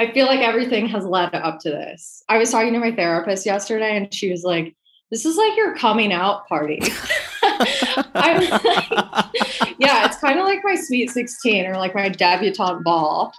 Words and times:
I 0.00 0.10
feel 0.12 0.24
like 0.24 0.40
everything 0.40 0.86
has 0.88 1.04
led 1.04 1.34
up 1.34 1.60
to 1.60 1.68
this. 1.68 2.24
I 2.30 2.38
was 2.38 2.50
talking 2.50 2.72
to 2.72 2.78
my 2.78 2.90
therapist 2.90 3.44
yesterday 3.44 3.98
and 3.98 4.12
she 4.12 4.30
was 4.30 4.44
like, 4.44 4.74
this 5.10 5.26
is 5.26 5.36
like 5.36 5.54
your 5.58 5.76
coming 5.76 6.10
out 6.10 6.48
party. 6.48 6.80
I'm 7.42 8.48
like, 8.48 8.62
yeah, 9.78 10.06
it's 10.06 10.16
kind 10.16 10.38
of 10.38 10.46
like 10.46 10.60
my 10.64 10.74
sweet 10.74 11.10
16 11.10 11.66
or 11.66 11.74
like 11.74 11.94
my 11.94 12.08
debutante 12.08 12.82
ball. 12.82 13.30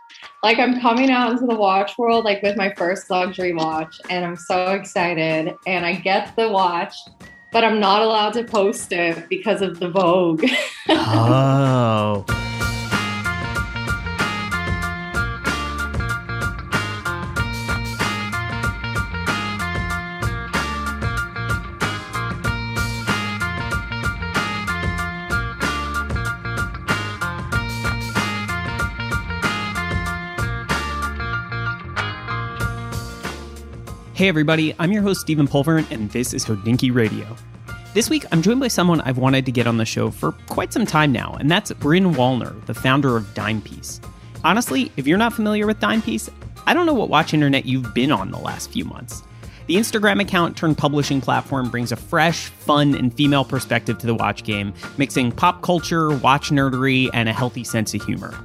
Like 0.44 0.60
I'm 0.60 0.79
coming 0.79 1.10
out 1.10 1.32
into 1.32 1.47
the 1.47 1.55
watch 1.55 1.97
world 1.97 2.26
like 2.26 2.44
with 2.44 2.58
my 2.58 2.72
first 2.76 3.10
luxury 3.10 3.54
watch 3.54 4.00
and 4.12 4.24
I'm 4.24 4.38
so 4.38 4.74
excited 4.74 5.56
and 5.66 5.84
I 5.84 5.96
get 5.96 6.36
the 6.36 6.48
watch 6.48 6.96
but 7.52 7.64
I'm 7.64 7.80
not 7.80 8.04
allowed 8.04 8.34
to 8.34 8.44
post 8.44 8.94
it 8.94 9.28
because 9.30 9.62
of 9.64 9.80
the 9.80 9.90
Vogue. 9.90 10.46
oh. 10.90 12.24
Hey 34.22 34.28
everybody, 34.28 34.76
I'm 34.78 34.92
your 34.92 35.02
host 35.02 35.22
Stephen 35.22 35.48
Pulver, 35.48 35.78
and 35.90 36.12
this 36.12 36.32
is 36.32 36.46
Hodinkee 36.46 36.94
Radio. 36.94 37.36
This 37.96 38.08
week, 38.08 38.24
I'm 38.32 38.44
joined 38.44 38.60
by 38.60 38.68
someone 38.68 39.02
I've 39.02 39.18
wanted 39.18 39.48
to 39.48 39.52
get 39.52 39.66
on 39.66 39.78
the 39.78 39.84
show 39.84 40.12
for 40.12 40.34
quite 40.48 40.72
some 40.72 40.86
time 40.86 41.12
now, 41.12 41.36
and 41.40 41.50
that's 41.50 41.72
Bryn 41.72 42.14
Wallner, 42.14 42.64
the 42.68 42.76
founder 42.76 43.18
of 43.18 43.34
Dimepiece. 43.34 44.00
Honestly, 44.44 44.92
if 44.96 45.08
you're 45.08 45.18
not 45.18 45.34
familiar 45.34 45.66
with 45.66 45.80
Dimepiece, 45.80 46.30
I 46.68 46.76
don't 46.76 46.86
know 46.86 46.94
what 46.94 47.10
watch 47.10 47.34
internet 47.34 47.66
you've 47.66 47.96
been 47.96 48.12
on 48.12 48.30
the 48.30 48.38
last 48.38 48.70
few 48.70 48.86
months. 48.86 49.24
The 49.66 49.78
Instagram 49.78 50.22
account 50.22 50.56
turned 50.56 50.78
publishing 50.78 51.20
platform 51.20 51.72
brings 51.72 51.91
a 51.91 51.96
fresh, 51.96 52.46
fun, 52.46 52.94
and 52.94 53.12
female 53.12 53.44
perspective 53.44 53.98
to 53.98 54.06
the 54.06 54.13
watch 54.13 54.44
game, 54.44 54.76
mixing 55.00 55.32
pop 55.32 55.63
culture, 55.63 56.16
watch 56.18 56.52
nerdery, 56.52 57.10
and 57.12 57.28
a 57.28 57.34
healthy 57.34 57.63
sense 57.63 57.96
of 57.96 58.04
humor. 58.04 58.38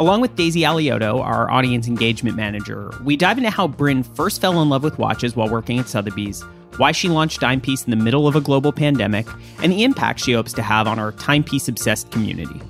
Along 0.00 0.22
with 0.22 0.34
Daisy 0.34 0.62
Alioto, 0.62 1.22
our 1.22 1.50
audience 1.50 1.86
engagement 1.86 2.34
manager, 2.34 2.90
we 3.04 3.18
dive 3.18 3.36
into 3.36 3.50
how 3.50 3.68
Bryn 3.68 4.02
first 4.02 4.40
fell 4.40 4.62
in 4.62 4.70
love 4.70 4.82
with 4.82 4.98
watches 4.98 5.36
while 5.36 5.50
working 5.50 5.78
at 5.78 5.90
Sotheby's, 5.90 6.40
why 6.78 6.90
she 6.90 7.10
launched 7.10 7.40
Dimepiece 7.40 7.84
in 7.84 7.90
the 7.90 8.02
middle 8.02 8.26
of 8.26 8.34
a 8.34 8.40
global 8.40 8.72
pandemic, 8.72 9.26
and 9.62 9.70
the 9.70 9.84
impact 9.84 10.20
she 10.20 10.32
hopes 10.32 10.54
to 10.54 10.62
have 10.62 10.88
on 10.88 10.98
our 10.98 11.12
timepiece 11.12 11.68
obsessed 11.68 12.10
community. 12.12 12.62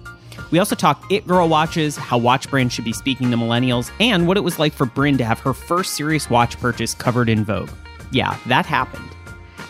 We 0.51 0.59
also 0.59 0.75
talk 0.75 1.05
It 1.09 1.25
Girl 1.25 1.49
watches, 1.49 1.97
how 1.97 2.19
watch 2.19 2.51
brands 2.51 2.75
should 2.75 2.85
be 2.85 2.93
speaking 2.93 3.31
to 3.31 3.37
millennials, 3.37 3.93
and 4.01 4.27
what 4.27 4.37
it 4.37 4.41
was 4.41 4.59
like 4.59 4.73
for 4.73 4.87
Bryn 4.87 5.17
to 5.19 5.25
have 5.25 5.39
her 5.39 5.55
first 5.55 5.95
serious 5.95 6.29
watch 6.29 6.59
purchase 6.59 6.95
covered 6.95 7.29
in 7.29 7.45
Vogue. 7.45 7.71
Yeah, 8.11 8.37
that 8.47 8.67
happened. 8.67 9.09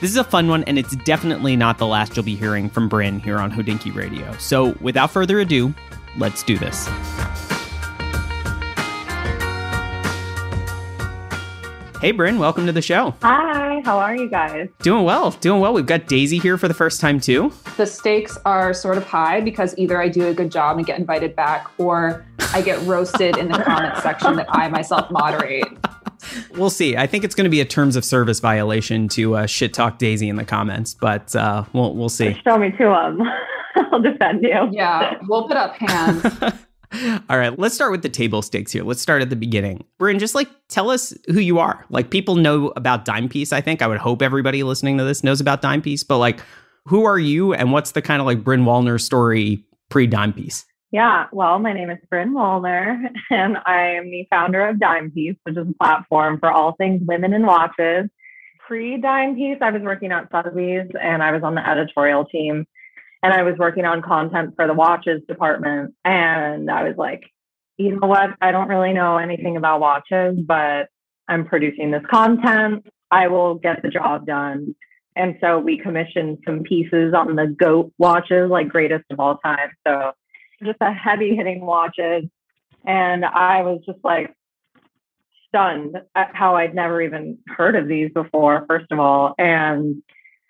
This 0.00 0.10
is 0.10 0.16
a 0.16 0.24
fun 0.24 0.48
one, 0.48 0.64
and 0.64 0.78
it's 0.78 0.96
definitely 1.04 1.56
not 1.56 1.76
the 1.76 1.86
last 1.86 2.16
you'll 2.16 2.24
be 2.24 2.36
hearing 2.36 2.70
from 2.70 2.88
Bryn 2.88 3.20
here 3.20 3.36
on 3.36 3.52
Hodinkee 3.52 3.94
Radio. 3.94 4.34
So, 4.38 4.74
without 4.80 5.10
further 5.10 5.40
ado, 5.40 5.74
let's 6.16 6.42
do 6.42 6.56
this. 6.56 6.88
Hey, 12.00 12.12
Bryn, 12.12 12.38
welcome 12.38 12.64
to 12.64 12.72
the 12.72 12.80
show. 12.80 13.14
Hi, 13.20 13.82
how 13.84 13.98
are 13.98 14.16
you 14.16 14.30
guys? 14.30 14.68
Doing 14.80 15.04
well, 15.04 15.32
doing 15.32 15.60
well. 15.60 15.74
We've 15.74 15.84
got 15.84 16.06
Daisy 16.06 16.38
here 16.38 16.56
for 16.56 16.66
the 16.66 16.72
first 16.72 16.98
time, 16.98 17.20
too. 17.20 17.52
The 17.76 17.84
stakes 17.84 18.38
are 18.46 18.72
sort 18.72 18.96
of 18.96 19.04
high 19.04 19.42
because 19.42 19.74
either 19.76 20.00
I 20.00 20.08
do 20.08 20.26
a 20.28 20.32
good 20.32 20.50
job 20.50 20.78
and 20.78 20.86
get 20.86 20.98
invited 20.98 21.36
back, 21.36 21.70
or 21.76 22.24
I 22.54 22.62
get 22.62 22.80
roasted 22.86 23.36
in 23.36 23.52
the 23.52 23.58
comments 23.62 24.02
section 24.02 24.36
that 24.36 24.46
I 24.48 24.68
myself 24.68 25.10
moderate. 25.10 25.66
We'll 26.56 26.70
see. 26.70 26.96
I 26.96 27.06
think 27.06 27.22
it's 27.22 27.34
going 27.34 27.44
to 27.44 27.50
be 27.50 27.60
a 27.60 27.66
terms 27.66 27.96
of 27.96 28.04
service 28.06 28.40
violation 28.40 29.06
to 29.08 29.36
uh, 29.36 29.44
shit 29.44 29.74
talk 29.74 29.98
Daisy 29.98 30.30
in 30.30 30.36
the 30.36 30.44
comments, 30.46 30.94
but 30.94 31.36
uh, 31.36 31.64
we'll 31.74 31.94
we'll 31.94 32.08
see. 32.08 32.34
Show 32.44 32.56
me 32.56 32.70
to 32.70 32.78
them. 32.78 33.20
I'll 33.92 34.00
defend 34.00 34.42
you. 34.42 34.70
Yeah, 34.70 35.18
we'll 35.28 35.46
put 35.46 35.58
up 35.58 35.74
hands. 35.76 36.24
All 37.28 37.38
right, 37.38 37.56
let's 37.58 37.74
start 37.74 37.92
with 37.92 38.02
the 38.02 38.08
table 38.08 38.42
stakes 38.42 38.72
here. 38.72 38.82
Let's 38.82 39.00
start 39.00 39.22
at 39.22 39.30
the 39.30 39.36
beginning. 39.36 39.84
Bryn, 39.98 40.18
just 40.18 40.34
like 40.34 40.48
tell 40.68 40.90
us 40.90 41.14
who 41.26 41.38
you 41.38 41.58
are. 41.58 41.86
Like 41.88 42.10
people 42.10 42.34
know 42.34 42.72
about 42.74 43.04
Dime 43.04 43.28
Piece, 43.28 43.52
I 43.52 43.60
think. 43.60 43.80
I 43.80 43.86
would 43.86 43.98
hope 43.98 44.22
everybody 44.22 44.62
listening 44.62 44.98
to 44.98 45.04
this 45.04 45.22
knows 45.22 45.40
about 45.40 45.62
Dime 45.62 45.82
Piece, 45.82 46.02
but 46.02 46.18
like 46.18 46.40
who 46.86 47.04
are 47.04 47.18
you 47.18 47.54
and 47.54 47.72
what's 47.72 47.92
the 47.92 48.02
kind 48.02 48.20
of 48.20 48.26
like 48.26 48.42
Bryn 48.42 48.64
Wallner 48.64 49.00
story 49.00 49.64
pre 49.88 50.06
Dime 50.06 50.32
Piece? 50.32 50.66
Yeah, 50.90 51.26
well, 51.30 51.60
my 51.60 51.72
name 51.72 51.88
is 51.90 51.98
Bryn 52.08 52.32
Wallner, 52.34 52.98
and 53.30 53.58
I 53.64 53.92
am 53.92 54.10
the 54.10 54.26
founder 54.28 54.66
of 54.66 54.80
Dime 54.80 55.12
Piece, 55.12 55.36
which 55.44 55.56
is 55.56 55.68
a 55.68 55.74
platform 55.78 56.40
for 56.40 56.50
all 56.50 56.72
things 56.72 57.02
women 57.06 57.32
in 57.32 57.46
watches. 57.46 58.10
Pre 58.66 59.00
Dime 59.00 59.36
Piece, 59.36 59.58
I 59.60 59.70
was 59.70 59.82
working 59.82 60.10
at 60.10 60.28
Sotheby's 60.32 60.90
and 61.00 61.22
I 61.22 61.30
was 61.30 61.44
on 61.44 61.54
the 61.54 61.68
editorial 61.68 62.24
team 62.24 62.66
and 63.22 63.32
I 63.32 63.42
was 63.42 63.56
working 63.58 63.84
on 63.84 64.02
content 64.02 64.54
for 64.56 64.66
the 64.66 64.74
watches 64.74 65.22
department. 65.28 65.94
And 66.04 66.70
I 66.70 66.84
was 66.84 66.96
like, 66.96 67.22
you 67.76 67.98
know 67.98 68.06
what? 68.06 68.30
I 68.40 68.52
don't 68.52 68.68
really 68.68 68.92
know 68.92 69.18
anything 69.18 69.56
about 69.56 69.80
watches, 69.80 70.38
but 70.38 70.88
I'm 71.28 71.44
producing 71.46 71.90
this 71.90 72.04
content. 72.10 72.86
I 73.10 73.28
will 73.28 73.54
get 73.54 73.82
the 73.82 73.88
job 73.88 74.26
done. 74.26 74.74
And 75.16 75.36
so 75.40 75.58
we 75.58 75.78
commissioned 75.78 76.38
some 76.46 76.62
pieces 76.62 77.14
on 77.14 77.36
the 77.36 77.46
GOAT 77.46 77.92
watches, 77.98 78.50
like 78.50 78.68
greatest 78.68 79.04
of 79.10 79.20
all 79.20 79.36
time. 79.38 79.70
So 79.86 80.12
just 80.62 80.78
a 80.80 80.92
heavy 80.92 81.34
hitting 81.34 81.60
watches. 81.60 82.24
And 82.86 83.24
I 83.24 83.62
was 83.62 83.80
just 83.84 83.98
like 84.04 84.34
stunned 85.48 85.96
at 86.14 86.34
how 86.34 86.56
I'd 86.56 86.74
never 86.74 87.02
even 87.02 87.38
heard 87.48 87.76
of 87.76 87.88
these 87.88 88.10
before, 88.12 88.64
first 88.68 88.86
of 88.90 89.00
all. 89.00 89.34
And 89.36 90.02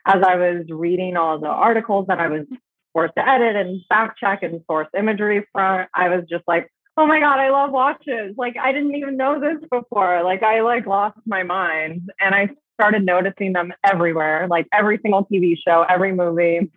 as 0.06 0.22
I 0.22 0.36
was 0.36 0.66
reading 0.68 1.16
all 1.16 1.38
the 1.38 1.48
articles 1.48 2.06
that 2.08 2.18
I 2.18 2.28
was 2.28 2.46
forced 2.92 3.14
to 3.16 3.28
edit 3.28 3.56
and 3.56 3.82
fact 3.88 4.18
check 4.18 4.42
and 4.42 4.60
source 4.66 4.88
imagery 4.96 5.46
from, 5.52 5.86
I 5.94 6.08
was 6.08 6.24
just 6.28 6.44
like, 6.46 6.70
oh 6.96 7.06
my 7.06 7.20
God, 7.20 7.38
I 7.38 7.50
love 7.50 7.70
watches. 7.70 8.34
Like 8.36 8.56
I 8.60 8.72
didn't 8.72 8.94
even 8.94 9.16
know 9.16 9.40
this 9.40 9.58
before. 9.70 10.22
Like 10.22 10.42
I 10.42 10.60
like 10.62 10.86
lost 10.86 11.18
my 11.26 11.42
mind 11.42 12.10
and 12.20 12.34
I 12.34 12.50
started 12.74 13.04
noticing 13.04 13.52
them 13.52 13.72
everywhere, 13.84 14.46
like 14.48 14.66
every 14.72 14.98
single 15.02 15.26
TV 15.26 15.54
show, 15.66 15.84
every 15.88 16.12
movie, 16.12 16.70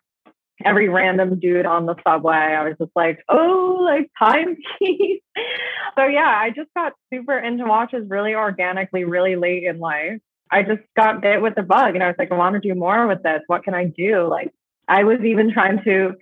every 0.64 0.90
random 0.90 1.40
dude 1.40 1.66
on 1.66 1.86
the 1.86 1.96
subway. 2.08 2.36
I 2.36 2.64
was 2.64 2.76
just 2.80 2.92
like, 2.96 3.20
oh, 3.30 3.78
like 3.82 4.10
timepiece. 4.20 5.22
so 5.98 6.06
yeah, 6.06 6.34
I 6.38 6.52
just 6.56 6.70
got 6.76 6.94
super 7.12 7.38
into 7.38 7.66
watches 7.66 8.06
really 8.10 8.36
organically, 8.36 9.04
really 9.04 9.36
late 9.36 9.64
in 9.64 9.80
life. 9.80 10.20
I 10.54 10.64
just 10.64 10.82
got 10.96 11.22
bit 11.22 11.42
with 11.42 11.56
the 11.56 11.64
bug 11.64 11.96
and 11.96 12.04
I 12.04 12.08
was 12.08 12.16
like, 12.20 12.32
I 12.32 12.36
want 12.36 12.54
to 12.54 12.60
do 12.60 12.76
more 12.76 13.08
with 13.08 13.24
this. 13.24 13.42
What 13.48 13.64
can 13.64 13.74
I 13.74 13.86
do? 13.86 14.28
Like, 14.28 14.52
I 14.88 15.04
was 15.04 15.20
even 15.26 15.52
trying 15.52 15.84
to 15.84 16.14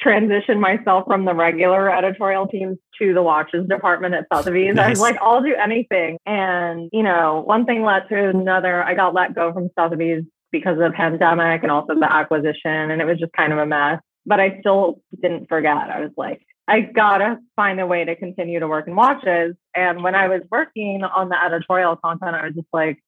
transition 0.00 0.60
myself 0.60 1.04
from 1.06 1.24
the 1.24 1.34
regular 1.34 1.90
editorial 1.90 2.46
teams 2.48 2.78
to 2.98 3.14
the 3.14 3.22
watches 3.22 3.66
department 3.68 4.14
at 4.14 4.26
Sotheby's. 4.32 4.74
Nice. 4.74 4.86
I 4.86 4.90
was 4.90 5.00
like, 5.00 5.16
I'll 5.22 5.42
do 5.42 5.54
anything. 5.54 6.18
And, 6.26 6.90
you 6.92 7.02
know, 7.02 7.42
one 7.46 7.64
thing 7.64 7.82
led 7.82 8.08
to 8.08 8.28
another. 8.28 8.82
I 8.82 8.94
got 8.94 9.14
let 9.14 9.34
go 9.34 9.52
from 9.52 9.70
Sotheby's 9.78 10.24
because 10.52 10.72
of 10.72 10.78
the 10.78 10.90
pandemic 10.90 11.62
and 11.62 11.70
also 11.70 11.94
the 11.94 12.12
acquisition. 12.12 12.90
And 12.90 13.00
it 13.00 13.04
was 13.04 13.18
just 13.18 13.32
kind 13.32 13.52
of 13.52 13.58
a 13.58 13.66
mess. 13.66 14.00
But 14.26 14.40
I 14.40 14.58
still 14.60 15.00
didn't 15.22 15.48
forget. 15.48 15.76
I 15.76 16.00
was 16.00 16.10
like, 16.16 16.42
I 16.68 16.80
gotta 16.80 17.36
find 17.54 17.80
a 17.80 17.86
way 17.86 18.04
to 18.04 18.16
continue 18.16 18.58
to 18.58 18.66
work 18.66 18.88
in 18.88 18.96
watches. 18.96 19.54
And 19.74 20.02
when 20.02 20.16
I 20.16 20.26
was 20.28 20.42
working 20.50 21.04
on 21.04 21.28
the 21.28 21.40
editorial 21.42 21.94
content, 21.96 22.34
I 22.34 22.46
was 22.46 22.54
just 22.54 22.66
like, 22.72 22.98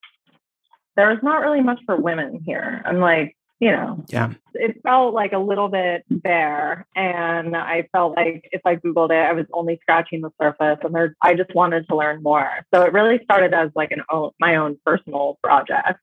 there's 0.99 1.23
not 1.23 1.41
really 1.41 1.61
much 1.61 1.79
for 1.85 1.95
women 1.95 2.41
here. 2.45 2.81
I'm 2.83 2.99
like, 2.99 3.37
you 3.61 3.71
know, 3.71 4.03
yeah, 4.09 4.33
it 4.53 4.81
felt 4.83 5.13
like 5.13 5.31
a 5.31 5.37
little 5.37 5.69
bit 5.69 6.03
bare. 6.09 6.85
And 6.93 7.55
I 7.55 7.87
felt 7.93 8.17
like 8.17 8.49
if 8.51 8.61
I 8.65 8.75
Googled 8.75 9.11
it, 9.11 9.25
I 9.25 9.31
was 9.31 9.45
only 9.53 9.79
scratching 9.81 10.19
the 10.19 10.31
surface 10.41 10.79
and 10.83 10.93
there, 10.93 11.15
I 11.21 11.35
just 11.35 11.55
wanted 11.55 11.87
to 11.87 11.95
learn 11.95 12.21
more. 12.21 12.49
So 12.73 12.81
it 12.83 12.91
really 12.91 13.21
started 13.23 13.53
as 13.53 13.69
like 13.75 13.91
an 13.91 14.03
own, 14.11 14.31
my 14.41 14.57
own 14.57 14.77
personal 14.85 15.39
project. 15.41 15.99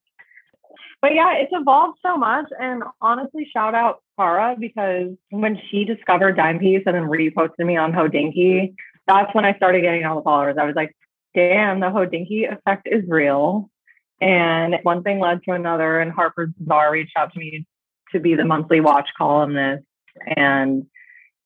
But 1.03 1.15
yeah, 1.15 1.35
it's 1.35 1.53
evolved 1.53 1.99
so 2.03 2.17
much. 2.17 2.47
And 2.59 2.83
honestly, 3.03 3.47
shout 3.53 3.75
out 3.75 4.03
Cara 4.19 4.57
because 4.59 5.11
when 5.29 5.61
she 5.71 5.85
discovered 5.85 6.37
Dime 6.37 6.59
Piece 6.59 6.85
and 6.87 6.95
then 6.95 7.05
reposted 7.05 7.67
me 7.67 7.77
on 7.77 7.93
Hodinkee, 7.93 8.75
that's 9.07 9.35
when 9.35 9.45
I 9.45 9.55
started 9.57 9.83
getting 9.83 10.05
all 10.07 10.17
the 10.17 10.23
followers. 10.23 10.57
I 10.59 10.65
was 10.65 10.75
like, 10.75 10.97
damn, 11.35 11.81
the 11.81 11.87
Hodinkee 11.87 12.51
effect 12.51 12.89
is 12.91 13.05
real. 13.09 13.71
And 14.21 14.77
one 14.83 15.03
thing 15.03 15.21
led 15.21 15.43
to 15.45 15.53
another, 15.53 16.01
and 16.01 16.11
Harper's 16.11 16.51
Bazaar 16.59 16.93
reached 16.93 17.17
out 17.17 17.33
to 17.33 17.39
me 17.39 17.67
to 18.13 18.21
be 18.21 18.35
the 18.35 18.45
monthly 18.45 18.81
watch 18.81 19.09
columnist. 19.17 19.85
And, 20.37 20.87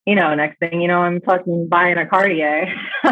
you 0.07 0.15
know, 0.15 0.35
next 0.35 0.59
thing 0.61 0.81
you 0.81 0.87
know, 0.87 1.01
I'm 1.01 1.21
fucking 1.21 1.69
buying 1.69 1.99
a 1.99 2.07
Cartier. 2.07 2.73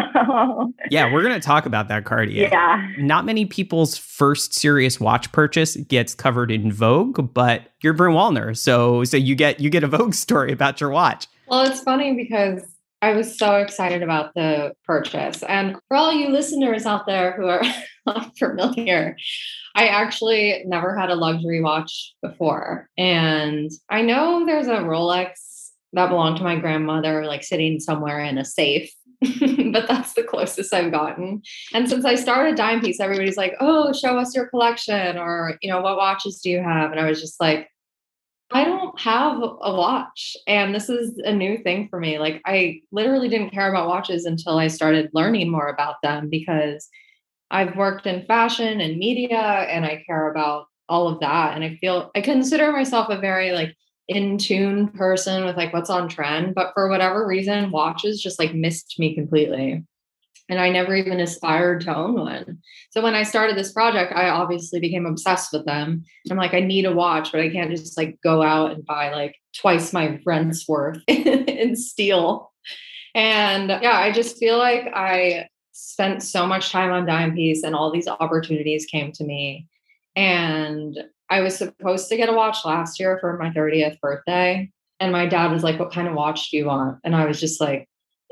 yeah, 0.89 1.11
we're 1.11 1.23
going 1.23 1.33
to 1.33 1.45
talk 1.45 1.65
about 1.65 1.89
that 1.89 2.05
Cartier. 2.05 2.47
Yeah. 2.49 2.87
Not 2.97 3.25
many 3.25 3.45
people's 3.45 3.97
first 3.97 4.53
serious 4.53 4.99
watch 4.99 5.31
purchase 5.33 5.75
gets 5.75 6.15
covered 6.15 6.51
in 6.51 6.71
Vogue, 6.71 7.33
but 7.33 7.63
you're 7.81 7.93
Bryn 7.93 8.13
Wallner. 8.13 8.55
So, 8.55 9.03
so 9.03 9.17
you 9.17 9.35
get, 9.35 9.59
you 9.59 9.69
get 9.69 9.83
a 9.83 9.87
Vogue 9.87 10.13
story 10.13 10.53
about 10.53 10.79
your 10.79 10.89
watch. 10.89 11.27
Well, 11.47 11.69
it's 11.69 11.81
funny 11.81 12.13
because 12.13 12.61
I 13.01 13.13
was 13.13 13.37
so 13.37 13.55
excited 13.55 14.03
about 14.03 14.33
the 14.35 14.73
purchase. 14.85 15.41
And 15.43 15.77
for 15.87 15.95
all 15.95 16.11
you 16.11 16.29
listeners 16.29 16.85
out 16.85 17.05
there 17.05 17.31
who 17.33 17.47
are 17.47 17.63
not 18.05 18.37
familiar, 18.37 19.15
I 19.75 19.87
actually 19.87 20.63
never 20.65 20.97
had 20.97 21.09
a 21.09 21.15
luxury 21.15 21.61
watch 21.61 22.13
before. 22.21 22.89
And 22.97 23.71
I 23.89 24.01
know 24.01 24.45
there's 24.45 24.67
a 24.67 24.77
Rolex 24.77 25.31
that 25.93 26.09
belonged 26.09 26.37
to 26.37 26.43
my 26.43 26.57
grandmother, 26.57 27.25
like 27.25 27.43
sitting 27.43 27.79
somewhere 27.79 28.19
in 28.19 28.37
a 28.37 28.45
safe. 28.45 28.91
but 29.71 29.85
that's 29.87 30.13
the 30.13 30.23
closest 30.23 30.73
I've 30.73 30.91
gotten. 30.91 31.41
And 31.73 31.89
since 31.89 32.05
I 32.05 32.15
started 32.15 32.55
Dime 32.55 32.79
Piece, 32.79 33.01
everybody's 33.01 33.35
like, 33.35 33.53
oh, 33.59 33.91
show 33.91 34.17
us 34.17 34.33
your 34.33 34.47
collection 34.47 35.17
or, 35.17 35.57
you 35.61 35.69
know, 35.69 35.81
what 35.81 35.97
watches 35.97 36.39
do 36.41 36.49
you 36.49 36.63
have? 36.63 36.91
And 36.91 36.99
I 36.99 37.09
was 37.09 37.19
just 37.19 37.39
like, 37.39 37.69
I 38.51 38.63
don't 38.63 38.99
have 38.99 39.37
a 39.41 39.75
watch. 39.75 40.35
And 40.47 40.73
this 40.73 40.89
is 40.89 41.17
a 41.19 41.31
new 41.31 41.59
thing 41.59 41.87
for 41.89 41.99
me. 41.99 42.17
Like, 42.17 42.41
I 42.45 42.81
literally 42.91 43.29
didn't 43.29 43.51
care 43.51 43.69
about 43.69 43.87
watches 43.87 44.25
until 44.25 44.57
I 44.57 44.67
started 44.67 45.11
learning 45.13 45.51
more 45.51 45.67
about 45.67 45.95
them 46.01 46.29
because 46.29 46.89
I've 47.51 47.75
worked 47.75 48.07
in 48.07 48.25
fashion 48.25 48.81
and 48.81 48.97
media 48.97 49.37
and 49.37 49.85
I 49.85 50.03
care 50.05 50.31
about 50.31 50.65
all 50.87 51.07
of 51.07 51.19
that. 51.19 51.55
And 51.55 51.63
I 51.63 51.75
feel 51.75 52.09
I 52.15 52.21
consider 52.21 52.71
myself 52.71 53.09
a 53.09 53.19
very 53.19 53.51
like 53.51 53.75
in 54.07 54.39
tune 54.39 54.87
person 54.89 55.45
with 55.45 55.55
like 55.55 55.71
what's 55.71 55.89
on 55.89 56.09
trend. 56.09 56.55
But 56.55 56.71
for 56.73 56.89
whatever 56.89 57.27
reason, 57.27 57.69
watches 57.69 58.21
just 58.21 58.39
like 58.39 58.55
missed 58.55 58.95
me 58.97 59.13
completely 59.13 59.83
and 60.49 60.59
I 60.59 60.69
never 60.69 60.95
even 60.95 61.19
aspired 61.19 61.81
to 61.81 61.95
own 61.95 62.15
one. 62.15 62.57
So 62.89 63.01
when 63.01 63.13
I 63.13 63.23
started 63.23 63.55
this 63.55 63.71
project, 63.71 64.11
I 64.13 64.29
obviously 64.29 64.79
became 64.79 65.05
obsessed 65.05 65.53
with 65.53 65.65
them. 65.65 66.03
I'm 66.29 66.37
like, 66.37 66.55
I 66.55 66.59
need 66.59 66.85
a 66.85 66.91
watch, 66.91 67.31
but 67.31 67.41
I 67.41 67.49
can't 67.49 67.69
just 67.69 67.95
like 67.95 68.19
go 68.23 68.41
out 68.41 68.71
and 68.71 68.85
buy 68.85 69.11
like 69.11 69.35
twice 69.55 69.93
my 69.93 70.19
rent's 70.25 70.67
worth 70.67 71.01
in 71.07 71.75
steel. 71.75 72.51
And 73.13 73.69
yeah, 73.69 73.97
I 73.97 74.11
just 74.11 74.37
feel 74.37 74.57
like 74.57 74.87
I 74.93 75.47
spent 75.71 76.23
so 76.23 76.47
much 76.47 76.71
time 76.71 76.91
on 76.91 77.05
Dime 77.05 77.35
Piece 77.35 77.63
and 77.63 77.75
all 77.75 77.91
these 77.91 78.07
opportunities 78.07 78.85
came 78.85 79.11
to 79.13 79.23
me. 79.23 79.67
And 80.15 80.97
I 81.29 81.41
was 81.41 81.55
supposed 81.55 82.09
to 82.09 82.17
get 82.17 82.29
a 82.29 82.33
watch 82.33 82.65
last 82.65 82.99
year 82.99 83.19
for 83.19 83.37
my 83.37 83.51
30th 83.51 83.99
birthday. 83.99 84.71
And 84.99 85.11
my 85.11 85.27
dad 85.27 85.51
was 85.51 85.63
like, 85.63 85.79
What 85.79 85.93
kind 85.93 86.07
of 86.07 86.15
watch 86.15 86.49
do 86.49 86.57
you 86.57 86.65
want? 86.65 86.99
And 87.03 87.15
I 87.15 87.25
was 87.25 87.39
just 87.39 87.61
like, 87.61 87.87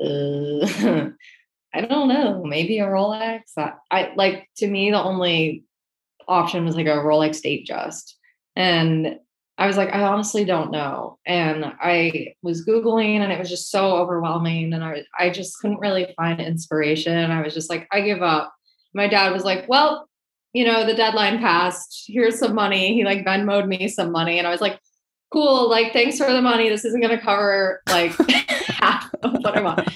I 1.74 1.82
don't 1.82 2.08
know, 2.08 2.44
maybe 2.44 2.78
a 2.78 2.86
Rolex. 2.86 3.40
I, 3.56 3.72
I 3.90 4.12
like 4.16 4.48
to 4.56 4.66
me 4.66 4.90
the 4.90 5.02
only 5.02 5.64
option 6.26 6.64
was 6.64 6.76
like 6.76 6.86
a 6.86 6.90
Rolex 6.90 7.40
Datejust. 7.42 8.14
And 8.56 9.18
I 9.58 9.66
was 9.66 9.76
like, 9.76 9.92
I 9.92 10.02
honestly 10.02 10.44
don't 10.44 10.70
know. 10.70 11.18
And 11.26 11.64
I 11.64 12.34
was 12.42 12.66
Googling 12.66 13.18
and 13.18 13.32
it 13.32 13.38
was 13.38 13.50
just 13.50 13.70
so 13.70 13.96
overwhelming. 13.96 14.72
And 14.72 14.84
I, 14.84 15.04
I 15.18 15.30
just 15.30 15.58
couldn't 15.58 15.80
really 15.80 16.14
find 16.16 16.40
inspiration. 16.40 17.30
I 17.30 17.42
was 17.42 17.54
just 17.54 17.68
like, 17.68 17.88
I 17.92 18.00
give 18.00 18.22
up. 18.22 18.52
My 18.94 19.08
dad 19.08 19.32
was 19.32 19.44
like, 19.44 19.68
Well, 19.68 20.08
you 20.52 20.64
know, 20.64 20.86
the 20.86 20.94
deadline 20.94 21.38
passed. 21.38 22.04
Here's 22.06 22.38
some 22.38 22.54
money. 22.54 22.94
He 22.94 23.04
like 23.04 23.24
Venmoed 23.24 23.66
me 23.66 23.88
some 23.88 24.12
money. 24.12 24.38
And 24.38 24.46
I 24.46 24.50
was 24.50 24.60
like, 24.60 24.78
cool, 25.32 25.68
like 25.68 25.92
thanks 25.92 26.18
for 26.18 26.32
the 26.32 26.40
money. 26.40 26.68
This 26.68 26.84
isn't 26.84 27.00
gonna 27.00 27.20
cover 27.20 27.82
like 27.88 28.12
half 28.66 29.07
what 29.22 29.56
I 29.56 29.60
want. 29.60 29.88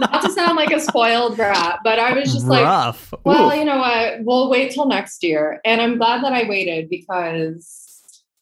Not 0.00 0.22
to 0.22 0.30
sound 0.30 0.56
like 0.56 0.70
a 0.70 0.80
spoiled 0.80 1.36
brat, 1.36 1.80
but 1.82 1.98
I 1.98 2.12
was 2.12 2.32
just 2.32 2.46
Rough. 2.46 3.12
like, 3.12 3.24
well, 3.24 3.52
Ooh. 3.52 3.56
you 3.56 3.64
know 3.64 3.78
what? 3.78 4.24
We'll 4.24 4.50
wait 4.50 4.72
till 4.72 4.86
next 4.86 5.22
year. 5.22 5.60
And 5.64 5.80
I'm 5.80 5.98
glad 5.98 6.22
that 6.22 6.32
I 6.32 6.48
waited 6.48 6.88
because 6.88 7.86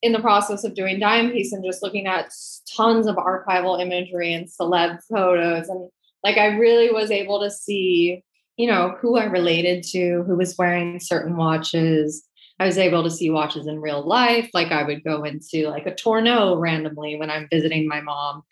in 0.02 0.12
the 0.12 0.20
process 0.20 0.64
of 0.64 0.74
doing 0.74 1.00
Dime 1.00 1.30
Piece 1.30 1.52
and 1.52 1.64
just 1.64 1.82
looking 1.82 2.06
at 2.06 2.30
tons 2.76 3.06
of 3.06 3.16
archival 3.16 3.80
imagery 3.80 4.34
and 4.34 4.46
celeb 4.46 4.98
photos 5.08 5.68
and 5.68 5.88
like 6.22 6.38
I 6.38 6.56
really 6.56 6.90
was 6.90 7.10
able 7.10 7.40
to 7.40 7.50
see, 7.50 8.22
you 8.56 8.66
know, 8.66 8.96
who 9.00 9.16
I 9.16 9.24
related 9.24 9.84
to, 9.92 10.24
who 10.26 10.36
was 10.36 10.56
wearing 10.58 10.98
certain 10.98 11.36
watches, 11.36 12.26
I 12.58 12.66
was 12.66 12.78
able 12.78 13.02
to 13.02 13.10
see 13.10 13.30
watches 13.30 13.66
in 13.66 13.80
real 13.80 14.06
life. 14.06 14.50
Like 14.54 14.70
I 14.70 14.84
would 14.84 15.04
go 15.04 15.24
into 15.24 15.68
like 15.68 15.86
a 15.86 15.94
Tourneau 15.94 16.56
randomly 16.56 17.16
when 17.16 17.30
I'm 17.30 17.48
visiting 17.50 17.88
my 17.88 18.00
mom 18.00 18.42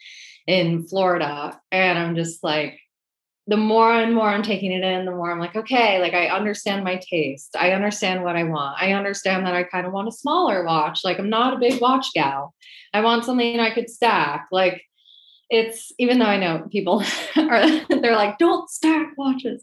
in 0.47 0.87
Florida. 0.87 1.61
And 1.71 1.99
I'm 1.99 2.17
just 2.17 2.43
like, 2.43 2.79
the 3.49 3.57
more 3.57 3.93
and 3.93 4.15
more 4.15 4.29
I'm 4.29 4.43
taking 4.43 4.71
it 4.71 4.85
in, 4.85 5.05
the 5.05 5.11
more 5.11 5.31
I'm 5.31 5.41
like, 5.41 5.57
okay, 5.57 6.01
like 6.01 6.15
I 6.15 6.29
understand 6.29 6.85
my 6.85 7.01
taste. 7.11 7.57
I 7.57 7.73
understand 7.73 8.23
what 8.23 8.37
I 8.37 8.45
want. 8.45 8.81
I 8.81 8.93
understand 8.93 9.47
that 9.47 9.55
I 9.55 9.65
kind 9.65 9.87
of 9.87 9.93
want 9.93 10.09
a 10.09 10.13
smaller 10.13 10.65
watch. 10.65 11.01
Like 11.05 11.19
I'm 11.19 11.31
not 11.31 11.55
a 11.55 11.59
big 11.59 11.81
watch 11.81 12.13
gal. 12.15 12.55
I 12.95 13.01
want 13.01 13.25
something 13.25 13.59
I 13.59 13.71
could 13.71 13.91
stack. 13.91 14.47
Like 14.53 14.83
it's 15.53 15.93
even 15.99 16.19
though 16.19 16.25
I 16.25 16.39
know 16.39 16.67
people 16.73 17.05
are 17.37 17.85
they're 17.89 18.17
like, 18.17 18.39
don't 18.39 18.69
stack 18.71 19.09
watches. 19.19 19.63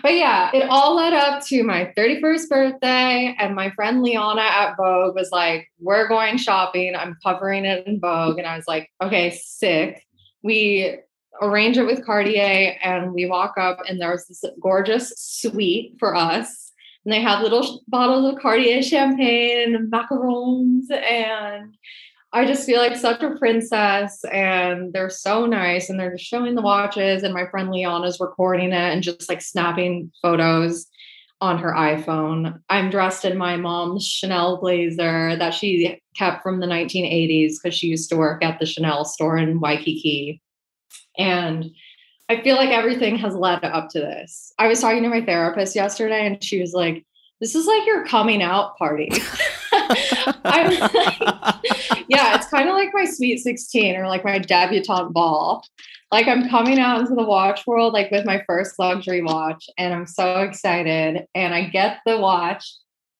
But 0.00 0.14
yeah, 0.14 0.50
it 0.54 0.68
all 0.70 0.94
led 0.94 1.12
up 1.12 1.44
to 1.46 1.64
my 1.64 1.92
31st 1.98 2.48
birthday. 2.48 3.36
And 3.38 3.56
my 3.56 3.70
friend 3.70 4.00
Liana 4.00 4.42
at 4.42 4.76
Vogue 4.76 5.16
was 5.16 5.30
like, 5.32 5.68
We're 5.80 6.06
going 6.06 6.38
shopping. 6.38 6.94
I'm 6.94 7.16
covering 7.22 7.64
it 7.64 7.84
in 7.86 7.98
Vogue. 7.98 8.38
And 8.38 8.46
I 8.46 8.56
was 8.56 8.68
like, 8.68 8.90
okay, 9.02 9.36
sick. 9.44 10.06
We 10.44 10.98
arrange 11.42 11.78
it 11.78 11.86
with 11.86 12.06
Cartier 12.06 12.76
and 12.80 13.12
we 13.12 13.26
walk 13.26 13.54
up 13.58 13.78
and 13.88 14.00
there's 14.00 14.26
this 14.26 14.44
gorgeous 14.62 15.12
suite 15.16 15.96
for 15.98 16.14
us. 16.14 16.70
And 17.04 17.12
they 17.12 17.20
have 17.20 17.42
little 17.42 17.82
bottles 17.88 18.32
of 18.32 18.40
Cartier 18.40 18.82
champagne 18.82 19.74
and 19.74 19.92
macarons 19.92 20.92
and 20.92 21.74
I 22.34 22.44
just 22.44 22.66
feel 22.66 22.80
like 22.80 22.96
such 22.96 23.22
a 23.22 23.36
princess 23.36 24.24
and 24.24 24.92
they're 24.92 25.08
so 25.08 25.46
nice 25.46 25.88
and 25.88 26.00
they're 26.00 26.16
just 26.16 26.24
showing 26.24 26.56
the 26.56 26.62
watches 26.62 27.22
and 27.22 27.32
my 27.32 27.46
friend 27.46 27.70
Liana's 27.70 28.18
recording 28.18 28.72
it 28.72 28.74
and 28.74 29.04
just 29.04 29.28
like 29.28 29.40
snapping 29.40 30.10
photos 30.20 30.86
on 31.40 31.58
her 31.58 31.72
iPhone. 31.72 32.58
I'm 32.68 32.90
dressed 32.90 33.24
in 33.24 33.38
my 33.38 33.56
mom's 33.56 34.04
Chanel 34.04 34.56
blazer 34.56 35.36
that 35.36 35.54
she 35.54 36.00
kept 36.16 36.42
from 36.42 36.58
the 36.58 36.66
1980s 36.66 37.54
because 37.62 37.78
she 37.78 37.86
used 37.86 38.10
to 38.10 38.16
work 38.16 38.42
at 38.42 38.58
the 38.58 38.66
Chanel 38.66 39.04
store 39.04 39.38
in 39.38 39.60
Waikiki. 39.60 40.42
And 41.16 41.70
I 42.28 42.40
feel 42.42 42.56
like 42.56 42.70
everything 42.70 43.16
has 43.18 43.36
led 43.36 43.62
up 43.64 43.90
to 43.90 44.00
this. 44.00 44.52
I 44.58 44.66
was 44.66 44.80
talking 44.80 45.04
to 45.04 45.08
my 45.08 45.24
therapist 45.24 45.76
yesterday 45.76 46.26
and 46.26 46.42
she 46.42 46.60
was 46.60 46.72
like, 46.72 47.06
this 47.40 47.54
is 47.54 47.66
like 47.66 47.86
your 47.86 48.04
coming 48.06 48.42
out 48.42 48.76
party. 48.76 49.12
I 50.44 50.66
was 50.68 50.80
like, 50.80 52.04
yeah, 52.08 52.36
it's 52.36 52.48
kind 52.48 52.68
of 52.68 52.74
like 52.74 52.90
my 52.92 53.04
sweet 53.04 53.38
16 53.38 53.96
or 53.96 54.06
like 54.08 54.24
my 54.24 54.38
debutante 54.38 55.12
ball. 55.12 55.64
Like 56.12 56.28
I'm 56.28 56.48
coming 56.48 56.78
out 56.78 57.00
into 57.00 57.14
the 57.14 57.24
watch 57.24 57.66
world 57.66 57.92
like 57.92 58.10
with 58.10 58.24
my 58.24 58.42
first 58.46 58.78
luxury 58.78 59.22
watch 59.22 59.68
and 59.78 59.92
I'm 59.92 60.06
so 60.06 60.42
excited 60.42 61.26
and 61.34 61.54
I 61.54 61.64
get 61.68 61.98
the 62.06 62.18
watch 62.18 62.64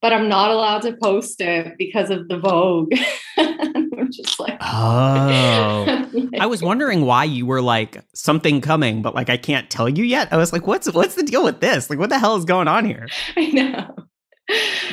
but 0.05 0.12
I'm 0.12 0.28
not 0.28 0.50
allowed 0.50 0.83
to 0.83 0.92
post 0.92 1.40
it 1.40 1.78
because 1.78 2.11
of 2.11 2.28
the 2.28 2.37
Vogue. 2.37 2.92
I'm 3.38 4.12
just 4.12 4.38
like, 4.38 4.59
oh, 4.61 6.28
I 6.38 6.44
was 6.44 6.62
wondering 6.62 7.06
why 7.06 7.25
you 7.25 7.47
were 7.47 7.62
like 7.62 8.04
something 8.14 8.61
coming, 8.61 9.00
but 9.00 9.14
like 9.14 9.30
I 9.30 9.38
can't 9.38 9.71
tell 9.71 9.88
you 9.88 10.04
yet. 10.04 10.30
I 10.30 10.37
was 10.37 10.52
like, 10.52 10.66
what's 10.66 10.92
what's 10.92 11.14
the 11.14 11.23
deal 11.23 11.42
with 11.42 11.61
this? 11.61 11.88
Like, 11.88 11.99
what 11.99 12.11
the 12.11 12.18
hell 12.18 12.37
is 12.37 12.44
going 12.44 12.68
on 12.68 12.85
here? 12.85 13.09
I 13.38 13.47
know. 13.47 13.94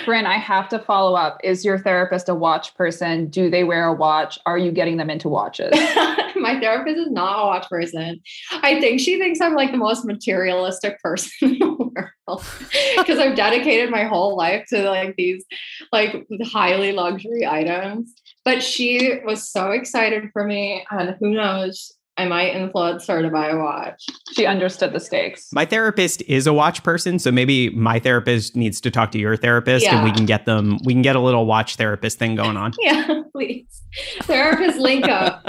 Bryn, 0.06 0.26
I 0.26 0.38
have 0.38 0.70
to 0.70 0.80
follow 0.80 1.16
up. 1.16 1.40
Is 1.44 1.66
your 1.66 1.78
therapist 1.78 2.30
a 2.30 2.36
watch 2.36 2.74
person? 2.76 3.28
Do 3.28 3.50
they 3.50 3.64
wear 3.64 3.86
a 3.86 3.94
watch? 3.94 4.40
Are 4.46 4.58
you 4.58 4.72
getting 4.72 4.98
them 4.98 5.10
into 5.10 5.28
watches? 5.28 5.72
My 6.36 6.58
therapist 6.60 6.98
is 6.98 7.12
not 7.12 7.44
a 7.44 7.46
watch 7.46 7.70
person. 7.70 8.22
I 8.64 8.80
think 8.80 9.00
she 9.00 9.20
thinks 9.20 9.42
I'm 9.42 9.54
like 9.54 9.72
the 9.72 9.78
most 9.78 10.06
materialistic 10.06 11.00
person 11.02 11.32
in 11.42 11.60
the 11.60 11.70
world 11.70 12.44
because 12.98 13.20
I've 13.20 13.36
dedicated 13.36 13.92
my 13.92 14.06
whole 14.06 14.36
life 14.36 14.66
to 14.70 14.84
like 14.90 15.16
these 15.18 15.46
like 15.92 16.26
highly 16.44 16.94
luxury 16.94 17.46
items. 17.46 18.14
But 18.44 18.64
she 18.64 19.20
was 19.24 19.48
so 19.48 19.72
excited 19.72 20.30
for 20.34 20.46
me, 20.46 20.84
and 20.90 21.16
who 21.20 21.30
knows, 21.30 21.94
I 22.22 22.28
might 22.28 22.56
influence 22.56 23.08
her 23.08 23.24
to 23.24 23.30
buy 23.32 23.50
a 23.50 23.58
watch. 23.58 24.06
She 24.34 24.46
understood 24.46 24.94
the 24.94 25.00
stakes. 25.00 25.52
My 25.52 25.66
therapist 25.66 26.22
is 26.28 26.46
a 26.46 26.54
watch 26.54 26.84
person, 26.84 27.18
so 27.18 27.32
maybe 27.32 27.72
my 27.72 27.98
therapist 27.98 28.56
needs 28.56 28.80
to 28.82 28.92
talk 28.92 29.12
to 29.14 29.18
your 29.18 29.36
therapist 29.36 29.86
yeah. 29.86 29.96
and 29.96 30.04
we 30.04 30.12
can 30.12 30.28
get 30.28 30.46
them 30.46 30.78
we 30.84 30.94
can 30.94 31.02
get 31.02 31.16
a 31.16 31.20
little 31.20 31.48
watch 31.48 31.78
therapist 31.78 32.20
thing 32.20 32.36
going 32.36 32.58
on. 32.58 32.74
yeah, 32.80 33.24
please. 33.32 33.82
Therapist 34.22 34.78
link 34.78 35.08
up. 35.08 35.44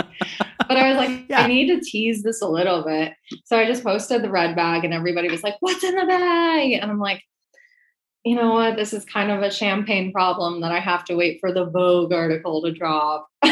but 0.67 0.79
I 0.79 0.88
was 0.88 0.97
like, 0.97 1.26
yeah. 1.29 1.43
I 1.43 1.47
need 1.47 1.67
to 1.67 1.81
tease 1.85 2.23
this 2.23 2.41
a 2.41 2.49
little 2.49 2.83
bit. 2.83 3.12
So 3.45 3.59
I 3.59 3.67
just 3.67 3.85
posted 3.85 4.23
the 4.23 4.31
red 4.31 4.57
bag 4.57 4.85
and 4.85 4.95
everybody 4.95 5.29
was 5.31 5.43
like, 5.43 5.57
What's 5.61 5.85
in 5.85 5.95
the 5.95 6.07
bag? 6.07 6.73
And 6.73 6.91
I'm 6.91 6.99
like, 6.99 7.23
you 8.25 8.35
know 8.35 8.55
what? 8.55 8.76
This 8.76 8.95
is 8.95 9.05
kind 9.05 9.31
of 9.31 9.43
a 9.43 9.50
champagne 9.50 10.11
problem 10.11 10.62
that 10.62 10.73
I 10.73 10.81
have 10.81 11.05
to 11.07 11.17
wait 11.17 11.37
for 11.38 11.52
the 11.52 11.67
Vogue 11.67 12.14
article 12.14 12.62
to 12.62 12.73
drop. 12.73 13.29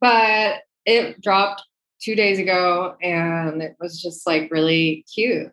but 0.00 0.56
it 0.86 1.20
dropped 1.20 1.62
two 2.04 2.14
days 2.14 2.38
ago 2.38 2.96
and 3.00 3.62
it 3.62 3.76
was 3.80 4.00
just 4.00 4.26
like 4.26 4.50
really 4.50 5.06
cute 5.12 5.50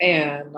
and 0.00 0.54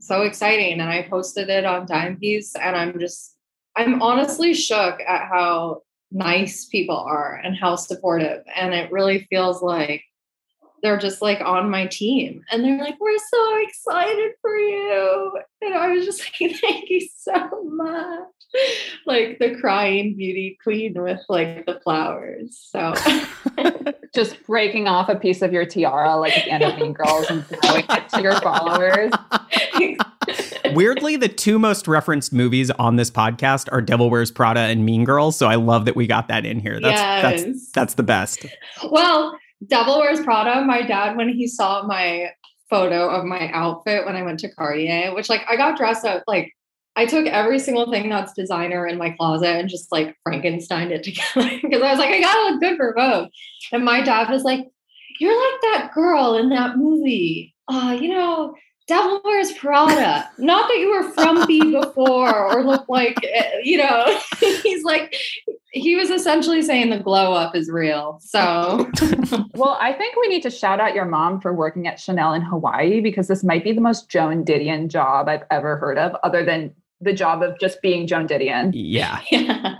so 0.00 0.22
exciting. 0.22 0.80
And 0.80 0.90
I 0.90 1.06
posted 1.08 1.48
it 1.48 1.64
on 1.64 1.86
Dime 1.86 2.16
Piece 2.16 2.56
and 2.56 2.74
I'm 2.74 2.98
just, 2.98 3.36
I'm 3.76 4.02
honestly 4.02 4.52
shook 4.52 5.00
at 5.00 5.28
how 5.28 5.82
nice 6.10 6.64
people 6.64 6.96
are 6.96 7.36
and 7.36 7.56
how 7.56 7.76
supportive. 7.76 8.42
And 8.54 8.74
it 8.74 8.90
really 8.90 9.26
feels 9.30 9.62
like 9.62 10.02
they're 10.82 10.98
just 10.98 11.22
like 11.22 11.40
on 11.40 11.70
my 11.70 11.86
team 11.86 12.42
and 12.50 12.64
they're 12.64 12.78
like, 12.78 12.98
we're 12.98 13.18
so 13.18 13.58
excited 13.62 14.32
for 14.40 14.56
you. 14.56 15.38
And 15.60 15.74
I 15.74 15.88
was 15.88 16.04
just 16.04 16.20
like, 16.40 16.56
thank 16.56 16.90
you 16.90 17.06
so 17.16 17.62
much. 17.64 18.26
Like 19.10 19.38
the 19.40 19.56
crying 19.60 20.16
beauty 20.16 20.56
queen 20.62 20.94
with 20.96 21.20
like 21.28 21.66
the 21.66 21.80
flowers. 21.82 22.58
So 22.70 22.94
just 24.14 24.42
breaking 24.46 24.86
off 24.86 25.08
a 25.08 25.16
piece 25.16 25.42
of 25.42 25.52
your 25.52 25.66
tiara 25.66 26.16
like 26.16 26.36
at 26.38 26.44
the 26.44 26.50
end 26.52 26.62
of 26.64 26.78
Mean 26.78 26.92
Girls 26.92 27.26
and 27.28 27.44
throwing 27.44 27.84
it 27.88 28.08
to 28.10 28.22
your 28.22 28.40
followers. 28.40 29.10
Weirdly, 30.74 31.16
the 31.16 31.28
two 31.28 31.58
most 31.58 31.88
referenced 31.88 32.32
movies 32.32 32.70
on 32.72 32.96
this 32.96 33.10
podcast 33.10 33.68
are 33.72 33.80
Devil 33.80 34.10
Wears 34.10 34.30
Prada 34.30 34.60
and 34.60 34.84
Mean 34.84 35.04
Girls. 35.04 35.36
So 35.36 35.48
I 35.48 35.56
love 35.56 35.86
that 35.86 35.96
we 35.96 36.06
got 36.06 36.28
that 36.28 36.46
in 36.46 36.60
here. 36.60 36.80
That's 36.80 37.00
Yes. 37.00 37.42
that's 37.42 37.72
that's 37.72 37.94
the 37.94 38.02
best. 38.02 38.46
Well, 38.90 39.36
Devil 39.66 39.98
Wears 39.98 40.20
Prada, 40.20 40.64
my 40.64 40.82
dad, 40.82 41.16
when 41.16 41.28
he 41.28 41.46
saw 41.46 41.82
my 41.86 42.30
photo 42.68 43.08
of 43.08 43.24
my 43.24 43.50
outfit 43.50 44.06
when 44.06 44.14
I 44.14 44.22
went 44.22 44.38
to 44.40 44.48
Cartier, 44.48 45.12
which 45.14 45.28
like 45.28 45.42
I 45.48 45.56
got 45.56 45.76
dressed 45.76 46.04
up, 46.04 46.22
like 46.28 46.54
I 46.96 47.06
took 47.06 47.26
every 47.26 47.58
single 47.58 47.90
thing 47.90 48.08
that's 48.08 48.32
designer 48.32 48.86
in 48.86 48.98
my 48.98 49.10
closet 49.10 49.56
and 49.56 49.68
just 49.68 49.92
like 49.92 50.16
Frankensteined 50.26 50.90
it 50.90 51.02
together 51.04 51.58
because 51.62 51.82
I 51.82 51.90
was 51.90 51.98
like, 51.98 52.10
I 52.10 52.20
gotta 52.20 52.50
look 52.50 52.60
good 52.60 52.76
for 52.76 52.94
Vogue. 52.96 53.28
And 53.72 53.84
my 53.84 54.02
dad 54.02 54.28
was 54.30 54.44
like, 54.44 54.66
You're 55.18 55.52
like 55.52 55.60
that 55.62 55.90
girl 55.94 56.36
in 56.36 56.48
that 56.50 56.76
movie. 56.76 57.54
Uh, 57.68 57.96
you 58.00 58.08
know, 58.08 58.54
Devil 58.90 59.20
Wears 59.24 59.52
Prada. 59.52 60.28
Not 60.38 60.66
that 60.66 60.78
you 60.78 60.90
were 60.90 61.08
frumpy 61.12 61.60
before 61.70 62.34
or 62.34 62.64
look 62.64 62.88
like, 62.88 63.16
eh, 63.22 63.60
you 63.62 63.78
know, 63.78 64.20
he's 64.40 64.82
like, 64.82 65.14
he 65.70 65.94
was 65.94 66.10
essentially 66.10 66.60
saying 66.60 66.90
the 66.90 66.98
glow 66.98 67.32
up 67.32 67.54
is 67.54 67.70
real. 67.70 68.18
So 68.20 68.90
Well, 69.54 69.78
I 69.80 69.92
think 69.92 70.16
we 70.16 70.26
need 70.26 70.42
to 70.42 70.50
shout 70.50 70.80
out 70.80 70.96
your 70.96 71.04
mom 71.04 71.40
for 71.40 71.54
working 71.54 71.86
at 71.86 72.00
Chanel 72.00 72.34
in 72.34 72.42
Hawaii 72.42 73.00
because 73.00 73.28
this 73.28 73.44
might 73.44 73.62
be 73.62 73.72
the 73.72 73.80
most 73.80 74.10
Joan 74.10 74.44
Didion 74.44 74.88
job 74.88 75.28
I've 75.28 75.44
ever 75.52 75.76
heard 75.76 75.96
of, 75.96 76.16
other 76.24 76.44
than 76.44 76.74
the 77.00 77.12
job 77.12 77.44
of 77.44 77.60
just 77.60 77.80
being 77.82 78.08
Joan 78.08 78.26
Didion. 78.26 78.72
Yeah. 78.74 79.20
yeah. 79.30 79.76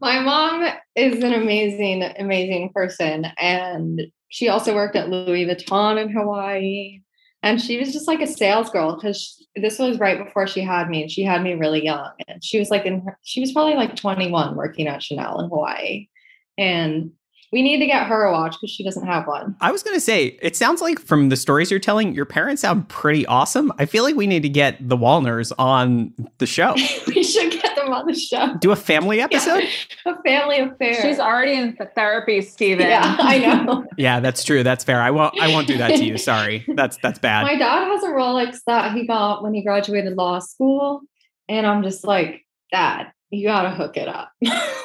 My 0.00 0.18
mom 0.20 0.66
is 0.96 1.22
an 1.22 1.34
amazing, 1.34 2.04
amazing 2.18 2.70
person. 2.74 3.26
And 3.36 4.00
she 4.30 4.48
also 4.48 4.74
worked 4.74 4.96
at 4.96 5.10
Louis 5.10 5.44
Vuitton 5.44 6.00
in 6.00 6.10
Hawaii. 6.10 7.00
And 7.42 7.60
she 7.60 7.78
was 7.78 7.92
just 7.92 8.06
like 8.06 8.20
a 8.20 8.26
sales 8.26 8.70
girl 8.70 8.94
because 8.94 9.44
this 9.56 9.78
was 9.78 9.98
right 9.98 10.24
before 10.24 10.46
she 10.46 10.60
had 10.60 10.88
me. 10.88 11.02
And 11.02 11.10
she 11.10 11.24
had 11.24 11.42
me 11.42 11.54
really 11.54 11.84
young. 11.84 12.10
And 12.28 12.42
she 12.42 12.58
was 12.58 12.70
like 12.70 12.86
in 12.86 13.00
her, 13.00 13.18
she 13.22 13.40
was 13.40 13.52
probably 13.52 13.74
like 13.74 13.96
21 13.96 14.54
working 14.54 14.86
at 14.86 15.02
Chanel 15.02 15.40
in 15.40 15.48
Hawaii. 15.48 16.08
And 16.56 17.10
we 17.52 17.60
need 17.60 17.80
to 17.80 17.86
get 17.86 18.06
her 18.06 18.24
a 18.24 18.32
watch 18.32 18.52
because 18.52 18.70
she 18.70 18.82
doesn't 18.82 19.06
have 19.06 19.26
one. 19.26 19.54
I 19.60 19.70
was 19.70 19.82
going 19.82 19.94
to 19.94 20.00
say, 20.00 20.38
it 20.40 20.56
sounds 20.56 20.80
like 20.80 20.98
from 20.98 21.28
the 21.28 21.36
stories 21.36 21.70
you're 21.70 21.80
telling, 21.80 22.14
your 22.14 22.24
parents 22.24 22.62
sound 22.62 22.88
pretty 22.88 23.26
awesome. 23.26 23.70
I 23.78 23.84
feel 23.84 24.04
like 24.04 24.16
we 24.16 24.26
need 24.26 24.42
to 24.42 24.48
get 24.48 24.88
the 24.88 24.96
Wallners 24.96 25.52
on 25.58 26.14
the 26.38 26.46
show. 26.46 26.74
we 27.06 27.22
should 27.22 27.52
get 27.52 27.61
them 27.84 27.92
on 27.92 28.06
the 28.06 28.14
show. 28.14 28.54
Do 28.60 28.70
a 28.72 28.76
family 28.76 29.20
episode? 29.28 29.64
A 30.06 30.22
family 30.22 30.58
affair. 30.60 31.00
She's 31.02 31.18
already 31.18 31.54
in 31.54 31.76
th- 31.76 31.90
therapy, 31.94 32.40
Stephen. 32.42 32.86
yeah, 32.86 33.16
I 33.18 33.38
know. 33.38 33.84
Yeah, 33.98 34.20
that's 34.20 34.42
true. 34.44 34.62
That's 34.62 34.84
fair. 34.84 35.00
I 35.00 35.10
won't. 35.10 35.38
I 35.40 35.48
won't 35.48 35.66
do 35.66 35.76
that 35.78 35.96
to 35.96 36.04
you. 36.04 36.16
Sorry. 36.18 36.64
That's 36.74 36.96
that's 37.02 37.18
bad. 37.18 37.42
My 37.44 37.56
dad 37.56 37.84
has 37.86 38.02
a 38.02 38.08
Rolex 38.08 38.58
that 38.66 38.92
he 38.94 39.06
got 39.06 39.42
when 39.42 39.52
he 39.54 39.62
graduated 39.62 40.16
law 40.16 40.38
school. 40.38 41.02
And 41.48 41.66
I'm 41.66 41.82
just 41.82 42.04
like, 42.04 42.46
Dad, 42.72 43.12
you 43.30 43.46
gotta 43.46 43.70
hook 43.70 43.96
it 43.96 44.08
up. 44.08 44.32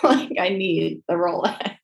like 0.03 0.31
I 0.39 0.49
need 0.49 1.03
the 1.07 1.13
Rolex. 1.13 1.77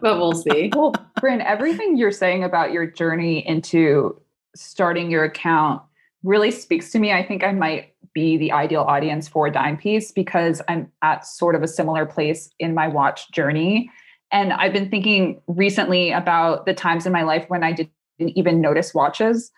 but 0.00 0.18
we'll 0.18 0.32
see. 0.34 0.70
Well, 0.74 0.94
Bryn, 1.20 1.40
everything 1.40 1.96
you're 1.96 2.12
saying 2.12 2.44
about 2.44 2.72
your 2.72 2.86
journey 2.86 3.46
into 3.46 4.20
starting 4.54 5.10
your 5.10 5.24
account 5.24 5.82
really 6.22 6.50
speaks 6.50 6.92
to 6.92 6.98
me. 6.98 7.12
I 7.12 7.22
think 7.26 7.42
I 7.44 7.52
might 7.52 7.93
be 8.14 8.36
the 8.36 8.52
ideal 8.52 8.82
audience 8.82 9.28
for 9.28 9.46
a 9.46 9.52
Dime 9.52 9.76
Piece 9.76 10.12
because 10.12 10.62
I'm 10.68 10.90
at 11.02 11.26
sort 11.26 11.54
of 11.54 11.62
a 11.62 11.68
similar 11.68 12.06
place 12.06 12.48
in 12.58 12.74
my 12.74 12.88
watch 12.88 13.30
journey. 13.32 13.90
And 14.32 14.52
I've 14.52 14.72
been 14.72 14.90
thinking 14.90 15.40
recently 15.46 16.10
about 16.10 16.66
the 16.66 16.74
times 16.74 17.06
in 17.06 17.12
my 17.12 17.22
life 17.22 17.44
when 17.48 17.62
I 17.62 17.72
didn't 17.72 17.92
even 18.18 18.60
notice 18.60 18.94
watches. 18.94 19.50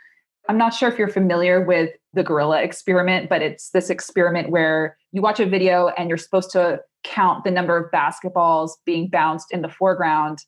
I'm 0.48 0.58
not 0.58 0.74
sure 0.74 0.88
if 0.88 0.98
you're 0.98 1.08
familiar 1.08 1.64
with 1.64 1.90
the 2.12 2.22
gorilla 2.22 2.62
experiment, 2.62 3.28
but 3.28 3.42
it's 3.42 3.70
this 3.70 3.90
experiment 3.90 4.50
where 4.50 4.96
you 5.12 5.22
watch 5.22 5.40
a 5.40 5.46
video 5.46 5.88
and 5.96 6.08
you're 6.08 6.18
supposed 6.18 6.50
to 6.52 6.80
count 7.04 7.44
the 7.44 7.50
number 7.50 7.76
of 7.76 7.90
basketballs 7.90 8.72
being 8.84 9.08
bounced 9.08 9.52
in 9.52 9.62
the 9.62 9.68
foreground. 9.68 10.38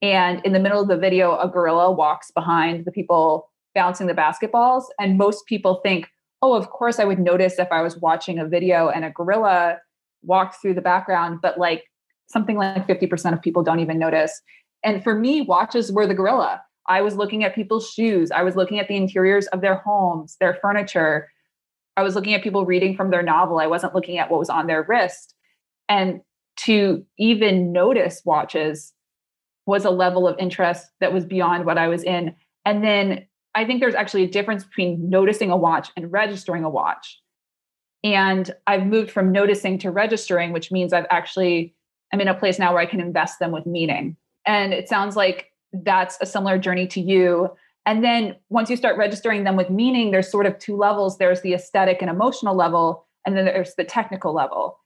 And 0.00 0.44
in 0.44 0.52
the 0.52 0.58
middle 0.58 0.80
of 0.80 0.88
the 0.88 0.96
video, 0.96 1.38
a 1.38 1.48
gorilla 1.48 1.90
walks 1.92 2.30
behind 2.30 2.84
the 2.84 2.92
people 2.92 3.50
bouncing 3.74 4.06
the 4.06 4.14
basketballs. 4.14 4.84
And 4.98 5.16
most 5.16 5.46
people 5.46 5.80
think, 5.82 6.08
oh, 6.42 6.54
of 6.54 6.70
course 6.70 6.98
I 6.98 7.04
would 7.04 7.20
notice 7.20 7.58
if 7.58 7.68
I 7.70 7.82
was 7.82 7.96
watching 7.96 8.38
a 8.38 8.46
video 8.46 8.88
and 8.88 9.04
a 9.04 9.10
gorilla 9.10 9.78
walked 10.22 10.60
through 10.60 10.74
the 10.74 10.82
background. 10.82 11.38
But 11.40 11.58
like 11.58 11.84
something 12.26 12.56
like 12.56 12.86
50% 12.86 13.32
of 13.32 13.40
people 13.40 13.62
don't 13.62 13.80
even 13.80 13.98
notice. 13.98 14.40
And 14.82 15.02
for 15.02 15.14
me, 15.14 15.42
watches 15.42 15.92
were 15.92 16.06
the 16.06 16.14
gorilla. 16.14 16.62
I 16.88 17.00
was 17.02 17.16
looking 17.16 17.44
at 17.44 17.54
people's 17.54 17.88
shoes. 17.88 18.30
I 18.32 18.42
was 18.42 18.56
looking 18.56 18.80
at 18.80 18.88
the 18.88 18.96
interiors 18.96 19.46
of 19.48 19.60
their 19.60 19.76
homes, 19.76 20.36
their 20.40 20.58
furniture. 20.60 21.28
I 21.96 22.02
was 22.02 22.14
looking 22.14 22.34
at 22.34 22.42
people 22.42 22.66
reading 22.66 22.96
from 22.96 23.10
their 23.10 23.22
novel. 23.22 23.60
I 23.60 23.66
wasn't 23.66 23.94
looking 23.94 24.18
at 24.18 24.30
what 24.30 24.40
was 24.40 24.50
on 24.50 24.66
their 24.66 24.82
wrist. 24.82 25.34
And 25.88 26.20
to 26.58 27.04
even 27.18 27.72
notice 27.72 28.22
watches 28.24 28.92
was 29.66 29.84
a 29.84 29.90
level 29.90 30.26
of 30.26 30.36
interest 30.38 30.88
that 31.00 31.12
was 31.12 31.24
beyond 31.24 31.66
what 31.66 31.78
I 31.78 31.86
was 31.86 32.02
in. 32.02 32.34
And 32.64 32.82
then 32.82 33.26
I 33.54 33.64
think 33.64 33.80
there's 33.80 33.94
actually 33.94 34.24
a 34.24 34.28
difference 34.28 34.64
between 34.64 35.10
noticing 35.10 35.50
a 35.50 35.56
watch 35.56 35.90
and 35.96 36.10
registering 36.10 36.64
a 36.64 36.70
watch. 36.70 37.20
And 38.04 38.50
I've 38.66 38.86
moved 38.86 39.10
from 39.10 39.30
noticing 39.30 39.78
to 39.80 39.90
registering, 39.90 40.52
which 40.52 40.72
means 40.72 40.92
I've 40.92 41.06
actually, 41.10 41.74
I'm 42.12 42.20
in 42.20 42.28
a 42.28 42.34
place 42.34 42.58
now 42.58 42.72
where 42.72 42.82
I 42.82 42.86
can 42.86 43.00
invest 43.00 43.38
them 43.38 43.52
with 43.52 43.66
meaning. 43.66 44.16
And 44.46 44.72
it 44.72 44.88
sounds 44.88 45.16
like 45.16 45.52
that's 45.72 46.18
a 46.20 46.26
similar 46.26 46.58
journey 46.58 46.86
to 46.88 47.00
you. 47.00 47.50
And 47.86 48.04
then 48.04 48.36
once 48.48 48.70
you 48.70 48.76
start 48.76 48.96
registering 48.96 49.44
them 49.44 49.56
with 49.56 49.70
meaning, 49.70 50.10
there's 50.10 50.30
sort 50.30 50.46
of 50.46 50.58
two 50.58 50.76
levels 50.76 51.18
there's 51.18 51.42
the 51.42 51.54
aesthetic 51.54 51.98
and 52.00 52.10
emotional 52.10 52.56
level, 52.56 53.06
and 53.26 53.36
then 53.36 53.44
there's 53.44 53.74
the 53.74 53.84
technical 53.84 54.34
level. 54.34 54.78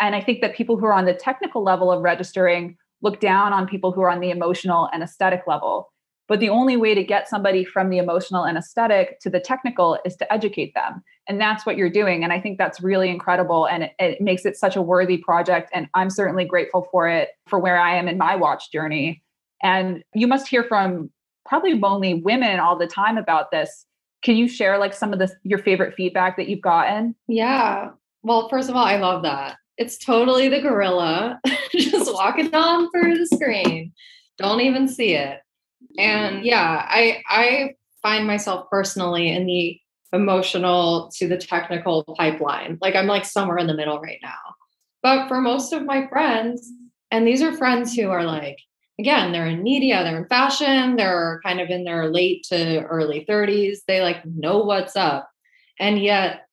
And 0.00 0.14
I 0.14 0.20
think 0.20 0.40
that 0.40 0.54
people 0.54 0.76
who 0.76 0.86
are 0.86 0.92
on 0.92 1.06
the 1.06 1.14
technical 1.14 1.62
level 1.62 1.90
of 1.90 2.02
registering 2.02 2.76
look 3.02 3.20
down 3.20 3.52
on 3.52 3.66
people 3.66 3.92
who 3.92 4.02
are 4.02 4.10
on 4.10 4.20
the 4.20 4.30
emotional 4.30 4.88
and 4.92 5.02
aesthetic 5.02 5.42
level. 5.46 5.92
But 6.28 6.40
the 6.40 6.50
only 6.50 6.76
way 6.76 6.94
to 6.94 7.02
get 7.02 7.28
somebody 7.28 7.64
from 7.64 7.88
the 7.88 7.96
emotional 7.96 8.44
and 8.44 8.58
aesthetic 8.58 9.18
to 9.20 9.30
the 9.30 9.40
technical 9.40 9.98
is 10.04 10.14
to 10.16 10.30
educate 10.32 10.74
them. 10.74 11.02
And 11.26 11.40
that's 11.40 11.64
what 11.64 11.78
you're 11.78 11.90
doing. 11.90 12.22
And 12.22 12.32
I 12.32 12.40
think 12.40 12.58
that's 12.58 12.82
really 12.82 13.08
incredible. 13.08 13.66
And 13.66 13.84
it, 13.84 13.92
it 13.98 14.20
makes 14.20 14.44
it 14.44 14.56
such 14.56 14.76
a 14.76 14.82
worthy 14.82 15.16
project. 15.16 15.70
And 15.72 15.88
I'm 15.94 16.10
certainly 16.10 16.44
grateful 16.44 16.86
for 16.92 17.08
it 17.08 17.30
for 17.46 17.58
where 17.58 17.78
I 17.78 17.96
am 17.96 18.08
in 18.08 18.18
my 18.18 18.36
watch 18.36 18.70
journey. 18.70 19.22
And 19.62 20.04
you 20.14 20.26
must 20.26 20.46
hear 20.46 20.62
from 20.64 21.10
probably 21.46 21.80
only 21.82 22.14
women 22.14 22.60
all 22.60 22.76
the 22.76 22.86
time 22.86 23.16
about 23.16 23.50
this. 23.50 23.86
Can 24.22 24.36
you 24.36 24.48
share 24.48 24.78
like 24.78 24.92
some 24.92 25.14
of 25.14 25.18
the 25.18 25.32
your 25.44 25.58
favorite 25.58 25.94
feedback 25.94 26.36
that 26.36 26.48
you've 26.48 26.60
gotten? 26.60 27.14
Yeah. 27.26 27.90
Well, 28.22 28.48
first 28.48 28.68
of 28.68 28.76
all, 28.76 28.84
I 28.84 28.96
love 28.96 29.22
that. 29.22 29.56
It's 29.78 29.96
totally 29.96 30.48
the 30.48 30.60
gorilla 30.60 31.40
just 31.72 32.12
walking 32.12 32.52
on 32.54 32.90
through 32.90 33.16
the 33.16 33.26
screen. 33.26 33.92
Don't 34.36 34.60
even 34.60 34.88
see 34.88 35.14
it. 35.14 35.38
Mm-hmm. 35.82 36.00
And 36.00 36.44
yeah, 36.44 36.86
I 36.88 37.22
I 37.28 37.74
find 38.02 38.26
myself 38.26 38.68
personally 38.70 39.30
in 39.30 39.46
the 39.46 39.78
emotional 40.12 41.10
to 41.16 41.28
the 41.28 41.36
technical 41.36 42.04
pipeline. 42.16 42.78
Like 42.80 42.94
I'm 42.94 43.06
like 43.06 43.24
somewhere 43.24 43.58
in 43.58 43.66
the 43.66 43.74
middle 43.74 44.00
right 44.00 44.20
now. 44.22 44.54
But 45.02 45.28
for 45.28 45.40
most 45.40 45.72
of 45.72 45.84
my 45.84 46.06
friends, 46.08 46.70
and 47.10 47.26
these 47.26 47.42
are 47.42 47.56
friends 47.56 47.94
who 47.94 48.10
are 48.10 48.24
like, 48.24 48.58
again, 48.98 49.32
they're 49.32 49.46
in 49.46 49.62
media, 49.62 50.02
they're 50.02 50.18
in 50.18 50.28
fashion, 50.28 50.96
they're 50.96 51.40
kind 51.44 51.60
of 51.60 51.70
in 51.70 51.84
their 51.84 52.10
late 52.10 52.44
to 52.44 52.82
early 52.84 53.24
30s. 53.28 53.78
They 53.86 54.00
like 54.00 54.24
know 54.26 54.58
what's 54.58 54.96
up. 54.96 55.30
And 55.78 56.02
yet 56.02 56.46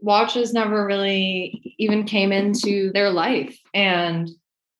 watches 0.00 0.52
never 0.52 0.84
really 0.84 1.74
even 1.78 2.04
came 2.04 2.32
into 2.32 2.92
their 2.92 3.10
life. 3.10 3.58
And 3.72 4.28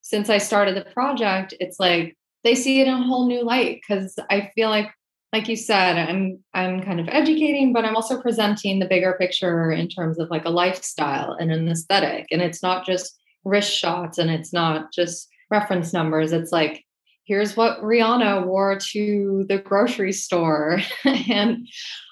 since 0.02 0.28
I 0.28 0.38
started 0.38 0.76
the 0.76 0.90
project, 0.90 1.54
it's 1.60 1.78
like 1.78 2.16
they 2.44 2.54
see 2.54 2.80
it 2.80 2.86
in 2.86 2.94
a 2.94 3.02
whole 3.02 3.26
new 3.26 3.42
light 3.42 3.80
because 3.80 4.18
I 4.30 4.50
feel 4.54 4.70
like 4.70 4.90
like 5.32 5.48
you 5.48 5.56
said 5.56 5.96
i'm 5.96 6.38
i'm 6.54 6.80
kind 6.80 7.00
of 7.00 7.08
educating 7.08 7.72
but 7.72 7.84
i'm 7.84 7.96
also 7.96 8.22
presenting 8.22 8.78
the 8.78 8.86
bigger 8.86 9.16
picture 9.18 9.72
in 9.72 9.88
terms 9.88 10.16
of 10.20 10.30
like 10.30 10.44
a 10.44 10.48
lifestyle 10.50 11.32
and 11.32 11.50
an 11.50 11.68
aesthetic 11.68 12.24
and 12.30 12.40
it's 12.40 12.62
not 12.62 12.86
just 12.86 13.18
wrist 13.44 13.72
shots 13.72 14.18
and 14.18 14.30
it's 14.30 14.52
not 14.52 14.92
just 14.92 15.28
reference 15.50 15.92
numbers. 15.92 16.32
It's 16.32 16.52
like 16.52 16.84
here's 17.26 17.56
what 17.56 17.80
rihanna 17.80 18.46
wore 18.46 18.78
to 18.78 19.46
the 19.48 19.58
grocery 19.58 20.12
store 20.12 20.80
and 21.04 21.66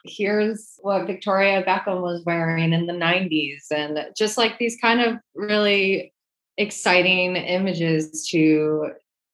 here's 0.06 0.78
what 0.80 1.06
victoria 1.06 1.62
beckham 1.62 2.00
was 2.00 2.22
wearing 2.24 2.72
in 2.72 2.86
the 2.86 2.94
90s 2.94 3.60
and 3.70 3.98
just 4.16 4.38
like 4.38 4.58
these 4.58 4.78
kind 4.80 5.02
of 5.02 5.18
really 5.34 6.14
exciting 6.56 7.36
images 7.36 8.26
to 8.28 8.90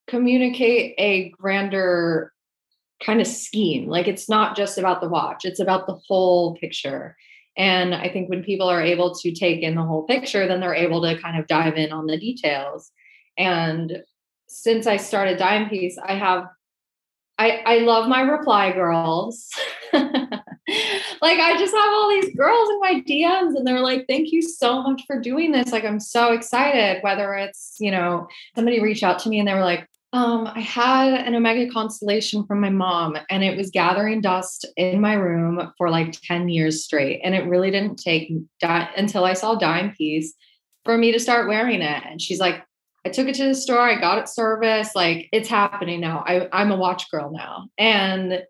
communicate 0.08 0.94
a 0.98 1.30
grander 1.30 2.32
kind 3.04 3.20
of 3.20 3.26
scheme. 3.26 3.88
Like 3.88 4.08
it's 4.08 4.28
not 4.28 4.56
just 4.56 4.78
about 4.78 5.00
the 5.00 5.08
watch, 5.08 5.44
it's 5.44 5.60
about 5.60 5.86
the 5.86 5.98
whole 6.06 6.56
picture. 6.56 7.16
And 7.56 7.94
I 7.94 8.08
think 8.08 8.28
when 8.28 8.44
people 8.44 8.68
are 8.68 8.82
able 8.82 9.14
to 9.16 9.32
take 9.32 9.62
in 9.62 9.74
the 9.74 9.82
whole 9.82 10.04
picture, 10.04 10.46
then 10.46 10.60
they're 10.60 10.74
able 10.74 11.02
to 11.02 11.20
kind 11.20 11.38
of 11.38 11.48
dive 11.48 11.76
in 11.76 11.92
on 11.92 12.06
the 12.06 12.18
details. 12.18 12.92
And 13.36 14.02
since 14.48 14.86
I 14.86 14.96
started 14.96 15.38
Dime 15.38 15.68
Piece, 15.68 15.98
I 15.98 16.14
have 16.14 16.46
I 17.38 17.62
I 17.66 17.78
love 17.78 18.08
my 18.08 18.20
reply 18.20 18.72
girls. 18.72 19.48
like 19.92 21.40
I 21.40 21.56
just 21.58 21.74
have 21.74 21.92
all 21.92 22.08
these 22.08 22.34
girls 22.36 22.68
in 22.70 22.80
my 22.80 23.02
DMs 23.06 23.56
and 23.56 23.66
they're 23.66 23.80
like, 23.80 24.06
thank 24.08 24.32
you 24.32 24.42
so 24.42 24.82
much 24.82 25.02
for 25.06 25.20
doing 25.20 25.52
this. 25.52 25.72
Like 25.72 25.84
I'm 25.84 26.00
so 26.00 26.32
excited. 26.32 27.02
Whether 27.02 27.34
it's, 27.34 27.76
you 27.80 27.90
know, 27.90 28.28
somebody 28.54 28.80
reached 28.80 29.02
out 29.02 29.18
to 29.20 29.28
me 29.28 29.38
and 29.38 29.48
they 29.48 29.54
were 29.54 29.64
like, 29.64 29.87
um, 30.12 30.46
I 30.46 30.60
had 30.60 31.26
an 31.26 31.34
Omega 31.34 31.70
constellation 31.70 32.46
from 32.46 32.60
my 32.60 32.70
mom, 32.70 33.18
and 33.28 33.44
it 33.44 33.56
was 33.56 33.70
gathering 33.70 34.22
dust 34.22 34.64
in 34.76 35.00
my 35.00 35.12
room 35.14 35.72
for 35.76 35.90
like 35.90 36.18
10 36.22 36.48
years 36.48 36.82
straight. 36.82 37.20
And 37.22 37.34
it 37.34 37.46
really 37.46 37.70
didn't 37.70 37.96
take 37.96 38.32
di- 38.60 38.90
until 38.96 39.24
I 39.24 39.34
saw 39.34 39.56
Dime 39.56 39.92
Piece 39.96 40.32
for 40.84 40.96
me 40.96 41.12
to 41.12 41.20
start 41.20 41.48
wearing 41.48 41.82
it. 41.82 42.02
And 42.06 42.22
she's 42.22 42.40
like, 42.40 42.64
I 43.04 43.10
took 43.10 43.28
it 43.28 43.34
to 43.36 43.44
the 43.44 43.54
store, 43.54 43.80
I 43.80 44.00
got 44.00 44.18
it 44.18 44.28
serviced. 44.28 44.96
Like, 44.96 45.28
it's 45.30 45.48
happening 45.48 46.00
now. 46.00 46.24
I, 46.26 46.48
I'm 46.52 46.72
a 46.72 46.76
watch 46.76 47.10
girl 47.10 47.30
now. 47.30 47.68
And 47.76 48.42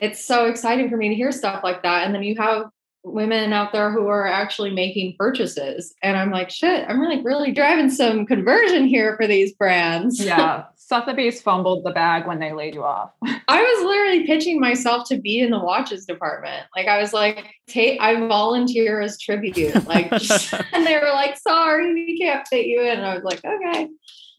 it's 0.00 0.24
so 0.24 0.46
exciting 0.46 0.88
for 0.88 0.96
me 0.96 1.10
to 1.10 1.14
hear 1.14 1.30
stuff 1.30 1.62
like 1.62 1.82
that. 1.82 2.06
And 2.06 2.14
then 2.14 2.22
you 2.22 2.36
have 2.38 2.66
women 3.04 3.52
out 3.52 3.72
there 3.72 3.90
who 3.90 4.06
are 4.08 4.26
actually 4.26 4.70
making 4.70 5.16
purchases. 5.18 5.94
And 6.02 6.16
I'm 6.16 6.30
like, 6.30 6.50
shit, 6.50 6.84
I'm 6.88 7.00
really, 7.00 7.20
really 7.22 7.52
driving 7.52 7.90
some 7.90 8.26
conversion 8.26 8.86
here 8.86 9.16
for 9.16 9.26
these 9.26 9.52
brands. 9.52 10.24
Yeah. 10.24 10.64
Sotheby's 10.76 11.40
fumbled 11.40 11.84
the 11.84 11.90
bag 11.90 12.26
when 12.26 12.38
they 12.38 12.52
laid 12.52 12.74
you 12.74 12.84
off. 12.84 13.12
I 13.24 13.62
was 13.62 13.84
literally 13.86 14.26
pitching 14.26 14.60
myself 14.60 15.08
to 15.08 15.16
be 15.16 15.40
in 15.40 15.50
the 15.50 15.58
watches 15.58 16.04
department. 16.04 16.66
Like 16.76 16.86
I 16.86 17.00
was 17.00 17.14
like, 17.14 17.46
"Take, 17.66 17.98
I 17.98 18.14
volunteer 18.26 19.00
as 19.00 19.18
tribute." 19.18 19.86
Like, 19.86 20.12
and 20.72 20.86
they 20.86 20.98
were 20.98 21.12
like, 21.14 21.38
"Sorry, 21.38 21.94
we 21.94 22.18
can't 22.18 22.46
fit 22.46 22.66
you 22.66 22.82
in." 22.82 22.98
And 22.98 23.06
I 23.06 23.14
was 23.14 23.24
like, 23.24 23.42
"Okay." 23.42 23.88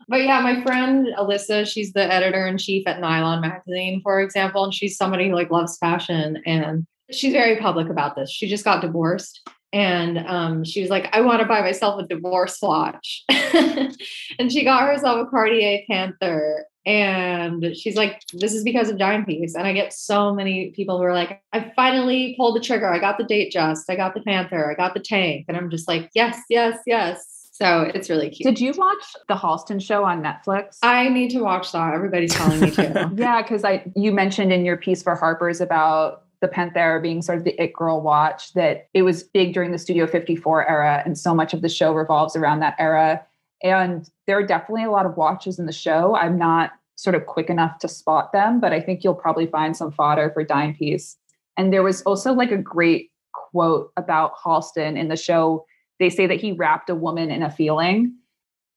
But 0.07 0.23
yeah, 0.23 0.41
my 0.41 0.61
friend 0.61 1.07
Alyssa, 1.17 1.65
she's 1.65 1.93
the 1.93 2.13
editor 2.13 2.45
in 2.45 2.59
chief 2.59 2.87
at 2.87 2.99
Nylon 2.99 3.41
magazine, 3.41 4.01
for 4.03 4.21
example, 4.21 4.63
and 4.63 4.73
she's 4.73 4.97
somebody 4.97 5.29
who 5.29 5.35
like 5.35 5.49
loves 5.49 5.77
fashion 5.77 6.41
and 6.45 6.85
she's 7.11 7.33
very 7.33 7.57
public 7.57 7.89
about 7.89 8.15
this. 8.15 8.31
She 8.31 8.47
just 8.47 8.63
got 8.63 8.81
divorced 8.81 9.41
and 9.73 10.19
um, 10.19 10.63
she 10.63 10.81
was 10.81 10.91
like, 10.91 11.09
I 11.13 11.21
want 11.21 11.41
to 11.41 11.47
buy 11.47 11.61
myself 11.61 11.99
a 11.99 12.05
divorce 12.05 12.59
watch. 12.61 13.25
and 13.29 14.51
she 14.51 14.63
got 14.63 14.87
herself 14.87 15.27
a 15.27 15.29
Cartier 15.29 15.79
Panther. 15.89 16.67
And 16.85 17.75
she's 17.75 17.95
like, 17.95 18.21
this 18.33 18.53
is 18.53 18.63
because 18.63 18.89
of 18.89 18.99
Dime 18.99 19.25
Piece. 19.25 19.55
And 19.55 19.65
I 19.65 19.73
get 19.73 19.91
so 19.91 20.33
many 20.33 20.69
people 20.71 20.99
who 20.99 21.03
are 21.03 21.13
like, 21.13 21.41
I 21.53 21.71
finally 21.75 22.35
pulled 22.37 22.55
the 22.55 22.59
trigger. 22.59 22.87
I 22.87 22.99
got 22.99 23.17
the 23.17 23.23
Datejust. 23.23 23.85
I 23.89 23.95
got 23.95 24.13
the 24.13 24.21
Panther. 24.21 24.71
I 24.71 24.75
got 24.75 24.93
the 24.93 24.99
tank. 24.99 25.45
And 25.47 25.57
I'm 25.57 25.71
just 25.71 25.87
like, 25.87 26.11
yes, 26.13 26.39
yes, 26.49 26.77
yes. 26.85 27.49
So 27.51 27.81
it's 27.81 28.09
really 28.09 28.29
cute. 28.29 28.45
Did 28.45 28.59
you 28.59 28.73
watch 28.77 29.03
the 29.27 29.35
Halston 29.35 29.81
show 29.81 30.03
on 30.03 30.21
Netflix? 30.21 30.77
I 30.83 31.09
need 31.09 31.31
to 31.31 31.41
watch 31.41 31.71
that. 31.71 31.93
Everybody's 31.93 32.33
telling 32.33 32.59
me 32.59 32.71
to. 32.71 33.11
yeah, 33.15 33.41
because 33.41 33.63
I 33.63 33.83
you 33.95 34.11
mentioned 34.11 34.51
in 34.51 34.65
your 34.65 34.75
piece 34.75 35.03
for 35.03 35.15
Harper's 35.15 35.61
about 35.61 36.23
the 36.43 36.49
Panthera 36.49 37.01
being 37.01 37.21
sort 37.21 37.37
of 37.37 37.45
the 37.45 37.59
it 37.59 37.71
girl 37.71 38.01
watch, 38.01 38.51
that 38.53 38.89
it 38.93 39.03
was 39.03 39.23
big 39.23 39.53
during 39.53 39.71
the 39.71 39.79
Studio 39.79 40.05
54 40.05 40.69
era. 40.69 41.01
And 41.05 41.17
so 41.17 41.33
much 41.33 41.53
of 41.53 41.61
the 41.61 41.69
show 41.69 41.93
revolves 41.93 42.35
around 42.35 42.59
that 42.59 42.75
era. 42.77 43.25
And 43.63 44.09
there 44.27 44.37
are 44.37 44.45
definitely 44.45 44.83
a 44.83 44.91
lot 44.91 45.05
of 45.05 45.15
watches 45.15 45.57
in 45.57 45.67
the 45.67 45.71
show. 45.71 46.17
I'm 46.17 46.37
not 46.37 46.71
sort 46.95 47.15
of 47.15 47.25
quick 47.27 47.49
enough 47.49 47.79
to 47.79 47.87
spot 47.87 48.33
them, 48.33 48.59
but 48.59 48.73
I 48.73 48.81
think 48.81 49.03
you'll 49.05 49.15
probably 49.15 49.47
find 49.47 49.75
some 49.75 49.89
fodder 49.89 50.31
for 50.33 50.43
Dime 50.43 50.75
Piece. 50.75 51.15
And 51.55 51.71
there 51.71 51.81
was 51.81 52.01
also 52.01 52.33
like 52.33 52.51
a 52.51 52.57
great 52.57 53.11
quote 53.31 53.93
about 53.95 54.33
Halston 54.35 54.99
in 54.99 55.07
the 55.07 55.15
show. 55.15 55.65
They 56.01 56.09
say 56.09 56.27
that 56.27 56.41
he 56.41 56.51
wrapped 56.51 56.89
a 56.89 56.95
woman 56.95 57.31
in 57.31 57.41
a 57.41 57.49
feeling. 57.49 58.15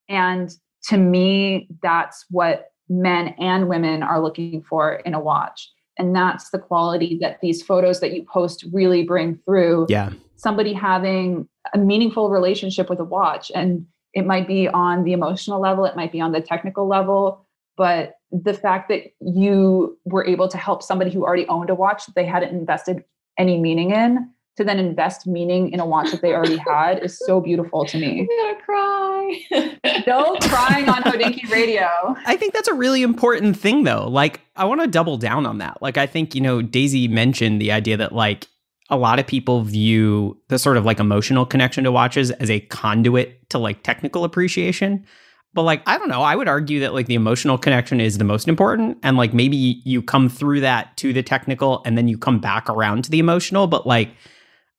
And 0.09 0.55
to 0.85 0.97
me, 0.97 1.67
that's 1.83 2.27
what 2.31 2.71
men 2.89 3.35
and 3.41 3.69
women 3.69 4.05
are 4.05 4.23
looking 4.23 4.63
for 4.63 4.95
in 5.05 5.15
a 5.15 5.21
watch 5.21 5.73
and 5.99 6.15
that's 6.15 6.51
the 6.51 6.59
quality 6.59 7.19
that 7.21 7.41
these 7.41 7.63
photos 7.63 8.01
that 8.01 8.13
you 8.13 8.25
post 8.25 8.65
really 8.73 9.03
bring 9.03 9.37
through. 9.45 9.87
Yeah. 9.89 10.11
Somebody 10.37 10.73
having 10.73 11.49
a 11.75 11.79
meaningful 11.79 12.31
relationship 12.31 12.89
with 12.91 13.01
a 13.01 13.05
watch 13.05 13.51
and 13.55 13.87
it 14.15 14.27
might 14.27 14.47
be 14.47 14.69
on 14.69 15.05
the 15.05 15.13
emotional 15.13 15.61
level 15.61 15.85
it 15.85 15.97
might 15.97 16.13
be 16.13 16.21
on 16.21 16.33
the 16.33 16.41
technical 16.41 16.87
level 16.87 17.45
but 17.77 18.15
the 18.33 18.55
fact 18.55 18.89
that 18.89 19.03
you 19.21 19.99
were 20.05 20.25
able 20.25 20.49
to 20.49 20.57
help 20.57 20.83
somebody 20.83 21.11
who 21.11 21.23
already 21.23 21.47
owned 21.49 21.71
a 21.71 21.75
watch 21.75 22.07
that 22.07 22.15
they 22.15 22.25
hadn't 22.25 22.55
invested 22.55 23.05
any 23.39 23.59
meaning 23.59 23.91
in 23.91 24.31
to 24.57 24.65
then 24.65 24.79
invest 24.79 25.27
meaning 25.27 25.71
in 25.73 25.81
a 25.81 25.87
watch 25.87 26.11
that 26.11 26.23
they 26.23 26.35
already 26.35 26.57
had 26.69 27.03
is 27.03 27.19
so 27.19 27.41
beautiful 27.41 27.85
to 27.87 27.99
me. 27.99 28.21
I'm 28.21 28.27
gonna 28.27 28.63
cry. 28.63 30.03
no 30.07 30.37
crying 30.43 30.89
on 30.89 31.03
Hodinkee 31.03 31.51
Radio. 31.51 31.87
I 32.27 32.37
think 32.37 32.55
that's 32.55 32.69
a 32.69 32.75
really 32.75 33.03
important 33.03 33.59
thing 33.59 33.85
though. 33.85 34.09
Like 34.09 34.41
I 34.57 34.65
want 34.65 34.81
to 34.81 34.87
double 34.87 35.17
down 35.17 35.47
on 35.47 35.59
that. 35.59 35.81
Like 35.83 35.99
I 35.99 36.07
think, 36.07 36.35
you 36.35 36.41
know, 36.41 36.63
Daisy 36.63 37.09
mentioned 37.09 37.61
the 37.61 37.73
idea 37.73 37.97
that 37.97 38.13
like 38.13 38.49
a 38.89 38.97
lot 38.97 39.19
of 39.19 39.27
people 39.27 39.63
view 39.63 40.41
the 40.49 40.59
sort 40.59 40.77
of 40.77 40.85
like 40.85 41.01
emotional 41.01 41.45
connection 41.45 41.85
to 41.85 41.93
watches 41.93 42.31
as 42.33 42.51
a 42.51 42.61
conduit 42.61 43.49
to 43.51 43.59
like 43.59 43.83
technical 43.83 44.25
appreciation. 44.25 45.05
But 45.55 45.63
like, 45.63 45.83
I 45.87 45.99
don't 45.99 46.09
know, 46.09 46.23
I 46.23 46.37
would 46.37 46.49
argue 46.49 46.81
that 46.81 46.95
like 46.95 47.07
the 47.07 47.15
emotional 47.15 47.59
connection 47.59 48.01
is 48.01 48.19
the 48.19 48.25
most 48.25 48.47
important. 48.47 48.99
And 49.03 49.17
like 49.17 49.33
maybe 49.35 49.83
you 49.85 50.03
come 50.03 50.29
through 50.29 50.61
that 50.61 50.97
to 50.99 51.13
the 51.13 51.23
technical 51.23 51.83
and 51.85 51.97
then 51.97 52.09
you 52.09 52.19
come 52.19 52.39
back 52.39 52.69
around 52.69 53.05
to 53.05 53.11
the 53.11 53.19
emotional. 53.19 53.67
But 53.67 53.87
like, 53.87 54.11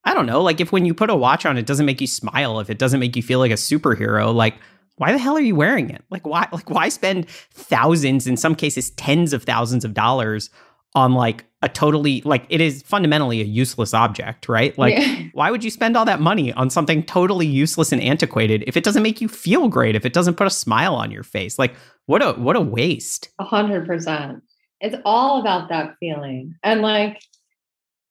I 0.08 0.14
don't 0.14 0.26
know, 0.26 0.42
like 0.42 0.62
if 0.62 0.72
when 0.72 0.86
you 0.86 0.94
put 0.94 1.10
a 1.10 1.16
watch 1.16 1.46
on, 1.46 1.58
it 1.58 1.66
doesn't 1.66 1.86
make 1.86 2.00
you 2.00 2.08
smile, 2.08 2.62
if 2.62 2.70
it 2.70 2.80
doesn't 2.80 3.02
make 3.02 3.18
you 3.18 3.22
feel 3.22 3.40
like 3.40 3.52
a 3.52 3.56
superhero, 3.56 4.34
like 4.34 4.56
why 4.96 5.12
the 5.12 5.18
hell 5.18 5.36
are 5.36 5.42
you 5.42 5.54
wearing 5.54 5.90
it? 5.90 6.02
Like 6.10 6.26
why 6.26 6.48
like 6.54 6.70
why 6.70 6.88
spend 6.88 7.30
thousands, 7.30 8.26
in 8.26 8.38
some 8.38 8.56
cases 8.56 8.92
tens 8.92 9.34
of 9.34 9.44
thousands 9.44 9.84
of 9.84 9.94
dollars 9.94 10.50
on 10.96 11.14
like 11.14 11.44
a 11.62 11.68
totally 11.68 12.22
like 12.22 12.46
it 12.48 12.62
is 12.62 12.84
fundamentally 12.84 13.42
a 13.42 13.44
useless 13.44 13.94
object, 13.94 14.48
right? 14.48 14.78
Like 14.78 14.98
yeah. 14.98 15.24
why 15.34 15.52
would 15.52 15.62
you 15.62 15.70
spend 15.70 15.98
all 15.98 16.06
that 16.06 16.22
money 16.22 16.54
on 16.54 16.70
something 16.70 17.04
totally 17.04 17.46
useless 17.46 17.92
and 17.92 18.02
antiquated 18.02 18.64
if 18.66 18.78
it 18.78 18.86
doesn't 18.86 19.04
make 19.04 19.20
you 19.20 19.28
feel 19.28 19.68
great, 19.68 19.98
if 19.98 20.06
it 20.06 20.14
doesn't 20.14 20.36
put 20.36 20.48
a 20.48 20.52
smile 20.52 20.96
on 20.96 21.12
your 21.12 21.24
face? 21.24 21.60
Like 21.60 21.76
what 22.06 22.24
a 22.24 22.32
what 22.34 22.56
a 22.56 22.62
waste. 22.62 23.30
A 23.40 23.44
hundred 23.44 23.86
percent. 23.86 24.42
It's 24.80 24.96
all 25.04 25.42
about 25.42 25.68
that 25.68 25.96
feeling. 26.00 26.56
And 26.64 26.82
like 26.82 27.20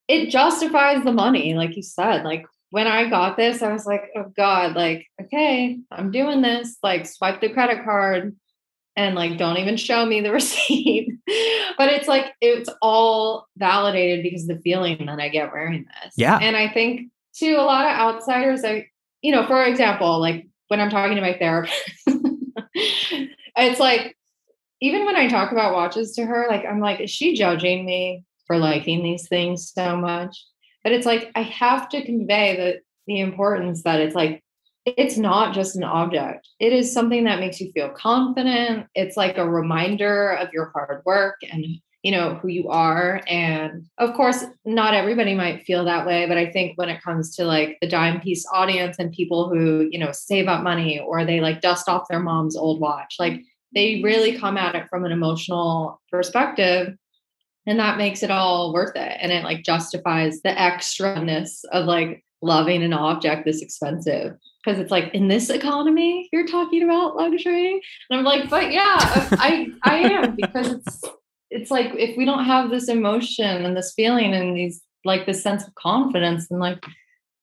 it 0.08 0.30
justifies 0.30 1.04
the 1.04 1.12
money, 1.12 1.54
like 1.54 1.76
you 1.76 1.82
said. 1.82 2.24
Like 2.24 2.46
when 2.70 2.86
I 2.86 3.08
got 3.08 3.36
this, 3.36 3.62
I 3.62 3.72
was 3.72 3.86
like, 3.86 4.10
oh 4.16 4.32
God, 4.36 4.74
like, 4.74 5.06
okay, 5.22 5.78
I'm 5.90 6.10
doing 6.10 6.42
this. 6.42 6.76
Like, 6.82 7.06
swipe 7.06 7.40
the 7.40 7.48
credit 7.48 7.84
card 7.84 8.36
and 8.96 9.14
like 9.14 9.36
don't 9.36 9.58
even 9.58 9.76
show 9.76 10.04
me 10.04 10.20
the 10.20 10.32
receipt. 10.32 11.12
but 11.78 11.92
it's 11.92 12.08
like 12.08 12.32
it's 12.40 12.70
all 12.80 13.46
validated 13.56 14.22
because 14.22 14.46
the 14.46 14.58
feeling 14.60 15.06
that 15.06 15.20
I 15.20 15.28
get 15.28 15.52
wearing 15.52 15.84
this. 16.02 16.14
Yeah. 16.16 16.38
And 16.40 16.56
I 16.56 16.72
think 16.72 17.10
to 17.36 17.52
a 17.54 17.62
lot 17.62 17.84
of 17.84 17.92
outsiders, 17.92 18.64
I, 18.64 18.88
you 19.20 19.32
know, 19.32 19.46
for 19.46 19.62
example, 19.64 20.18
like 20.18 20.48
when 20.68 20.80
I'm 20.80 20.90
talking 20.90 21.16
to 21.16 21.22
my 21.22 21.36
therapist, 21.38 21.74
it's 22.74 23.80
like 23.80 24.16
even 24.80 25.04
when 25.04 25.16
I 25.16 25.28
talk 25.28 25.52
about 25.52 25.74
watches 25.74 26.12
to 26.12 26.24
her, 26.24 26.46
like 26.48 26.64
I'm 26.64 26.80
like, 26.80 27.00
is 27.00 27.10
she 27.10 27.34
judging 27.34 27.84
me? 27.84 28.24
For 28.46 28.56
mm-hmm. 28.56 28.64
liking 28.64 29.02
these 29.02 29.28
things 29.28 29.70
so 29.72 29.96
much. 29.96 30.36
But 30.82 30.92
it's 30.92 31.06
like 31.06 31.30
I 31.34 31.42
have 31.42 31.88
to 31.90 32.04
convey 32.04 32.56
the 32.56 32.80
the 33.06 33.20
importance 33.20 33.82
that 33.82 34.00
it's 34.00 34.14
like 34.14 34.42
it's 34.84 35.16
not 35.16 35.52
just 35.52 35.74
an 35.74 35.82
object. 35.82 36.48
It 36.60 36.72
is 36.72 36.92
something 36.92 37.24
that 37.24 37.40
makes 37.40 37.60
you 37.60 37.72
feel 37.72 37.90
confident. 37.90 38.86
It's 38.94 39.16
like 39.16 39.36
a 39.36 39.48
reminder 39.48 40.30
of 40.30 40.52
your 40.52 40.70
hard 40.72 41.02
work 41.04 41.36
and 41.50 41.64
you 42.06 42.12
know 42.12 42.34
who 42.34 42.46
you 42.46 42.68
are 42.68 43.20
and 43.26 43.84
of 43.98 44.14
course 44.14 44.44
not 44.64 44.94
everybody 44.94 45.34
might 45.34 45.64
feel 45.64 45.84
that 45.84 46.06
way 46.06 46.24
but 46.28 46.38
i 46.38 46.48
think 46.48 46.78
when 46.78 46.88
it 46.88 47.02
comes 47.02 47.34
to 47.34 47.44
like 47.44 47.78
the 47.80 47.88
dime 47.88 48.20
piece 48.20 48.46
audience 48.52 48.96
and 49.00 49.10
people 49.10 49.48
who 49.48 49.88
you 49.90 49.98
know 49.98 50.12
save 50.12 50.46
up 50.46 50.62
money 50.62 51.00
or 51.00 51.24
they 51.24 51.40
like 51.40 51.60
dust 51.60 51.88
off 51.88 52.06
their 52.08 52.20
mom's 52.20 52.56
old 52.56 52.78
watch 52.80 53.16
like 53.18 53.32
mm-hmm. 53.32 53.42
they 53.74 54.00
really 54.04 54.38
come 54.38 54.56
at 54.56 54.76
it 54.76 54.86
from 54.88 55.04
an 55.04 55.10
emotional 55.10 56.00
perspective 56.08 56.94
and 57.66 57.78
that 57.78 57.98
makes 57.98 58.22
it 58.22 58.30
all 58.30 58.72
worth 58.72 58.96
it. 58.96 59.18
And 59.20 59.32
it 59.32 59.44
like 59.44 59.64
justifies 59.64 60.40
the 60.42 60.50
extraness 60.50 61.64
of 61.72 61.86
like 61.86 62.24
loving 62.42 62.82
an 62.82 62.92
object 62.92 63.44
this 63.44 63.62
expensive. 63.62 64.36
Because 64.64 64.80
it's 64.80 64.90
like 64.90 65.14
in 65.14 65.28
this 65.28 65.48
economy 65.48 66.28
you're 66.32 66.46
talking 66.46 66.82
about 66.82 67.16
luxury? 67.16 67.80
And 68.10 68.18
i'm 68.18 68.24
like 68.24 68.50
but 68.50 68.72
yeah 68.72 68.96
i 69.38 69.68
i 69.84 69.96
am 69.98 70.34
because 70.34 70.72
it's 70.72 71.04
it's 71.50 71.70
like 71.70 71.92
if 71.94 72.16
we 72.16 72.24
don't 72.24 72.44
have 72.44 72.70
this 72.70 72.88
emotion 72.88 73.64
and 73.64 73.76
this 73.76 73.92
feeling 73.94 74.34
and 74.34 74.56
these 74.56 74.82
like 75.04 75.26
this 75.26 75.42
sense 75.42 75.66
of 75.66 75.74
confidence 75.76 76.50
and 76.50 76.60
like 76.60 76.84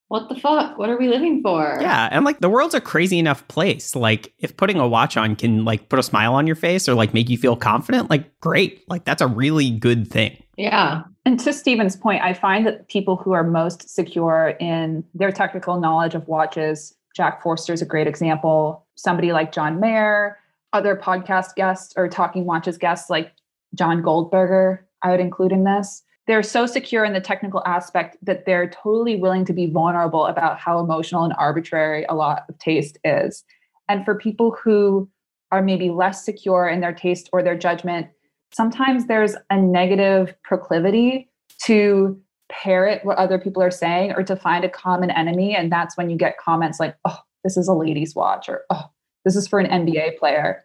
what 0.08 0.28
the 0.28 0.34
fuck? 0.34 0.78
What 0.78 0.90
are 0.90 0.98
we 0.98 1.08
living 1.08 1.42
for? 1.42 1.78
Yeah, 1.80 2.08
and 2.12 2.24
like 2.24 2.40
the 2.40 2.50
world's 2.50 2.74
a 2.74 2.80
crazy 2.80 3.18
enough 3.18 3.46
place. 3.48 3.96
Like 3.96 4.32
if 4.38 4.56
putting 4.56 4.78
a 4.78 4.86
watch 4.86 5.16
on 5.16 5.34
can 5.34 5.64
like 5.64 5.88
put 5.88 5.98
a 5.98 6.02
smile 6.02 6.34
on 6.34 6.46
your 6.46 6.56
face 6.56 6.88
or 6.88 6.94
like 6.94 7.14
make 7.14 7.30
you 7.30 7.38
feel 7.38 7.56
confident, 7.56 8.10
like 8.10 8.38
great. 8.40 8.84
Like 8.88 9.04
that's 9.04 9.22
a 9.22 9.26
really 9.26 9.70
good 9.70 10.08
thing. 10.08 10.42
Yeah. 10.56 11.02
And 11.24 11.40
to 11.40 11.52
Stephen's 11.52 11.96
point, 11.96 12.22
I 12.22 12.34
find 12.34 12.66
that 12.66 12.88
people 12.88 13.16
who 13.16 13.32
are 13.32 13.42
most 13.42 13.88
secure 13.88 14.54
in 14.60 15.02
their 15.14 15.32
technical 15.32 15.80
knowledge 15.80 16.14
of 16.14 16.28
watches, 16.28 16.94
Jack 17.16 17.42
Forster 17.42 17.72
is 17.72 17.82
a 17.82 17.86
great 17.86 18.06
example. 18.06 18.86
Somebody 18.96 19.32
like 19.32 19.52
John 19.52 19.80
Mayer, 19.80 20.38
other 20.72 20.96
podcast 20.96 21.54
guests 21.54 21.94
or 21.96 22.08
talking 22.08 22.44
watches 22.44 22.76
guests 22.76 23.08
like 23.08 23.32
John 23.74 24.02
Goldberger, 24.02 24.86
I 25.02 25.10
would 25.10 25.20
include 25.20 25.52
in 25.52 25.64
this 25.64 26.02
they're 26.26 26.42
so 26.42 26.66
secure 26.66 27.04
in 27.04 27.12
the 27.12 27.20
technical 27.20 27.62
aspect 27.66 28.16
that 28.22 28.46
they're 28.46 28.68
totally 28.68 29.16
willing 29.16 29.44
to 29.44 29.52
be 29.52 29.66
vulnerable 29.66 30.26
about 30.26 30.58
how 30.58 30.78
emotional 30.78 31.24
and 31.24 31.34
arbitrary 31.38 32.04
a 32.08 32.14
lot 32.14 32.44
of 32.48 32.58
taste 32.58 32.98
is. 33.04 33.44
And 33.88 34.04
for 34.04 34.14
people 34.14 34.56
who 34.62 35.08
are 35.52 35.62
maybe 35.62 35.90
less 35.90 36.24
secure 36.24 36.68
in 36.68 36.80
their 36.80 36.94
taste 36.94 37.28
or 37.32 37.42
their 37.42 37.56
judgment, 37.56 38.08
sometimes 38.52 39.06
there's 39.06 39.36
a 39.50 39.58
negative 39.60 40.34
proclivity 40.42 41.28
to 41.64 42.20
parrot 42.50 43.04
what 43.04 43.18
other 43.18 43.38
people 43.38 43.62
are 43.62 43.70
saying 43.70 44.12
or 44.12 44.22
to 44.22 44.36
find 44.36 44.64
a 44.64 44.68
common 44.68 45.10
enemy. 45.10 45.54
And 45.54 45.70
that's 45.70 45.96
when 45.96 46.08
you 46.08 46.16
get 46.16 46.38
comments 46.38 46.80
like, 46.80 46.96
oh, 47.04 47.18
this 47.42 47.56
is 47.56 47.68
a 47.68 47.74
ladies' 47.74 48.14
watch, 48.14 48.48
or 48.48 48.62
oh, 48.70 48.84
this 49.24 49.36
is 49.36 49.46
for 49.46 49.58
an 49.58 49.86
NBA 49.86 50.18
player. 50.18 50.64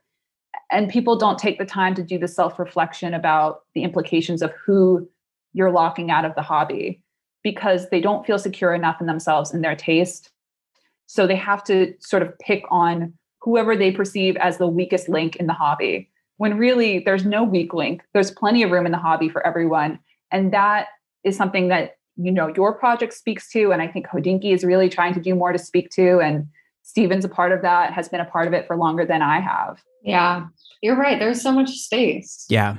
And 0.72 0.90
people 0.90 1.18
don't 1.18 1.40
take 1.40 1.58
the 1.58 1.66
time 1.66 1.96
to 1.96 2.04
do 2.04 2.18
the 2.18 2.28
self 2.28 2.60
reflection 2.60 3.14
about 3.14 3.62
the 3.76 3.84
implications 3.84 4.42
of 4.42 4.52
who 4.66 5.10
you're 5.54 5.72
locking 5.72 6.12
out 6.12 6.26
of 6.26 6.36
the 6.36 6.42
hobby 6.42 7.02
because 7.44 7.90
they 7.90 8.02
don't 8.02 8.26
feel 8.26 8.40
secure 8.40 8.74
enough 8.74 9.00
in 9.00 9.08
themselves 9.08 9.54
and 9.54 9.64
their 9.64 9.76
taste. 9.76 10.30
So 11.06 11.26
they 11.26 11.36
have 11.36 11.64
to 11.66 11.94
sort 12.00 12.22
of 12.22 12.38
pick 12.40 12.64
on 12.70 13.14
whoever 13.42 13.76
they 13.76 13.92
perceive 13.92 14.36
as 14.38 14.58
the 14.58 14.68
weakest 14.68 15.10
link 15.10 15.38
in 15.38 15.48
the 15.48 15.54
hobby. 15.54 16.10
When 16.38 16.58
really 16.58 17.00
there's 17.00 17.26
no 17.26 17.44
weak 17.44 17.74
link. 17.74 18.02
There's 18.14 18.32
plenty 18.32 18.64
of 18.64 18.72
room 18.72 18.86
in 18.86 18.92
the 18.92 18.98
hobby 18.98 19.30
for 19.30 19.46
everyone. 19.46 20.00
And 20.32 20.54
that 20.54 20.88
is 21.24 21.36
something 21.36 21.68
that 21.70 21.98
you 22.16 22.32
know 22.32 22.52
your 22.56 22.74
project 22.74 23.14
speaks 23.14 23.50
to. 23.52 23.72
And 23.72 23.82
I 23.82 23.88
think 23.88 24.08
Hodinkee 24.08 24.54
is 24.54 24.64
really 24.64 24.90
trying 24.90 25.14
to 25.14 25.22
do 25.22 25.36
more 25.36 25.52
to 25.52 25.60
speak 25.60 25.90
to. 25.92 26.20
And 26.20 26.48
Stephen's 26.84 27.26
a 27.26 27.30
part 27.30 27.52
of 27.52 27.62
that, 27.62 27.94
has 27.94 28.10
been 28.10 28.20
a 28.20 28.26
part 28.26 28.48
of 28.48 28.54
it 28.54 28.68
for 28.68 28.76
longer 28.76 29.06
than 29.06 29.22
I 29.22 29.40
have. 29.40 29.82
Yeah. 30.04 30.48
You're 30.82 30.96
right. 30.96 31.20
There's 31.20 31.42
so 31.42 31.52
much 31.52 31.70
space. 31.72 32.46
Yeah. 32.50 32.78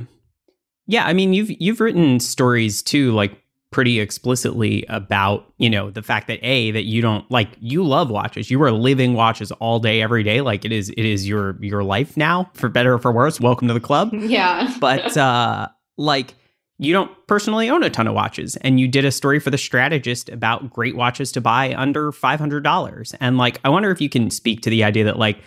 Yeah, 0.90 1.07
I 1.07 1.12
mean, 1.12 1.33
you've 1.33 1.50
you've 1.61 1.81
written 1.81 2.18
stories 2.18 2.83
too, 2.83 3.12
like 3.12 3.40
pretty 3.70 4.00
explicitly 4.00 4.85
about 4.88 5.46
you 5.57 5.70
know 5.70 5.88
the 5.88 6.03
fact 6.03 6.26
that 6.26 6.44
a 6.44 6.72
that 6.72 6.83
you 6.83 7.00
don't 7.00 7.31
like 7.31 7.48
you 7.61 7.85
love 7.85 8.11
watches. 8.11 8.50
You 8.50 8.61
are 8.64 8.72
living 8.72 9.14
watches 9.14 9.53
all 9.53 9.79
day 9.79 10.03
every 10.03 10.24
day. 10.24 10.40
Like 10.40 10.64
it 10.64 10.72
is 10.72 10.88
it 10.90 11.05
is 11.05 11.29
your 11.29 11.57
your 11.62 11.85
life 11.85 12.16
now 12.16 12.50
for 12.55 12.68
better 12.68 12.94
or 12.94 12.98
for 12.98 13.12
worse. 13.12 13.40
Welcome 13.40 13.68
to 13.68 13.74
the 13.74 13.79
club. 13.81 14.12
Yeah. 14.14 14.74
But 14.81 15.16
uh 15.16 15.68
like 15.96 16.35
you 16.79 16.92
don't 16.92 17.12
personally 17.29 17.70
own 17.70 17.85
a 17.85 17.90
ton 17.90 18.09
of 18.09 18.14
watches. 18.14 18.57
And 18.57 18.81
you 18.81 18.88
did 18.88 19.05
a 19.05 19.12
story 19.12 19.38
for 19.38 19.50
the 19.50 19.59
strategist 19.59 20.29
about 20.29 20.70
great 20.70 20.96
watches 20.96 21.31
to 21.33 21.40
buy 21.40 21.72
under 21.74 22.11
$500 22.11 23.14
and 23.20 23.38
like 23.38 23.61
i 23.64 23.68
wonder 23.68 23.92
if 23.92 24.00
you 24.00 24.09
can 24.09 24.29
speak 24.29 24.62
to 24.62 24.70
the 24.70 24.83
idea 24.83 25.05
that 25.05 25.20
like 25.20 25.38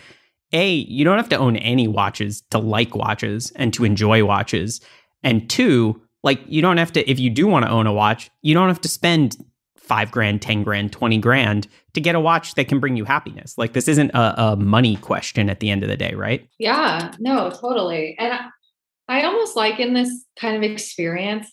a 0.54 0.70
you 0.72 1.04
don't 1.04 1.18
have 1.18 1.28
to 1.28 1.36
own 1.36 1.56
any 1.56 1.86
watches 1.88 2.42
to 2.50 2.58
like 2.58 2.94
watches 2.94 3.52
and 3.56 3.74
to 3.74 3.84
enjoy 3.84 4.24
watches 4.24 4.80
and 5.24 5.48
two, 5.50 6.00
like 6.22 6.40
you 6.46 6.62
don't 6.62 6.76
have 6.76 6.92
to, 6.92 7.10
if 7.10 7.18
you 7.18 7.30
do 7.30 7.46
want 7.46 7.64
to 7.64 7.70
own 7.70 7.86
a 7.86 7.92
watch, 7.92 8.30
you 8.42 8.54
don't 8.54 8.68
have 8.68 8.80
to 8.82 8.88
spend 8.88 9.36
five 9.76 10.10
grand, 10.10 10.40
10 10.40 10.62
grand, 10.62 10.92
20 10.92 11.18
grand 11.18 11.68
to 11.92 12.00
get 12.00 12.14
a 12.14 12.20
watch 12.20 12.54
that 12.54 12.68
can 12.68 12.80
bring 12.80 12.96
you 12.96 13.04
happiness. 13.04 13.58
Like 13.58 13.72
this 13.72 13.88
isn't 13.88 14.10
a, 14.10 14.42
a 14.42 14.56
money 14.56 14.96
question 14.96 15.50
at 15.50 15.60
the 15.60 15.70
end 15.70 15.82
of 15.82 15.88
the 15.88 15.96
day, 15.96 16.14
right? 16.14 16.48
Yeah, 16.58 17.12
no, 17.18 17.50
totally. 17.50 18.16
And 18.18 18.32
I, 18.32 18.48
I 19.08 19.24
almost 19.24 19.56
like 19.56 19.80
in 19.80 19.92
this 19.92 20.24
kind 20.36 20.56
of 20.56 20.62
experience, 20.62 21.50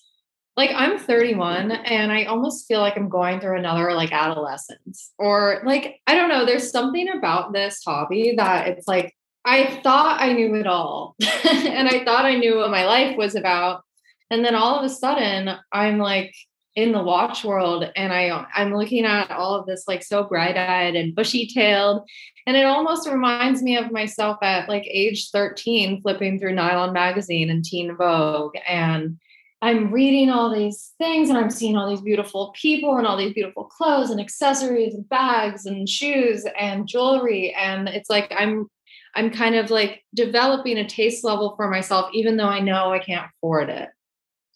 like 0.56 0.72
I'm 0.74 0.98
31 0.98 1.72
and 1.72 2.12
I 2.12 2.26
almost 2.26 2.68
feel 2.68 2.80
like 2.80 2.96
I'm 2.96 3.10
going 3.10 3.40
through 3.40 3.58
another 3.58 3.94
like 3.94 4.12
adolescence 4.12 5.12
or 5.18 5.62
like, 5.66 6.00
I 6.08 6.16
don't 6.16 6.30
know, 6.30 6.46
there's 6.46 6.72
something 6.72 7.10
about 7.10 7.54
this 7.54 7.82
hobby 7.86 8.36
that 8.38 8.68
it's 8.68 8.88
like, 8.88 9.14
I 9.44 9.80
thought 9.84 10.22
I 10.22 10.34
knew 10.34 10.56
it 10.56 10.68
all. 10.68 11.16
and 11.22 11.88
I 11.88 12.04
thought 12.04 12.26
I 12.26 12.36
knew 12.36 12.58
what 12.58 12.72
my 12.72 12.86
life 12.86 13.18
was 13.18 13.36
about. 13.36 13.84
And 14.30 14.46
then 14.46 14.56
all 14.56 14.78
of 14.78 14.86
a 14.86 14.90
sudden, 14.90 15.56
I'm 15.72 15.98
like 15.98 16.34
in 16.76 16.94
the 16.94 17.04
watch 17.04 17.44
world 17.44 17.92
and 17.98 18.14
I 18.14 18.46
I'm 18.56 18.74
looking 18.74 19.04
at 19.04 19.30
all 19.30 19.56
of 19.56 19.66
this 19.66 19.90
like 19.90 20.04
so 20.04 20.24
bright-eyed 20.24 20.96
and 20.96 21.14
bushy-tailed. 21.14 22.08
And 22.48 22.56
it 22.56 22.66
almost 22.66 23.10
reminds 23.10 23.62
me 23.62 23.78
of 23.78 23.92
myself 23.92 24.38
at 24.42 24.70
like 24.70 24.86
age 24.88 25.32
13, 25.32 26.02
flipping 26.02 26.40
through 26.40 26.54
Nylon 26.54 26.94
magazine 26.94 27.50
and 27.50 27.64
Teen 27.64 27.96
Vogue. 27.96 28.56
And 28.68 29.20
I'm 29.62 29.92
reading 29.92 30.30
all 30.30 30.54
these 30.54 30.94
things 30.98 31.30
and 31.30 31.38
I'm 31.38 31.52
seeing 31.52 31.78
all 31.78 31.90
these 31.90 32.02
beautiful 32.02 32.54
people 32.60 32.98
and 32.98 33.06
all 33.06 33.18
these 33.18 33.34
beautiful 33.34 33.66
clothes 33.66 34.10
and 34.10 34.20
accessories 34.20 34.96
and 34.96 35.08
bags 35.08 35.66
and 35.66 35.88
shoes 35.88 36.46
and 36.60 36.88
jewelry. 36.88 37.54
And 37.54 37.88
it's 37.88 38.10
like 38.10 38.32
I'm 38.36 38.70
I'm 39.16 39.32
kind 39.32 39.56
of 39.56 39.70
like 39.70 40.04
developing 40.14 40.78
a 40.78 40.88
taste 40.88 41.24
level 41.24 41.56
for 41.56 41.70
myself, 41.70 42.10
even 42.14 42.38
though 42.38 42.46
I 42.46 42.60
know 42.60 42.94
I 42.94 43.00
can't 43.00 43.30
afford 43.38 43.70
it. 43.70 43.90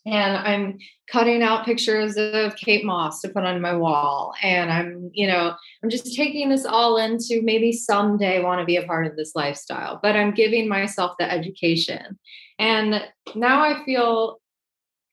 And 0.07 0.37
I'm 0.37 0.77
cutting 1.11 1.41
out 1.41 1.65
pictures 1.65 2.15
of 2.15 2.55
Kate 2.57 2.85
Moss 2.85 3.21
to 3.21 3.29
put 3.29 3.43
on 3.43 3.59
my 3.59 3.75
wall. 3.75 4.35
And 4.43 4.71
I'm, 4.71 5.09
you 5.13 5.25
know, 5.25 5.55
I'm 5.83 5.89
just 5.89 6.15
taking 6.15 6.49
this 6.49 6.63
all 6.63 6.97
into 6.97 7.41
maybe 7.41 7.71
someday 7.71 8.43
want 8.43 8.59
to 8.59 8.65
be 8.65 8.77
a 8.77 8.85
part 8.85 9.07
of 9.07 9.15
this 9.15 9.31
lifestyle, 9.35 9.99
but 10.03 10.15
I'm 10.15 10.31
giving 10.31 10.69
myself 10.69 11.15
the 11.17 11.29
education. 11.29 12.19
And 12.59 13.03
now 13.33 13.63
I 13.63 13.83
feel 13.83 14.39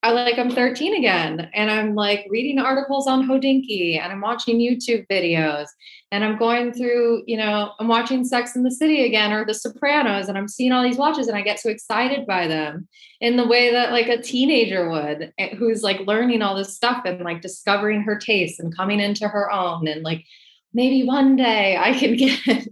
I 0.04 0.10
like 0.10 0.36
I'm 0.36 0.50
13 0.50 0.96
again 0.96 1.48
and 1.54 1.70
I'm 1.70 1.94
like 1.94 2.26
reading 2.28 2.58
articles 2.58 3.06
on 3.06 3.28
Hodinkee 3.28 4.00
and 4.00 4.12
I'm 4.12 4.20
watching 4.20 4.58
YouTube 4.58 5.06
videos 5.06 5.68
and 6.10 6.24
I'm 6.24 6.36
going 6.36 6.72
through, 6.72 7.22
you 7.28 7.36
know, 7.36 7.70
I'm 7.78 7.86
watching 7.86 8.24
Sex 8.24 8.56
in 8.56 8.64
the 8.64 8.70
City 8.72 9.06
again 9.06 9.32
or 9.32 9.44
The 9.44 9.54
Sopranos 9.54 10.28
and 10.28 10.36
I'm 10.36 10.48
seeing 10.48 10.72
all 10.72 10.82
these 10.82 10.96
watches 10.96 11.28
and 11.28 11.36
I 11.36 11.42
get 11.42 11.60
so 11.60 11.70
excited 11.70 12.26
by 12.26 12.48
them 12.48 12.88
in 13.20 13.36
the 13.36 13.46
way 13.46 13.70
that 13.70 13.92
like 13.92 14.08
a 14.08 14.20
teenager 14.20 14.90
would 14.90 15.32
eh, 15.38 15.54
who's 15.54 15.84
like 15.84 16.00
learning 16.00 16.42
all 16.42 16.56
this 16.56 16.74
stuff 16.74 17.02
and 17.04 17.20
like 17.20 17.40
discovering 17.40 18.02
her 18.02 18.18
taste 18.18 18.58
and 18.58 18.76
coming 18.76 18.98
into 18.98 19.28
her 19.28 19.52
own 19.52 19.86
and 19.86 20.02
like 20.02 20.24
maybe 20.74 21.04
one 21.04 21.36
day 21.36 21.76
I 21.76 21.92
can 21.92 22.16
get, 22.16 22.66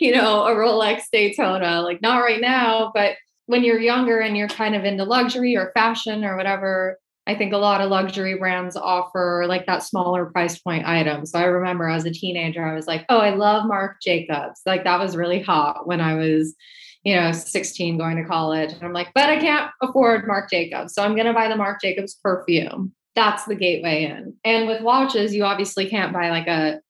you 0.00 0.12
know, 0.12 0.44
a 0.44 0.50
Rolex 0.50 1.04
Daytona, 1.10 1.80
like 1.80 2.02
not 2.02 2.18
right 2.18 2.42
now, 2.42 2.90
but 2.94 3.16
when 3.46 3.64
you're 3.64 3.80
younger 3.80 4.20
and 4.20 4.36
you're 4.36 4.48
kind 4.48 4.74
of 4.74 4.84
into 4.84 5.04
luxury 5.04 5.56
or 5.56 5.72
fashion 5.74 6.24
or 6.24 6.36
whatever, 6.36 6.98
I 7.26 7.34
think 7.34 7.52
a 7.52 7.58
lot 7.58 7.80
of 7.80 7.90
luxury 7.90 8.36
brands 8.36 8.76
offer 8.76 9.44
like 9.48 9.66
that 9.66 9.82
smaller 9.82 10.26
price 10.26 10.58
point 10.58 10.86
item. 10.86 11.24
So 11.24 11.38
I 11.38 11.44
remember 11.44 11.88
as 11.88 12.04
a 12.04 12.10
teenager, 12.10 12.64
I 12.64 12.74
was 12.74 12.86
like, 12.86 13.06
oh, 13.08 13.18
I 13.18 13.30
love 13.30 13.66
Marc 13.66 14.02
Jacobs. 14.02 14.60
Like 14.66 14.84
that 14.84 15.00
was 15.00 15.16
really 15.16 15.40
hot 15.40 15.86
when 15.86 16.00
I 16.00 16.14
was, 16.14 16.54
you 17.02 17.14
know, 17.16 17.32
16 17.32 17.96
going 17.96 18.16
to 18.16 18.24
college. 18.24 18.72
And 18.72 18.82
I'm 18.82 18.92
like, 18.92 19.08
but 19.14 19.30
I 19.30 19.38
can't 19.38 19.70
afford 19.80 20.26
Marc 20.26 20.50
Jacobs. 20.50 20.94
So 20.94 21.02
I'm 21.02 21.14
going 21.14 21.26
to 21.26 21.32
buy 21.32 21.48
the 21.48 21.56
Marc 21.56 21.80
Jacobs 21.80 22.14
perfume. 22.22 22.92
That's 23.14 23.44
the 23.44 23.54
gateway 23.54 24.04
in. 24.04 24.34
And 24.44 24.66
with 24.66 24.82
watches, 24.82 25.34
you 25.34 25.44
obviously 25.44 25.88
can't 25.88 26.12
buy 26.12 26.30
like 26.30 26.46
a 26.46 26.80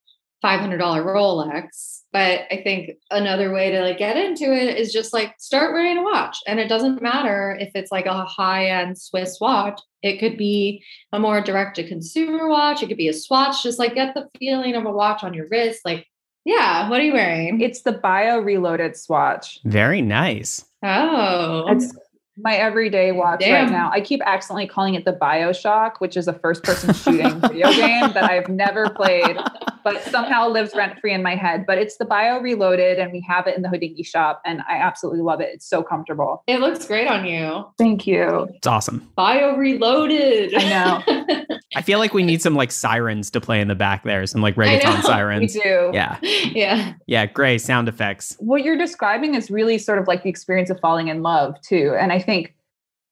$500 0.44 0.78
Rolex 0.78 1.93
but 2.14 2.42
i 2.50 2.61
think 2.62 2.92
another 3.11 3.53
way 3.53 3.70
to 3.70 3.81
like 3.83 3.98
get 3.98 4.16
into 4.16 4.44
it 4.44 4.79
is 4.79 4.92
just 4.92 5.12
like 5.12 5.35
start 5.38 5.74
wearing 5.74 5.98
a 5.98 6.03
watch. 6.03 6.38
And 6.46 6.59
it 6.59 6.68
doesn't 6.68 7.03
matter 7.03 7.57
if 7.61 7.70
it's 7.74 7.92
like 7.92 8.07
a 8.07 8.24
high 8.24 8.66
end 8.66 8.96
swiss 8.96 9.38
watch. 9.40 9.81
It 10.03 10.18
could 10.18 10.38
be 10.38 10.83
a 11.12 11.18
more 11.18 11.40
direct 11.40 11.77
to 11.77 11.88
consumer 11.88 12.48
watch. 12.48 12.83
It 12.83 12.88
could 12.88 12.96
be 12.96 13.09
a 13.09 13.12
swatch. 13.12 13.62
Just 13.62 13.79
like 13.79 13.94
get 13.94 14.14
the 14.14 14.29
feeling 14.38 14.74
of 14.74 14.87
a 14.87 14.92
watch 14.92 15.24
on 15.24 15.35
your 15.35 15.46
wrist. 15.50 15.81
Like 15.85 16.07
yeah 16.44 16.88
what 16.88 17.00
are 17.00 17.05
you 17.05 17.12
wearing? 17.12 17.61
It's 17.61 17.83
the 17.83 17.92
bio 17.92 18.38
reloaded 18.38 18.96
swatch. 18.96 19.59
Very 19.64 20.00
nice. 20.00 20.64
Oh. 20.83 21.66
It's 21.68 21.92
my 22.37 22.57
everyday 22.57 23.12
watch 23.12 23.40
Damn. 23.40 23.64
right 23.64 23.72
now. 23.72 23.90
I 23.92 24.00
keep 24.00 24.20
accidentally 24.24 24.66
calling 24.66 24.94
it 24.94 25.05
the 25.05 25.12
Bioshock, 25.12 25.94
which 25.98 26.16
is 26.16 26.27
a 26.27 26.33
first 26.33 26.64
person 26.64 26.92
shooting 26.92 27.40
video 27.40 27.70
game 27.70 28.12
that 28.12 28.24
I've 28.24 28.48
never 28.48 28.90
played, 28.90 29.37
but 29.85 30.03
somehow 30.05 30.49
lives 30.49 30.75
rent 30.75 30.99
free 30.99 31.12
in 31.12 31.23
my 31.23 31.37
head. 31.37 31.64
But 31.66 31.79
it's 31.79 31.99
the 31.99 32.05
Bio 32.05 32.40
Reloaded, 32.40 32.99
and 32.99 33.12
we 33.12 33.20
have 33.29 33.47
it 33.47 33.55
in 33.55 33.62
the 33.62 33.68
Hodinkee 33.68 34.05
shop, 34.05 34.40
and 34.44 34.62
I 34.68 34.79
absolutely 34.79 35.23
love 35.23 35.40
it. 35.40 35.51
It's 35.53 35.66
so 35.66 35.83
comfortable. 35.83 36.42
It 36.47 36.61
looks 36.61 36.87
great 36.87 37.07
on 37.07 37.25
you. 37.27 37.64
Thank 37.79 38.07
you. 38.07 38.49
It's 38.55 38.66
awesome. 38.66 39.09
Bio 39.14 39.57
Reloaded. 39.57 40.55
I 40.55 40.68
know. 40.68 41.57
I 41.77 41.83
feel 41.83 41.99
like 41.99 42.14
we 42.14 42.23
need 42.23 42.40
some 42.40 42.55
like 42.55 42.73
sirens 42.73 43.31
to 43.31 43.40
play 43.40 43.61
in 43.61 43.68
the 43.68 43.75
back 43.75 44.05
there, 44.05 44.27
some 44.27 44.40
like 44.40 44.57
reggaeton 44.57 45.03
sirens. 45.03 45.55
We 45.55 45.61
do. 45.61 45.90
Yeah. 45.92 46.18
Yeah. 46.23 46.94
Yeah. 47.07 47.27
Great 47.27 47.61
sound 47.61 47.88
effects. 47.88 48.37
What 48.38 48.62
you're 48.64 48.79
describing 48.79 49.35
is 49.35 49.51
really 49.51 49.79
sort 49.79 49.99
of 49.99 50.09
like 50.09 50.23
the 50.23 50.31
experience 50.31 50.70
of 50.70 50.81
falling 50.81 51.09
in 51.09 51.23
love, 51.23 51.61
too. 51.61 51.94
And 51.99 52.12
I 52.12 52.20
think 52.20 52.55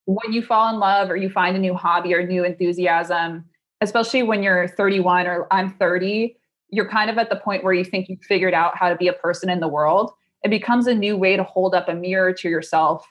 when 0.06 0.32
you 0.32 0.42
fall 0.42 0.72
in 0.72 0.80
love 0.80 1.10
or 1.10 1.16
you 1.16 1.28
find 1.28 1.56
a 1.56 1.60
new 1.60 1.74
hobby 1.74 2.14
or 2.14 2.26
new 2.26 2.44
enthusiasm, 2.44 3.44
especially 3.80 4.22
when 4.22 4.42
you're 4.42 4.68
31 4.68 5.26
or 5.26 5.46
I'm 5.50 5.70
30, 5.74 6.36
you're 6.72 6.88
kind 6.88 7.10
of 7.10 7.18
at 7.18 7.28
the 7.28 7.36
point 7.36 7.62
where 7.62 7.74
you 7.74 7.84
think 7.84 8.08
you've 8.08 8.22
figured 8.22 8.54
out 8.54 8.76
how 8.76 8.88
to 8.88 8.96
be 8.96 9.06
a 9.06 9.12
person 9.12 9.48
in 9.50 9.60
the 9.60 9.68
world, 9.68 10.10
it 10.42 10.48
becomes 10.48 10.86
a 10.86 10.94
new 10.94 11.16
way 11.16 11.36
to 11.36 11.44
hold 11.44 11.74
up 11.74 11.88
a 11.88 11.94
mirror 11.94 12.32
to 12.32 12.48
yourself 12.48 13.06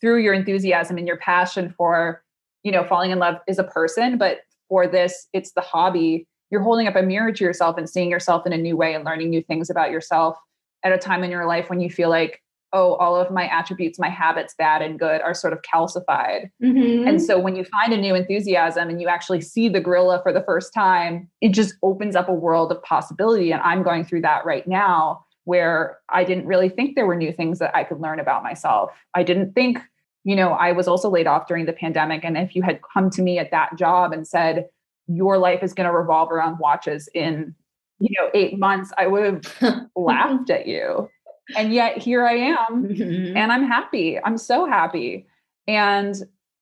through 0.00 0.18
your 0.18 0.34
enthusiasm 0.34 0.98
and 0.98 1.06
your 1.06 1.16
passion 1.16 1.74
for, 1.76 2.22
you 2.62 2.70
know, 2.70 2.84
falling 2.84 3.10
in 3.10 3.18
love 3.18 3.36
as 3.48 3.58
a 3.58 3.64
person. 3.64 4.18
But 4.18 4.40
for 4.68 4.86
this, 4.86 5.28
it's 5.32 5.52
the 5.52 5.62
hobby. 5.62 6.28
You're 6.50 6.62
holding 6.62 6.86
up 6.86 6.94
a 6.94 7.02
mirror 7.02 7.32
to 7.32 7.44
yourself 7.44 7.78
and 7.78 7.88
seeing 7.88 8.10
yourself 8.10 8.46
in 8.46 8.52
a 8.52 8.58
new 8.58 8.76
way 8.76 8.94
and 8.94 9.04
learning 9.04 9.30
new 9.30 9.42
things 9.42 9.70
about 9.70 9.90
yourself 9.90 10.36
at 10.84 10.92
a 10.92 10.98
time 10.98 11.24
in 11.24 11.30
your 11.30 11.46
life 11.46 11.70
when 11.70 11.80
you 11.80 11.88
feel 11.88 12.10
like 12.10 12.42
oh, 12.76 12.94
all 12.96 13.16
of 13.16 13.30
my 13.30 13.46
attributes, 13.48 13.98
my 13.98 14.10
habits, 14.10 14.54
bad 14.58 14.82
and 14.82 14.98
good, 14.98 15.22
are 15.22 15.32
sort 15.32 15.52
of 15.54 15.60
calcified. 15.62 16.50
Mm-hmm. 16.62 17.08
And 17.08 17.22
so 17.22 17.38
when 17.38 17.56
you 17.56 17.64
find 17.64 17.92
a 17.92 17.96
new 17.96 18.14
enthusiasm 18.14 18.90
and 18.90 19.00
you 19.00 19.08
actually 19.08 19.40
see 19.40 19.68
the 19.68 19.80
gorilla 19.80 20.20
for 20.22 20.32
the 20.32 20.42
first 20.42 20.74
time, 20.74 21.28
it 21.40 21.50
just 21.50 21.74
opens 21.82 22.14
up 22.14 22.28
a 22.28 22.34
world 22.34 22.70
of 22.70 22.82
possibility. 22.82 23.50
And 23.50 23.62
I'm 23.62 23.82
going 23.82 24.04
through 24.04 24.22
that 24.22 24.44
right 24.44 24.66
now 24.66 25.24
where 25.44 25.98
I 26.10 26.24
didn't 26.24 26.46
really 26.46 26.68
think 26.68 26.96
there 26.96 27.06
were 27.06 27.16
new 27.16 27.32
things 27.32 27.60
that 27.60 27.74
I 27.74 27.84
could 27.84 28.00
learn 28.00 28.20
about 28.20 28.42
myself. 28.42 28.90
I 29.14 29.22
didn't 29.22 29.54
think, 29.54 29.78
you 30.24 30.36
know, 30.36 30.50
I 30.50 30.72
was 30.72 30.86
also 30.86 31.08
laid 31.08 31.26
off 31.26 31.46
during 31.46 31.66
the 31.66 31.72
pandemic. 31.72 32.24
And 32.24 32.36
if 32.36 32.54
you 32.54 32.62
had 32.62 32.80
come 32.92 33.08
to 33.10 33.22
me 33.22 33.38
at 33.38 33.52
that 33.52 33.76
job 33.78 34.12
and 34.12 34.26
said, 34.26 34.66
your 35.08 35.38
life 35.38 35.62
is 35.62 35.72
going 35.72 35.88
to 35.88 35.96
revolve 35.96 36.30
around 36.32 36.58
watches 36.58 37.08
in 37.14 37.54
you 37.98 38.14
know 38.20 38.28
eight 38.34 38.58
months 38.58 38.92
i 38.98 39.06
would 39.06 39.46
have 39.60 39.86
laughed 39.96 40.50
at 40.50 40.66
you 40.66 41.08
and 41.54 41.72
yet 41.72 41.98
here 41.98 42.26
I 42.26 42.34
am 42.34 42.88
mm-hmm. 42.88 43.36
and 43.36 43.52
I'm 43.52 43.66
happy. 43.66 44.18
I'm 44.22 44.38
so 44.38 44.66
happy. 44.66 45.26
And 45.68 46.14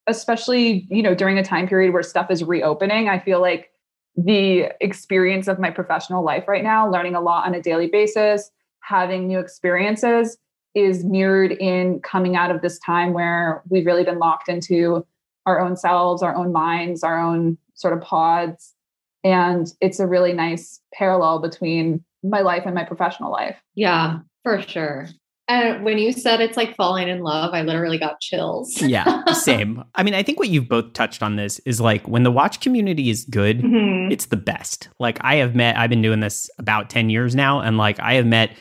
especially, 0.07 0.87
you 0.91 1.03
know, 1.03 1.15
during 1.15 1.39
a 1.39 1.45
time 1.45 1.67
period 1.67 1.93
where 1.93 2.03
stuff 2.03 2.31
is 2.31 2.45
reopening, 2.45 3.09
I 3.09 3.19
feel 3.19 3.41
like 3.41 3.71
the 4.17 4.71
experience 4.81 5.49
of 5.49 5.59
my 5.59 5.71
professional 5.71 6.25
life 6.25 6.47
right 6.47 6.63
now, 6.63 6.89
learning 6.89 7.15
a 7.15 7.21
lot 7.21 7.47
on 7.47 7.55
a 7.55 7.63
daily 7.63 7.89
basis, 7.89 8.51
having 8.81 9.27
new 9.27 9.39
experiences 9.39 10.37
is 10.75 11.05
mirrored 11.05 11.53
in 11.53 12.01
coming 12.01 12.37
out 12.37 12.51
of 12.51 12.61
this 12.61 12.79
time 12.81 13.13
where 13.13 13.63
we've 13.69 13.87
really 13.87 14.05
been 14.05 14.19
locked 14.19 14.49
into 14.49 15.07
our 15.47 15.61
own 15.61 15.77
selves, 15.77 16.23
our 16.23 16.35
own 16.35 16.53
minds, 16.53 17.03
our 17.03 17.19
own 17.19 17.57
sort 17.75 17.95
of 17.95 18.01
pods. 18.01 18.75
And 19.23 19.73
it's 19.81 20.01
a 20.01 20.07
really 20.07 20.33
nice 20.33 20.81
parallel 20.93 21.39
between 21.39 22.05
my 22.23 22.41
life 22.41 22.63
and 22.67 22.75
my 22.75 22.85
professional 22.85 23.31
life. 23.31 23.57
Yeah. 23.75 24.19
For 24.45 24.63
sure. 24.63 25.09
And 25.47 25.85
when 25.85 25.99
you 25.99 26.13
said 26.13 26.41
it's 26.41 26.57
like 26.57 26.75
falling 26.75 27.09
in 27.09 27.21
love, 27.21 27.53
I 27.53 27.63
literally 27.63 27.99
got 27.99 28.21
chills. 28.21 28.81
yeah, 28.81 29.25
same. 29.33 29.85
I 29.95 30.03
mean, 30.03 30.15
I 30.15 30.23
think 30.23 30.39
what 30.39 30.49
you've 30.49 30.69
both 30.69 30.95
touched 30.95 31.23
on 31.23 31.37
this 31.37 31.59
is 31.61 31.81
like 31.81 32.07
when 32.09 32.23
the 32.23 32.31
watch 32.31 32.61
community 32.61 33.11
is 33.11 33.25
good, 33.25 33.61
mm-hmm. 33.61 34.11
it's 34.11 34.27
the 34.27 34.39
best. 34.39 34.89
Like 34.99 35.19
I 35.21 35.35
have 35.37 35.55
met, 35.55 35.77
I've 35.77 35.91
been 35.91 36.01
doing 36.01 36.21
this 36.21 36.49
about 36.59 36.89
10 36.89 37.11
years 37.11 37.35
now, 37.35 37.61
and 37.61 37.77
like 37.77 38.01
I 38.01 38.15
have 38.15 38.27
met 38.27 38.57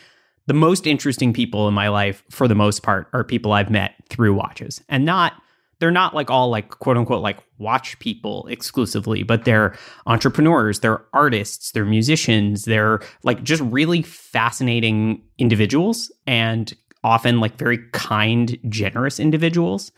the 0.48 0.54
most 0.54 0.86
interesting 0.88 1.34
people 1.34 1.68
in 1.68 1.74
my 1.74 1.88
life 1.88 2.24
for 2.30 2.48
the 2.48 2.56
most 2.56 2.84
part 2.84 3.08
are 3.14 3.24
people 3.24 3.54
I've 3.54 3.70
met 3.70 3.96
through 4.10 4.34
watches 4.34 4.82
and 4.90 5.06
not 5.06 5.34
they're 5.80 5.92
not 5.92 6.14
like 6.14 6.30
all 6.30 6.50
like 6.50 6.70
quote 6.70 6.98
unquote 6.98 7.22
like 7.22 7.40
watch 7.64 7.98
people 8.00 8.46
exclusively, 8.48 9.24
but 9.24 9.46
they're 9.46 9.76
entrepreneurs, 10.06 10.82
they're 10.82 11.04
artists, 11.14 11.72
they're 11.72 11.86
musicians, 11.86 12.66
they're 12.66 13.02
like 13.24 13.42
just 13.44 13.62
really 13.64 14.02
fascinating 14.02 15.24
individuals 15.38 16.12
and 16.28 16.74
often 17.04 17.40
like 17.40 17.58
very 17.58 17.80
kind, 17.92 18.58
generous 18.70 19.20
individuals. 19.20 19.92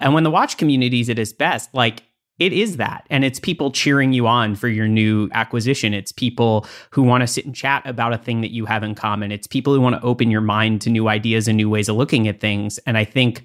And 0.00 0.14
when 0.14 0.24
the 0.24 0.30
watch 0.30 0.56
community 0.56 1.00
is 1.00 1.10
at 1.10 1.18
its 1.18 1.32
best, 1.32 1.74
like 1.74 2.02
it 2.38 2.52
is 2.52 2.76
that. 2.76 3.04
And 3.10 3.24
it's 3.24 3.40
people 3.40 3.70
cheering 3.70 4.12
you 4.12 4.26
on 4.26 4.54
for 4.54 4.68
your 4.68 4.86
new 4.86 5.28
acquisition. 5.32 5.92
It's 5.92 6.12
people 6.12 6.66
who 6.90 7.02
want 7.02 7.22
to 7.22 7.26
sit 7.26 7.44
and 7.44 7.54
chat 7.54 7.82
about 7.84 8.12
a 8.12 8.18
thing 8.18 8.40
that 8.42 8.52
you 8.52 8.64
have 8.66 8.84
in 8.84 8.94
common. 8.94 9.32
It's 9.32 9.46
people 9.46 9.74
who 9.74 9.80
want 9.80 9.96
to 9.96 10.02
open 10.02 10.30
your 10.30 10.40
mind 10.40 10.80
to 10.82 10.90
new 10.90 11.08
ideas 11.08 11.48
and 11.48 11.56
new 11.56 11.68
ways 11.68 11.88
of 11.88 11.96
looking 11.96 12.28
at 12.28 12.40
things. 12.40 12.78
And 12.86 12.96
I 12.96 13.04
think 13.04 13.44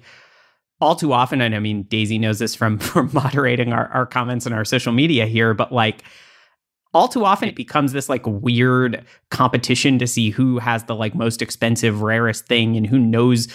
all 0.84 0.94
too 0.94 1.12
often, 1.12 1.40
and 1.40 1.54
I 1.54 1.58
mean, 1.58 1.84
Daisy 1.84 2.18
knows 2.18 2.38
this 2.38 2.54
from, 2.54 2.78
from 2.90 3.10
moderating 3.12 3.72
our, 3.72 3.88
our 3.88 4.06
comments 4.06 4.46
and 4.46 4.54
our 4.54 4.64
social 4.64 4.92
media 4.92 5.26
here, 5.26 5.54
but 5.54 5.72
like 5.72 6.04
all 6.92 7.08
too 7.08 7.24
often 7.24 7.48
it 7.48 7.56
becomes 7.56 7.92
this 7.92 8.08
like 8.08 8.22
weird 8.24 9.04
competition 9.30 9.98
to 9.98 10.06
see 10.06 10.30
who 10.30 10.58
has 10.58 10.84
the 10.84 10.94
like 10.94 11.14
most 11.14 11.42
expensive, 11.42 12.02
rarest 12.02 12.46
thing 12.46 12.76
and 12.76 12.86
who 12.86 12.98
knows 12.98 13.48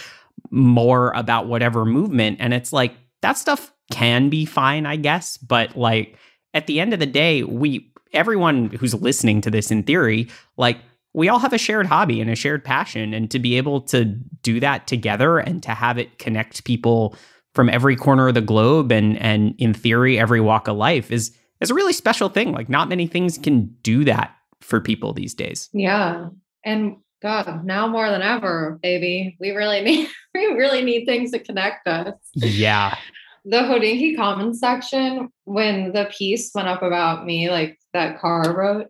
more 0.51 1.11
about 1.11 1.47
whatever 1.47 1.85
movement. 1.85 2.37
And 2.41 2.53
it's 2.53 2.73
like 2.73 2.93
that 3.21 3.37
stuff 3.37 3.71
can 3.91 4.29
be 4.29 4.45
fine, 4.45 4.85
I 4.85 4.97
guess, 4.97 5.37
but 5.37 5.77
like 5.77 6.17
at 6.53 6.67
the 6.67 6.79
end 6.79 6.93
of 6.93 6.99
the 6.99 7.05
day, 7.05 7.43
we 7.43 7.91
everyone 8.11 8.69
who's 8.71 8.93
listening 8.95 9.39
to 9.41 9.51
this 9.51 9.71
in 9.71 9.83
theory, 9.83 10.27
like 10.57 10.79
we 11.13 11.27
all 11.27 11.39
have 11.39 11.53
a 11.53 11.57
shared 11.57 11.87
hobby 11.87 12.21
and 12.21 12.29
a 12.29 12.35
shared 12.35 12.63
passion 12.63 13.13
and 13.13 13.31
to 13.31 13.39
be 13.39 13.57
able 13.57 13.81
to 13.81 14.05
do 14.05 14.59
that 14.59 14.87
together 14.87 15.39
and 15.39 15.63
to 15.63 15.71
have 15.71 15.97
it 15.97 16.19
connect 16.19 16.63
people 16.65 17.15
from 17.53 17.69
every 17.69 17.95
corner 17.95 18.27
of 18.27 18.35
the 18.35 18.41
globe 18.41 18.91
and 18.91 19.17
and 19.17 19.55
in 19.57 19.73
theory 19.73 20.19
every 20.19 20.39
walk 20.39 20.67
of 20.67 20.77
life 20.77 21.11
is 21.11 21.35
is 21.59 21.71
a 21.71 21.73
really 21.73 21.93
special 21.93 22.29
thing. 22.29 22.51
Like 22.51 22.69
not 22.69 22.89
many 22.89 23.07
things 23.07 23.37
can 23.37 23.75
do 23.81 24.05
that 24.05 24.35
for 24.61 24.79
people 24.79 25.13
these 25.13 25.33
days. 25.33 25.69
Yeah. 25.73 26.29
And 26.63 26.97
god 27.21 27.65
now 27.65 27.85
more 27.85 28.09
than 28.09 28.21
ever 28.21 28.79
baby 28.81 29.35
we 29.41 29.51
really 29.51 29.81
need 29.83 30.07
we 30.33 30.45
really 30.45 30.81
need 30.81 31.05
things 31.05 31.31
to 31.31 31.39
connect 31.39 31.87
us. 31.87 32.13
Yeah. 32.35 32.97
The 33.45 33.57
Hodinkee 33.57 34.15
comments 34.15 34.59
section 34.59 35.29
when 35.45 35.91
the 35.91 36.09
piece 36.15 36.51
went 36.53 36.67
up 36.67 36.83
about 36.83 37.25
me 37.25 37.49
like 37.49 37.79
that 37.93 38.19
Car 38.19 38.55
wrote 38.55 38.87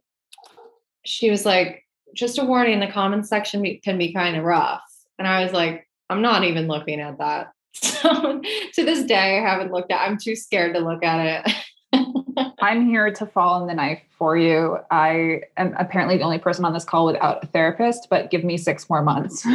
she 1.06 1.32
was 1.32 1.46
like 1.46 1.86
just 2.20 2.38
a 2.38 2.44
warning, 2.44 2.80
the 2.80 2.88
comments 2.88 3.30
section 3.30 3.64
can 3.84 3.98
be 3.98 4.14
kind 4.14 4.36
of 4.36 4.44
rough. 4.44 4.84
And 5.18 5.28
I 5.28 5.44
was 5.44 5.54
like, 5.54 5.88
I'm 6.10 6.22
not 6.22 6.44
even 6.44 6.68
looking 6.68 7.00
at 7.00 7.18
that. 7.18 7.54
So 7.82 8.42
to 8.74 8.86
this 8.86 9.04
day, 9.04 9.38
I 9.38 9.42
haven't 9.42 9.72
looked 9.72 9.92
at 9.92 10.02
I'm 10.02 10.18
too 10.18 10.36
scared 10.36 10.74
to 10.74 10.80
look 10.80 11.04
at 11.04 11.46
it. 11.46 11.54
I'm 12.62 12.88
here 12.88 13.12
to 13.12 13.26
fall 13.26 13.62
in 13.62 13.68
the 13.68 13.74
knife 13.74 14.02
for 14.18 14.38
you. 14.38 14.78
I 14.90 15.42
am 15.58 15.76
apparently 15.78 16.18
the 16.18 16.24
only 16.24 16.40
person 16.40 16.66
on 16.66 16.74
this 16.74 16.84
call 16.84 17.06
without 17.06 17.44
a 17.44 17.48
therapist, 17.48 18.08
but 18.10 18.32
give 18.32 18.44
me 18.44 18.58
six 18.58 18.90
more 18.90 19.02
months. 19.02 19.46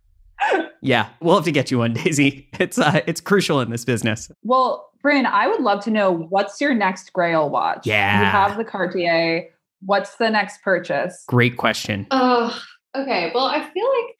yeah, 0.82 1.08
we'll 1.20 1.36
have 1.36 1.44
to 1.44 1.52
get 1.52 1.70
you 1.70 1.78
one, 1.78 1.94
Daisy. 1.94 2.48
It's 2.58 2.78
uh, 2.78 3.00
it's 3.06 3.20
crucial 3.20 3.60
in 3.60 3.70
this 3.70 3.84
business. 3.84 4.30
Well, 4.42 4.90
Bryn, 5.02 5.26
I 5.26 5.46
would 5.46 5.60
love 5.60 5.82
to 5.84 5.90
know 5.90 6.12
what's 6.12 6.60
your 6.60 6.74
next 6.74 7.12
Grail 7.12 7.48
watch. 7.48 7.86
Yeah, 7.86 8.20
you 8.20 8.26
have 8.26 8.56
the 8.56 8.64
Cartier. 8.64 9.48
What's 9.80 10.16
the 10.16 10.30
next 10.30 10.62
purchase? 10.62 11.24
Great 11.28 11.56
question. 11.56 12.06
Oh, 12.10 12.58
okay. 12.94 13.30
Well, 13.34 13.46
I 13.46 13.68
feel 13.70 13.86
like 13.86 14.16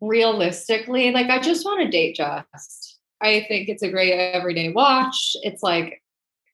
realistically, 0.00 1.10
like 1.12 1.28
I 1.28 1.40
just 1.40 1.64
want 1.64 1.82
a 1.82 1.86
Datejust. 1.86 2.94
I 3.22 3.44
think 3.48 3.68
it's 3.68 3.82
a 3.82 3.90
great 3.90 4.12
everyday 4.12 4.70
watch. 4.70 5.36
It's 5.42 5.62
like, 5.62 6.02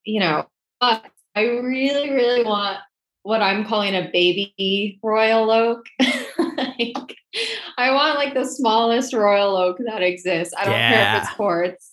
you 0.04 0.20
know, 0.20 0.46
but 0.80 1.04
I 1.34 1.42
really, 1.42 2.10
really 2.10 2.44
want 2.44 2.78
what 3.22 3.42
I'm 3.42 3.64
calling 3.64 3.94
a 3.94 4.10
baby 4.12 4.98
royal 5.02 5.50
oak. 5.50 5.86
like, 6.38 7.16
I 7.76 7.92
want 7.92 8.18
like 8.18 8.34
the 8.34 8.44
smallest 8.44 9.12
royal 9.12 9.56
oak 9.56 9.78
that 9.84 10.02
exists. 10.02 10.54
I 10.56 10.64
don't 10.64 10.74
yeah. 10.74 10.90
care 10.90 11.16
if 11.16 11.22
it's 11.22 11.34
quartz. 11.34 11.92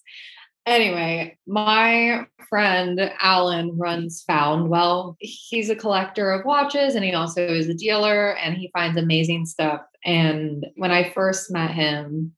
Anyway, 0.65 1.37
my 1.45 2.25
friend 2.47 3.11
Alan 3.19 3.77
runs 3.77 4.23
Foundwell. 4.29 5.17
He's 5.19 5.69
a 5.69 5.75
collector 5.75 6.31
of 6.31 6.45
watches 6.45 6.95
and 6.95 7.03
he 7.03 7.13
also 7.13 7.45
is 7.45 7.67
a 7.67 7.73
dealer 7.73 8.37
and 8.37 8.55
he 8.55 8.71
finds 8.71 8.97
amazing 8.97 9.45
stuff. 9.45 9.81
And 10.05 10.65
when 10.75 10.91
I 10.91 11.11
first 11.11 11.51
met 11.51 11.71
him, 11.71 12.33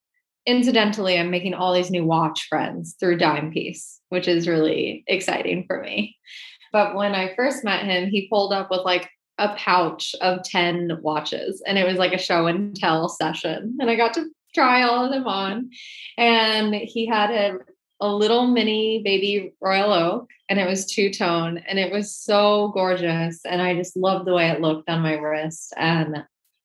incidentally, 0.48 1.20
I'm 1.20 1.30
making 1.30 1.54
all 1.54 1.74
these 1.74 1.92
new 1.92 2.04
watch 2.04 2.48
friends 2.50 2.96
through 3.00 3.18
Dime 3.18 3.52
Piece, 3.52 4.02
which 4.10 4.28
is 4.28 4.48
really 4.48 5.04
exciting 5.08 5.66
for 5.68 5.82
me. 5.82 6.18
But 6.72 6.96
when 6.96 7.14
I 7.14 7.36
first 7.36 7.64
met 7.64 7.86
him, 7.86 8.10
he 8.10 8.28
pulled 8.28 8.54
up 8.54 8.72
with 8.72 8.82
like 8.82 9.08
a 9.38 9.56
pouch 9.56 10.16
of 10.22 10.42
10 10.44 11.00
watches 11.02 11.62
and 11.68 11.78
it 11.78 11.86
was 11.86 11.98
like 11.98 12.14
a 12.14 12.18
show 12.18 12.48
and 12.48 12.76
tell 12.76 13.08
session. 13.08 13.78
And 13.80 13.90
I 13.90 13.96
got 13.96 14.16
to 14.16 14.26
try 14.56 14.82
all 14.82 15.06
of 15.06 15.12
them 15.12 15.28
on. 15.28 15.70
And 16.18 16.74
he 16.74 17.06
had 17.06 17.30
a 17.30 17.58
a 18.02 18.08
little 18.08 18.48
mini 18.48 19.02
baby 19.04 19.54
royal 19.62 19.94
oak 19.94 20.30
and 20.50 20.60
it 20.60 20.68
was 20.68 20.86
two 20.86 21.12
tone 21.12 21.58
and 21.68 21.80
it 21.80 21.92
was 21.92 22.16
so 22.16 22.70
gorgeous 22.74 23.40
and 23.46 23.62
i 23.62 23.74
just 23.74 23.96
loved 23.96 24.26
the 24.26 24.34
way 24.34 24.50
it 24.50 24.62
looked 24.62 24.90
on 24.90 25.02
my 25.02 25.14
wrist 25.14 25.74
and 25.78 26.24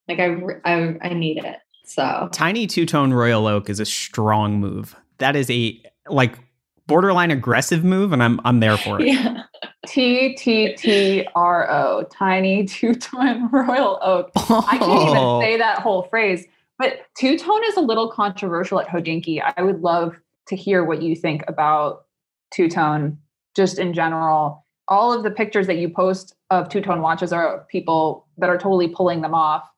like 0.09 0.19
i 0.19 0.37
i, 0.65 0.97
I 1.03 1.15
need 1.15 1.39
it 1.39 1.59
so 1.85 2.29
tiny 2.33 2.67
two 2.67 2.87
tone 2.87 3.13
royal 3.13 3.47
oak 3.47 3.71
is 3.71 3.81
a 3.81 3.87
strong 3.87 4.59
move 4.59 4.97
that 5.19 5.37
is 5.37 5.51
a 5.51 5.81
like 6.09 6.39
borderline 6.87 7.31
aggressive 7.31 7.85
move 7.85 8.13
and 8.13 8.23
i'm 8.23 8.41
i'm 8.45 8.61
there 8.61 8.77
for 8.77 9.01
it 9.01 9.07
yeah 9.09 9.45
T 9.87 10.35
T 10.35 10.75
T 10.75 11.27
R 11.35 11.71
O, 11.71 12.05
tiny 12.13 12.67
two 12.67 12.95
tone 12.95 13.49
royal 13.53 13.99
oak. 14.03 14.31
Oh. 14.37 14.65
I 14.69 14.79
can't 14.79 15.03
even 15.03 15.17
oh. 15.17 15.41
say 15.41 15.57
that 15.57 15.79
whole 15.79 16.03
phrase, 16.03 16.47
but 16.79 17.01
two 17.19 17.39
tone 17.39 17.65
is 17.65 17.77
a 17.77 17.81
little 17.81 18.11
controversial 18.11 18.79
at 18.81 18.89
Hodinkee. 18.89 19.43
I 19.57 19.63
would 19.63 19.81
love 19.81 20.21
to 20.49 20.57
hear 20.57 20.85
what 20.85 21.03
you 21.03 21.15
think 21.15 21.43
about 21.49 22.05
two 22.53 22.69
tone 22.69 23.19
just 23.57 23.79
in 23.79 23.93
general. 23.95 24.65
all 24.89 25.13
of 25.13 25.23
the 25.23 25.31
pictures 25.31 25.69
that 25.69 25.77
you 25.79 25.89
post 25.89 26.35
of 26.51 26.69
two 26.69 26.81
tone 26.81 27.01
watches 27.01 27.33
are 27.33 27.65
people 27.71 28.27
that 28.39 28.51
are 28.51 28.59
totally 28.59 28.89
pulling 28.89 29.21
them 29.23 29.35
off. 29.35 29.69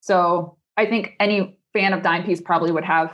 So 0.00 0.56
I 0.76 0.86
think 0.86 1.14
any 1.18 1.58
fan 1.72 1.92
of 1.92 2.02
dime 2.02 2.24
piece 2.24 2.40
probably 2.40 2.70
would 2.70 2.84
have 2.84 3.12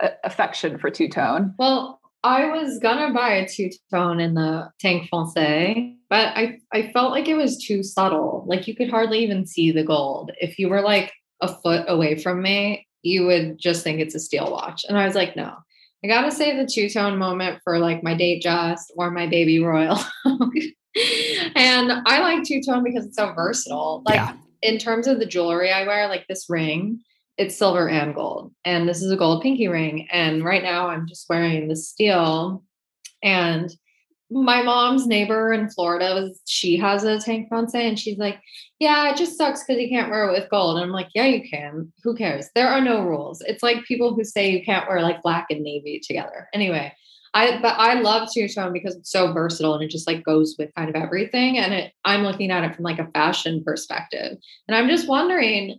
a, 0.00 0.10
affection 0.24 0.78
for 0.78 0.90
two 0.90 1.08
tone. 1.08 1.54
Well, 1.58 1.98
I 2.22 2.50
was 2.50 2.78
gonna 2.78 3.12
buy 3.14 3.30
a 3.34 3.48
two 3.48 3.70
tone 3.90 4.20
in 4.20 4.34
the 4.34 4.70
Tank 4.80 5.08
Francais, 5.08 5.96
but 6.10 6.36
I 6.36 6.58
I 6.72 6.90
felt 6.92 7.12
like 7.12 7.28
it 7.28 7.36
was 7.36 7.56
too 7.56 7.82
subtle. 7.82 8.44
Like 8.46 8.68
you 8.68 8.76
could 8.76 8.90
hardly 8.90 9.20
even 9.20 9.46
see 9.46 9.72
the 9.72 9.84
gold. 9.84 10.32
If 10.40 10.58
you 10.58 10.68
were 10.68 10.82
like 10.82 11.12
a 11.40 11.48
foot 11.48 11.84
away 11.88 12.16
from 12.16 12.42
me, 12.42 12.86
you 13.02 13.24
would 13.26 13.58
just 13.58 13.82
think 13.82 14.00
it's 14.00 14.14
a 14.14 14.20
steel 14.20 14.50
watch. 14.50 14.84
And 14.88 14.98
I 14.98 15.06
was 15.06 15.14
like, 15.14 15.36
no, 15.36 15.54
I 16.04 16.06
gotta 16.06 16.30
save 16.30 16.56
the 16.56 16.66
two 16.66 16.88
tone 16.88 17.18
moment 17.18 17.60
for 17.64 17.78
like 17.78 18.02
my 18.02 18.14
Datejust 18.14 18.84
or 18.96 19.10
my 19.10 19.26
baby 19.26 19.62
royal. 19.62 19.98
and 20.24 21.92
I 22.06 22.20
like 22.20 22.44
two 22.44 22.62
tone 22.62 22.84
because 22.84 23.06
it's 23.06 23.16
so 23.16 23.32
versatile. 23.32 24.02
Like 24.06 24.16
yeah. 24.16 24.34
in 24.62 24.78
terms 24.78 25.06
of 25.06 25.18
the 25.18 25.26
jewelry 25.26 25.72
I 25.72 25.86
wear, 25.86 26.08
like 26.08 26.26
this 26.28 26.46
ring, 26.48 27.00
it's 27.36 27.56
silver 27.56 27.88
and 27.88 28.14
gold. 28.14 28.52
And 28.64 28.88
this 28.88 29.02
is 29.02 29.10
a 29.10 29.16
gold 29.16 29.42
pinky 29.42 29.68
ring. 29.68 30.08
And 30.10 30.44
right 30.44 30.62
now 30.62 30.88
I'm 30.88 31.06
just 31.06 31.28
wearing 31.28 31.68
the 31.68 31.76
steel. 31.76 32.62
And 33.22 33.70
my 34.30 34.62
mom's 34.62 35.06
neighbor 35.06 35.52
in 35.52 35.70
Florida, 35.70 36.14
was 36.14 36.40
she 36.46 36.76
has 36.76 37.04
a 37.04 37.18
tank 37.18 37.48
Française, 37.50 37.88
and 37.88 37.98
she's 37.98 38.18
like, 38.18 38.40
Yeah, 38.78 39.10
it 39.10 39.16
just 39.16 39.38
sucks 39.38 39.64
because 39.64 39.80
you 39.80 39.88
can't 39.88 40.10
wear 40.10 40.28
it 40.28 40.32
with 40.32 40.50
gold. 40.50 40.76
And 40.76 40.84
I'm 40.84 40.92
like, 40.92 41.08
Yeah, 41.14 41.26
you 41.26 41.48
can. 41.48 41.92
Who 42.02 42.14
cares? 42.14 42.48
There 42.54 42.68
are 42.68 42.80
no 42.80 43.02
rules. 43.02 43.40
It's 43.42 43.62
like 43.62 43.84
people 43.84 44.14
who 44.14 44.24
say 44.24 44.50
you 44.50 44.64
can't 44.64 44.88
wear 44.88 45.00
like 45.02 45.22
black 45.22 45.46
and 45.50 45.62
navy 45.62 46.00
together. 46.06 46.48
Anyway, 46.52 46.92
I 47.34 47.60
but 47.60 47.74
I 47.78 48.00
love 48.00 48.28
two 48.32 48.48
tone 48.48 48.72
because 48.72 48.96
it's 48.96 49.10
so 49.10 49.32
versatile 49.32 49.74
and 49.74 49.82
it 49.82 49.90
just 49.90 50.06
like 50.06 50.24
goes 50.24 50.56
with 50.58 50.74
kind 50.74 50.88
of 50.88 50.96
everything. 50.96 51.58
And 51.58 51.72
it 51.72 51.92
I'm 52.04 52.22
looking 52.22 52.50
at 52.50 52.64
it 52.64 52.74
from 52.74 52.84
like 52.84 52.98
a 52.98 53.10
fashion 53.12 53.62
perspective. 53.64 54.36
And 54.66 54.76
I'm 54.76 54.88
just 54.88 55.08
wondering 55.08 55.78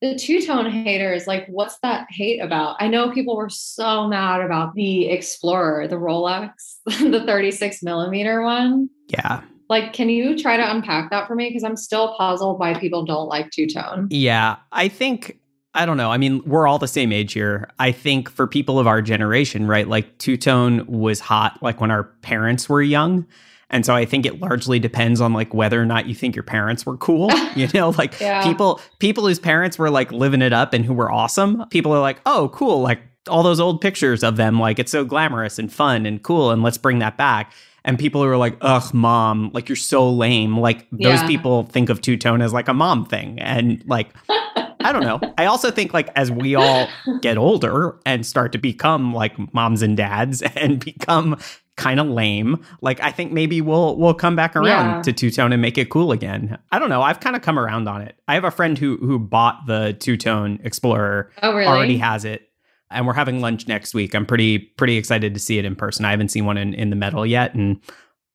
the 0.00 0.16
two 0.16 0.40
tone 0.40 0.70
haters, 0.70 1.26
like, 1.26 1.46
what's 1.48 1.78
that 1.82 2.06
hate 2.10 2.40
about? 2.40 2.76
I 2.80 2.88
know 2.88 3.10
people 3.10 3.36
were 3.36 3.50
so 3.50 4.08
mad 4.08 4.40
about 4.40 4.74
the 4.74 5.08
Explorer, 5.10 5.88
the 5.88 5.96
Rolex, 5.96 6.50
the 6.86 7.22
36 7.26 7.82
millimeter 7.82 8.42
one. 8.42 8.88
Yeah. 9.08 9.42
Like, 9.68 9.92
can 9.92 10.08
you 10.08 10.38
try 10.38 10.56
to 10.56 10.70
unpack 10.70 11.10
that 11.10 11.28
for 11.28 11.34
me? 11.34 11.48
Because 11.48 11.64
I'm 11.64 11.76
still 11.76 12.14
puzzled 12.16 12.58
why 12.58 12.78
people 12.78 13.04
don't 13.04 13.28
like 13.28 13.50
two 13.50 13.66
tone. 13.66 14.08
Yeah. 14.10 14.56
I 14.72 14.88
think, 14.88 15.38
I 15.74 15.84
don't 15.84 15.98
know. 15.98 16.10
I 16.10 16.16
mean, 16.16 16.42
we're 16.46 16.66
all 16.66 16.78
the 16.78 16.88
same 16.88 17.12
age 17.12 17.34
here. 17.34 17.70
I 17.78 17.92
think 17.92 18.30
for 18.30 18.46
people 18.46 18.78
of 18.78 18.86
our 18.86 19.02
generation, 19.02 19.66
right? 19.66 19.86
Like, 19.86 20.16
two 20.18 20.36
tone 20.36 20.86
was 20.86 21.20
hot, 21.20 21.62
like 21.62 21.80
when 21.80 21.90
our 21.90 22.04
parents 22.04 22.68
were 22.68 22.82
young. 22.82 23.26
And 23.70 23.86
so 23.86 23.94
I 23.94 24.04
think 24.04 24.26
it 24.26 24.40
largely 24.40 24.78
depends 24.78 25.20
on 25.20 25.32
like 25.32 25.54
whether 25.54 25.80
or 25.80 25.86
not 25.86 26.06
you 26.06 26.14
think 26.14 26.34
your 26.34 26.42
parents 26.42 26.84
were 26.84 26.96
cool. 26.96 27.30
you 27.56 27.68
know, 27.72 27.90
like 27.90 28.18
yeah. 28.20 28.42
people 28.42 28.80
people 28.98 29.26
whose 29.26 29.38
parents 29.38 29.78
were 29.78 29.90
like 29.90 30.12
living 30.12 30.42
it 30.42 30.52
up 30.52 30.74
and 30.74 30.84
who 30.84 30.92
were 30.92 31.10
awesome. 31.10 31.64
People 31.70 31.92
are 31.92 32.00
like, 32.00 32.20
"Oh, 32.26 32.50
cool, 32.52 32.80
like 32.80 33.00
all 33.28 33.42
those 33.42 33.60
old 33.60 33.80
pictures 33.80 34.24
of 34.24 34.36
them 34.36 34.58
like 34.58 34.78
it's 34.78 34.90
so 34.90 35.04
glamorous 35.04 35.58
and 35.58 35.72
fun 35.72 36.06
and 36.06 36.22
cool 36.22 36.50
and 36.50 36.62
let's 36.62 36.78
bring 36.78 36.98
that 36.98 37.16
back." 37.16 37.52
And 37.82 37.98
people 37.98 38.22
who 38.22 38.28
are 38.28 38.36
like, 38.36 38.58
"Ugh, 38.60 38.92
mom, 38.92 39.50
like 39.54 39.68
you're 39.68 39.76
so 39.76 40.10
lame." 40.10 40.58
Like 40.58 40.86
those 40.90 41.20
yeah. 41.20 41.26
people 41.26 41.62
think 41.64 41.88
of 41.88 42.00
two-tone 42.00 42.42
as 42.42 42.52
like 42.52 42.68
a 42.68 42.74
mom 42.74 43.06
thing 43.06 43.38
and 43.38 43.82
like 43.86 44.08
I 44.90 44.92
don't 44.92 45.02
know. 45.02 45.34
I 45.38 45.46
also 45.46 45.70
think 45.70 45.94
like 45.94 46.08
as 46.16 46.32
we 46.32 46.56
all 46.56 46.88
get 47.20 47.38
older 47.38 47.96
and 48.04 48.26
start 48.26 48.50
to 48.52 48.58
become 48.58 49.14
like 49.14 49.54
moms 49.54 49.82
and 49.82 49.96
dads 49.96 50.42
and 50.56 50.84
become 50.84 51.38
kind 51.76 52.00
of 52.00 52.08
lame. 52.08 52.64
Like 52.80 53.00
I 53.00 53.12
think 53.12 53.30
maybe 53.30 53.60
we'll 53.60 53.96
we'll 53.96 54.14
come 54.14 54.34
back 54.34 54.56
around 54.56 54.96
yeah. 54.96 55.02
to 55.02 55.12
two 55.12 55.30
tone 55.30 55.52
and 55.52 55.62
make 55.62 55.78
it 55.78 55.90
cool 55.90 56.10
again. 56.10 56.58
I 56.72 56.80
don't 56.80 56.88
know. 56.88 57.02
I've 57.02 57.20
kind 57.20 57.36
of 57.36 57.42
come 57.42 57.56
around 57.56 57.88
on 57.88 58.02
it. 58.02 58.16
I 58.26 58.34
have 58.34 58.42
a 58.42 58.50
friend 58.50 58.76
who 58.76 58.96
who 58.96 59.20
bought 59.20 59.66
the 59.68 59.96
two 60.00 60.16
tone 60.16 60.58
Explorer. 60.64 61.30
Oh, 61.40 61.54
really? 61.54 61.68
Already 61.68 61.98
has 61.98 62.24
it. 62.24 62.48
And 62.90 63.06
we're 63.06 63.14
having 63.14 63.40
lunch 63.40 63.68
next 63.68 63.94
week. 63.94 64.16
I'm 64.16 64.26
pretty 64.26 64.58
pretty 64.58 64.96
excited 64.96 65.34
to 65.34 65.40
see 65.40 65.56
it 65.58 65.64
in 65.64 65.76
person. 65.76 66.04
I 66.04 66.10
haven't 66.10 66.30
seen 66.30 66.46
one 66.46 66.58
in, 66.58 66.74
in 66.74 66.90
the 66.90 66.96
metal 66.96 67.24
yet. 67.24 67.54
And 67.54 67.80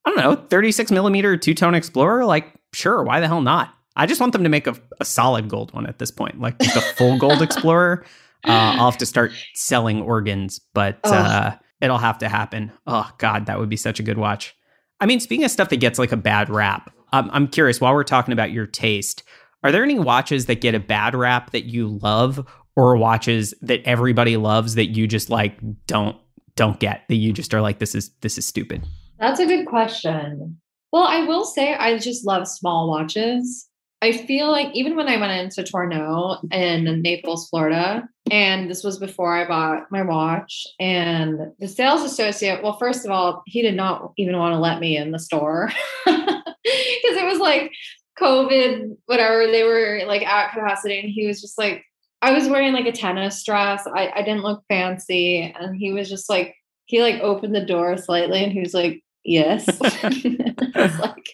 I 0.06 0.12
don't 0.12 0.20
know, 0.20 0.36
36 0.48 0.90
millimeter 0.90 1.36
two 1.36 1.54
tone 1.54 1.76
Explorer. 1.76 2.24
Like, 2.24 2.54
sure, 2.72 3.04
why 3.04 3.20
the 3.20 3.28
hell 3.28 3.42
not? 3.42 3.74
I 3.96 4.06
just 4.06 4.20
want 4.20 4.34
them 4.34 4.44
to 4.44 4.50
make 4.50 4.68
a, 4.68 4.76
a 5.00 5.06
solid 5.06 5.48
gold 5.48 5.74
one 5.74 5.88
at 5.88 6.00
this 6.00 6.12
point, 6.12 6.40
like 6.40 6.56
a 6.62 6.82
full 6.82 7.18
gold 7.18 7.42
Explorer. 7.42 8.06
Uh, 8.44 8.76
I'll 8.78 8.92
have 8.92 9.00
to 9.00 9.06
start 9.06 9.32
selling 9.54 10.02
organs, 10.02 10.60
but 10.74 11.00
uh, 11.04 11.56
it'll 11.82 11.98
have 11.98 12.20
to 12.20 12.30
happen. 12.30 12.72
Oh 12.86 13.10
God, 13.18 13.48
that 13.48 13.60
would 13.60 13.70
be 13.70 13.78
such 13.78 14.00
a 14.00 14.04
good 14.04 14.18
watch. 14.18 14.56
I 15.00 15.06
mean, 15.06 15.20
speaking 15.20 15.46
of 15.46 15.52
stuff 15.52 15.70
that 15.70 15.78
gets 15.78 15.98
like 15.98 16.12
a 16.12 16.18
bad 16.18 16.50
rap, 16.50 16.94
um, 17.12 17.30
I'm 17.34 17.48
curious. 17.48 17.82
While 17.82 17.94
we're 17.94 18.04
talking 18.04 18.34
about 18.34 18.52
your 18.52 18.68
taste, 18.68 19.24
are 19.64 19.72
there 19.72 19.84
any 19.84 19.98
watches 19.98 20.46
that 20.46 20.62
get 20.62 20.76
a 20.76 20.80
bad 20.80 21.16
rap 21.16 21.52
that 21.52 21.66
you 21.66 21.88
love, 21.88 22.46
or 22.76 22.98
watches 22.98 23.54
that 23.62 23.82
everybody 23.86 24.38
loves 24.38 24.76
that 24.76 24.88
you 24.88 25.08
just 25.08 25.30
like 25.30 25.58
don't 25.88 26.18
don't 26.56 26.80
get 26.80 27.04
that 27.10 27.16
you 27.16 27.34
just 27.34 27.54
are 27.54 27.62
like 27.62 27.80
this 27.80 27.96
is 27.96 28.12
this 28.22 28.38
is 28.38 28.46
stupid? 28.46 28.86
That's 29.20 29.40
a 29.40 29.46
good 29.46 29.66
question. 29.66 30.58
Well, 30.92 31.04
I 31.04 31.26
will 31.26 31.46
say 31.46 31.74
I 31.74 31.98
just 31.98 32.26
love 32.26 32.48
small 32.48 32.90
watches. 32.90 33.68
I 34.02 34.12
feel 34.12 34.52
like 34.52 34.74
even 34.74 34.96
when 34.96 35.08
I 35.08 35.18
went 35.18 35.32
into 35.32 35.64
Tourneau 35.64 36.38
in 36.52 37.02
Naples, 37.02 37.50
Florida, 37.50 38.08
and 38.30 38.70
this 38.70 38.84
was 38.84 39.00
before 39.00 39.36
I 39.36 39.48
bought 39.48 39.92
my 39.92 40.04
watch, 40.04 40.68
and 40.80 41.52
the 41.60 41.68
sales 41.68 42.04
associate, 42.04 42.62
well, 42.62 42.78
first 42.78 43.06
of 43.06 43.12
all, 43.12 43.42
he 43.46 43.62
did 43.62 43.76
not 43.76 44.12
even 44.18 44.38
want 44.38 44.54
to 44.54 44.60
let 44.60 44.80
me 44.80 44.98
in 44.98 45.12
the 45.12 45.20
store 45.20 45.72
because 46.06 46.46
it 46.66 47.26
was 47.26 47.40
like 47.40 47.72
COVID, 48.20 48.98
whatever, 49.06 49.48
they 49.48 49.64
were 49.64 50.02
like 50.06 50.26
at 50.26 50.54
capacity, 50.54 51.00
and 51.00 51.10
he 51.10 51.26
was 51.26 51.42
just 51.42 51.58
like, 51.58 51.84
I 52.22 52.32
was 52.32 52.50
wearing 52.50 52.74
like 52.74 52.88
a 52.88 52.92
tennis 52.92 53.44
dress. 53.44 53.86
I, 53.86 54.12
I 54.16 54.22
didn't 54.24 54.42
look 54.42 54.64
fancy. 54.68 55.42
And 55.42 55.76
he 55.76 55.92
was 55.92 56.10
just 56.10 56.28
like, 56.28 56.56
he 56.86 57.02
like 57.02 57.22
opened 57.22 57.54
the 57.54 57.64
door 57.64 57.98
slightly 57.98 58.44
and 58.44 58.52
he 58.52 58.62
was 58.62 58.74
like, 58.74 59.04
Yes. 59.28 59.68
like, 60.04 61.26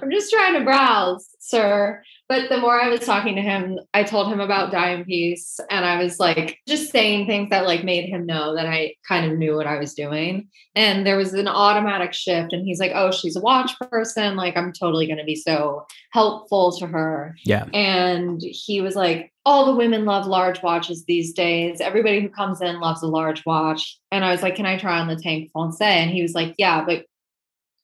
I'm 0.00 0.10
just 0.10 0.30
trying 0.32 0.54
to 0.54 0.64
browse, 0.64 1.28
sir. 1.38 2.02
But 2.28 2.48
the 2.48 2.58
more 2.58 2.80
I 2.80 2.88
was 2.88 3.00
talking 3.00 3.34
to 3.34 3.42
him, 3.42 3.80
I 3.92 4.04
told 4.04 4.32
him 4.32 4.38
about 4.38 4.70
Dime 4.70 5.04
Piece 5.04 5.58
and 5.68 5.84
I 5.84 6.00
was 6.00 6.20
like 6.20 6.60
just 6.68 6.92
saying 6.92 7.26
things 7.26 7.50
that 7.50 7.66
like 7.66 7.82
made 7.82 8.08
him 8.08 8.24
know 8.24 8.54
that 8.54 8.66
I 8.66 8.94
kind 9.06 9.30
of 9.30 9.36
knew 9.36 9.56
what 9.56 9.66
I 9.66 9.78
was 9.78 9.94
doing. 9.94 10.48
And 10.76 11.04
there 11.04 11.16
was 11.16 11.34
an 11.34 11.48
automatic 11.48 12.12
shift. 12.12 12.52
And 12.52 12.64
he's 12.64 12.78
like, 12.78 12.92
Oh, 12.94 13.10
she's 13.10 13.34
a 13.34 13.40
watch 13.40 13.72
person. 13.80 14.36
Like, 14.36 14.56
I'm 14.56 14.72
totally 14.72 15.08
going 15.08 15.18
to 15.18 15.24
be 15.24 15.34
so 15.34 15.86
helpful 16.12 16.70
to 16.78 16.86
her. 16.86 17.34
Yeah. 17.44 17.64
And 17.74 18.40
he 18.40 18.80
was 18.80 18.94
like, 18.94 19.32
all 19.44 19.66
the 19.66 19.74
women 19.74 20.04
love 20.04 20.26
large 20.26 20.62
watches 20.62 21.04
these 21.04 21.32
days. 21.32 21.80
Everybody 21.80 22.20
who 22.20 22.28
comes 22.28 22.60
in 22.60 22.78
loves 22.78 23.02
a 23.02 23.08
large 23.08 23.44
watch. 23.46 23.98
And 24.12 24.24
I 24.24 24.30
was 24.30 24.42
like, 24.42 24.54
Can 24.54 24.66
I 24.66 24.78
try 24.78 25.00
on 25.00 25.08
the 25.08 25.16
Tank 25.16 25.50
Française? 25.52 25.80
And 25.80 26.10
he 26.10 26.22
was 26.22 26.34
like, 26.34 26.54
Yeah, 26.58 26.84
but 26.84 27.06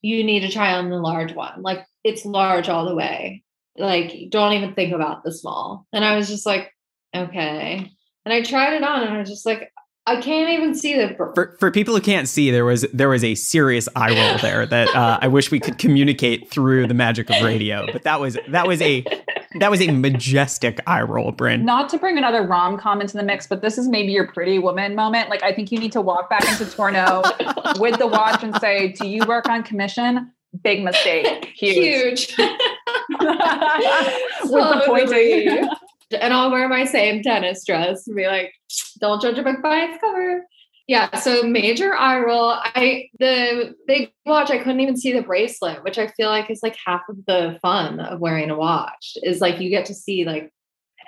you 0.02 0.24
need 0.24 0.40
to 0.40 0.50
try 0.50 0.72
on 0.74 0.90
the 0.90 0.98
large 0.98 1.34
one. 1.34 1.62
Like 1.62 1.84
it's 2.04 2.24
large 2.24 2.68
all 2.68 2.86
the 2.86 2.94
way. 2.94 3.42
Like 3.78 4.30
don't 4.30 4.52
even 4.52 4.74
think 4.74 4.94
about 4.94 5.24
the 5.24 5.32
small. 5.32 5.86
And 5.92 6.04
I 6.04 6.16
was 6.16 6.28
just 6.28 6.46
like, 6.46 6.72
okay. 7.14 7.90
And 8.24 8.32
I 8.32 8.42
tried 8.42 8.74
it 8.74 8.82
on 8.82 9.02
and 9.02 9.14
I 9.14 9.18
was 9.18 9.28
just 9.28 9.46
like, 9.46 9.72
I 10.08 10.20
can't 10.20 10.50
even 10.50 10.74
see 10.74 10.94
the. 10.96 11.14
For, 11.16 11.56
for 11.58 11.70
people 11.72 11.94
who 11.94 12.00
can't 12.00 12.28
see, 12.28 12.52
there 12.52 12.64
was 12.64 12.82
there 12.92 13.08
was 13.08 13.24
a 13.24 13.34
serious 13.34 13.88
eye 13.96 14.14
roll 14.14 14.38
there 14.38 14.64
that 14.64 14.94
uh, 14.94 15.18
I 15.20 15.26
wish 15.26 15.50
we 15.50 15.58
could 15.58 15.78
communicate 15.78 16.48
through 16.48 16.86
the 16.86 16.94
magic 16.94 17.28
of 17.28 17.42
radio. 17.42 17.88
But 17.92 18.04
that 18.04 18.20
was 18.20 18.38
that 18.48 18.68
was 18.68 18.80
a 18.80 19.04
that 19.60 19.70
was 19.70 19.80
a 19.80 19.90
majestic 19.90 20.80
eye 20.86 21.02
roll, 21.02 21.32
Bryn. 21.32 21.64
Not 21.64 21.88
to 21.90 21.98
bring 21.98 22.18
another 22.18 22.42
rom 22.42 22.78
com 22.78 23.00
into 23.00 23.16
the 23.16 23.22
mix, 23.22 23.46
but 23.46 23.62
this 23.62 23.78
is 23.78 23.88
maybe 23.88 24.12
your 24.12 24.26
pretty 24.26 24.58
woman 24.58 24.94
moment. 24.94 25.30
Like 25.30 25.42
I 25.42 25.52
think 25.52 25.72
you 25.72 25.78
need 25.78 25.92
to 25.92 26.00
walk 26.00 26.30
back 26.30 26.46
into 26.48 26.64
Tourneau 26.64 27.22
with 27.78 27.98
the 27.98 28.06
watch 28.06 28.42
and 28.42 28.54
say, 28.60 28.92
"Do 28.92 29.08
you 29.08 29.24
work 29.26 29.48
on 29.48 29.62
commission?" 29.62 30.32
Big 30.62 30.82
mistake. 30.82 31.52
Huge. 31.56 32.34
Huge. 32.34 32.36
with 32.38 32.58
the 34.50 34.82
pointing. 34.86 35.68
And 36.20 36.32
I'll 36.32 36.50
wear 36.50 36.68
my 36.68 36.84
same 36.84 37.22
tennis 37.22 37.64
dress 37.64 38.06
and 38.06 38.16
be 38.16 38.26
like, 38.26 38.52
"Don't 39.00 39.20
judge 39.20 39.38
a 39.38 39.42
book 39.42 39.62
by 39.62 39.76
its 39.76 39.98
cover." 40.00 40.44
Yeah, 40.88 41.18
so 41.18 41.42
major 41.42 41.94
eye 41.94 42.20
roll. 42.20 42.50
I 42.50 43.08
the 43.18 43.74
big 43.88 44.12
watch, 44.24 44.50
I 44.50 44.58
couldn't 44.58 44.80
even 44.80 44.96
see 44.96 45.12
the 45.12 45.22
bracelet, 45.22 45.82
which 45.82 45.98
I 45.98 46.06
feel 46.08 46.28
like 46.28 46.48
is 46.48 46.62
like 46.62 46.76
half 46.84 47.02
of 47.08 47.16
the 47.26 47.58
fun 47.60 47.98
of 47.98 48.20
wearing 48.20 48.50
a 48.50 48.56
watch. 48.56 49.16
Is 49.22 49.40
like 49.40 49.60
you 49.60 49.68
get 49.68 49.86
to 49.86 49.94
see 49.94 50.24
like 50.24 50.52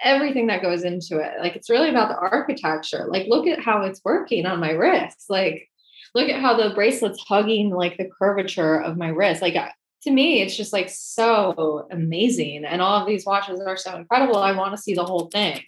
everything 0.02 0.48
that 0.48 0.62
goes 0.62 0.82
into 0.82 1.18
it. 1.18 1.40
Like 1.40 1.54
it's 1.54 1.70
really 1.70 1.90
about 1.90 2.08
the 2.08 2.18
architecture. 2.18 3.06
Like 3.08 3.28
look 3.28 3.46
at 3.46 3.62
how 3.62 3.82
it's 3.82 4.00
working 4.04 4.46
on 4.46 4.58
my 4.58 4.72
wrist. 4.72 5.26
Like 5.28 5.68
look 6.12 6.28
at 6.28 6.40
how 6.40 6.56
the 6.56 6.74
bracelet's 6.74 7.20
hugging 7.20 7.70
like 7.70 7.96
the 7.98 8.10
curvature 8.18 8.80
of 8.82 8.96
my 8.96 9.08
wrist. 9.08 9.42
Like 9.42 9.56
to 10.02 10.10
me, 10.10 10.42
it's 10.42 10.56
just 10.56 10.72
like 10.72 10.88
so 10.88 11.86
amazing. 11.92 12.64
And 12.64 12.82
all 12.82 13.00
of 13.00 13.06
these 13.06 13.26
watches 13.26 13.60
are 13.60 13.76
so 13.76 13.96
incredible. 13.96 14.38
I 14.38 14.52
want 14.52 14.74
to 14.74 14.82
see 14.82 14.94
the 14.94 15.04
whole 15.04 15.28
thing 15.32 15.60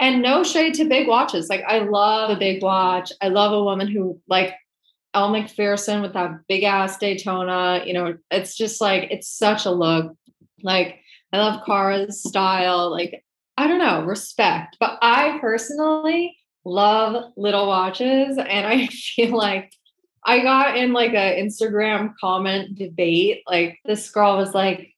and 0.00 0.22
no 0.22 0.42
shade 0.42 0.74
to 0.74 0.84
big 0.84 1.08
watches. 1.08 1.48
Like 1.48 1.62
I 1.66 1.80
love 1.80 2.30
a 2.30 2.38
big 2.38 2.62
watch. 2.62 3.12
I 3.20 3.28
love 3.28 3.52
a 3.52 3.62
woman 3.62 3.88
who 3.88 4.20
like 4.28 4.54
Elle 5.14 5.30
Macpherson 5.30 6.02
with 6.02 6.12
that 6.14 6.32
big 6.48 6.64
ass 6.64 6.98
Daytona. 6.98 7.82
You 7.86 7.94
know, 7.94 8.16
it's 8.30 8.56
just 8.56 8.80
like 8.80 9.08
it's 9.10 9.28
such 9.28 9.66
a 9.66 9.70
look. 9.70 10.14
Like 10.62 11.00
I 11.32 11.38
love 11.38 11.64
Cara's 11.64 12.22
style. 12.22 12.90
Like 12.90 13.24
I 13.56 13.66
don't 13.66 13.78
know, 13.78 14.04
respect. 14.04 14.76
But 14.80 14.98
I 15.00 15.38
personally 15.40 16.36
love 16.64 17.32
little 17.36 17.66
watches, 17.66 18.36
and 18.38 18.66
I 18.66 18.86
feel 18.90 19.36
like 19.36 19.72
I 20.24 20.40
got 20.40 20.76
in 20.76 20.92
like 20.92 21.12
a 21.12 21.40
Instagram 21.40 22.14
comment 22.20 22.76
debate. 22.76 23.42
Like 23.46 23.78
this 23.84 24.10
girl 24.10 24.36
was 24.36 24.54
like, 24.54 24.93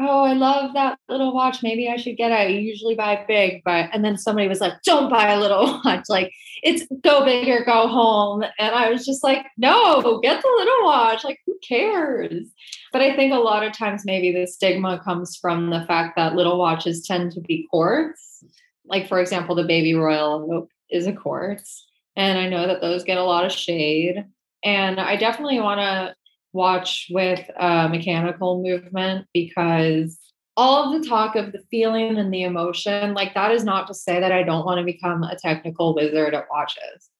oh, 0.00 0.24
I 0.24 0.32
love 0.32 0.74
that 0.74 0.98
little 1.08 1.34
watch. 1.34 1.62
Maybe 1.62 1.88
I 1.88 1.96
should 1.96 2.16
get 2.16 2.30
it. 2.30 2.34
I 2.34 2.46
usually 2.46 2.94
buy 2.94 3.24
big, 3.26 3.62
but 3.64 3.90
and 3.92 4.04
then 4.04 4.16
somebody 4.16 4.48
was 4.48 4.60
like, 4.60 4.74
don't 4.84 5.10
buy 5.10 5.32
a 5.32 5.40
little 5.40 5.80
watch. 5.84 6.04
Like 6.08 6.32
it's 6.62 6.84
go 7.02 7.24
big 7.24 7.48
or 7.48 7.64
go 7.64 7.88
home. 7.88 8.42
And 8.58 8.74
I 8.74 8.90
was 8.90 9.04
just 9.04 9.24
like, 9.24 9.46
no, 9.56 10.20
get 10.20 10.40
the 10.42 10.54
little 10.58 10.84
watch. 10.84 11.24
Like 11.24 11.40
who 11.46 11.58
cares? 11.66 12.48
But 12.92 13.02
I 13.02 13.14
think 13.16 13.32
a 13.32 13.38
lot 13.38 13.64
of 13.64 13.72
times 13.72 14.04
maybe 14.04 14.32
the 14.32 14.46
stigma 14.46 15.00
comes 15.00 15.36
from 15.36 15.70
the 15.70 15.84
fact 15.86 16.16
that 16.16 16.34
little 16.34 16.58
watches 16.58 17.06
tend 17.06 17.32
to 17.32 17.40
be 17.40 17.66
quartz. 17.70 18.44
Like 18.84 19.08
for 19.08 19.20
example, 19.20 19.54
the 19.54 19.64
Baby 19.64 19.94
Royal 19.94 20.68
is 20.90 21.06
a 21.06 21.12
quartz. 21.12 21.86
And 22.16 22.38
I 22.38 22.48
know 22.48 22.66
that 22.66 22.80
those 22.80 23.04
get 23.04 23.18
a 23.18 23.24
lot 23.24 23.44
of 23.44 23.52
shade. 23.52 24.24
And 24.64 24.98
I 24.98 25.16
definitely 25.16 25.60
want 25.60 25.78
to 25.78 26.14
watch 26.52 27.08
with 27.10 27.48
mechanical 27.58 28.62
movement 28.62 29.26
because 29.32 30.18
all 30.56 30.92
of 30.92 31.00
the 31.00 31.08
talk 31.08 31.36
of 31.36 31.52
the 31.52 31.62
feeling 31.70 32.18
and 32.18 32.34
the 32.34 32.42
emotion, 32.42 33.14
like 33.14 33.34
that 33.34 33.52
is 33.52 33.64
not 33.64 33.86
to 33.86 33.94
say 33.94 34.18
that 34.18 34.32
I 34.32 34.42
don't 34.42 34.66
want 34.66 34.78
to 34.78 34.84
become 34.84 35.22
a 35.22 35.36
technical 35.36 35.94
wizard 35.94 36.34
at 36.34 36.46
watches. 36.50 37.10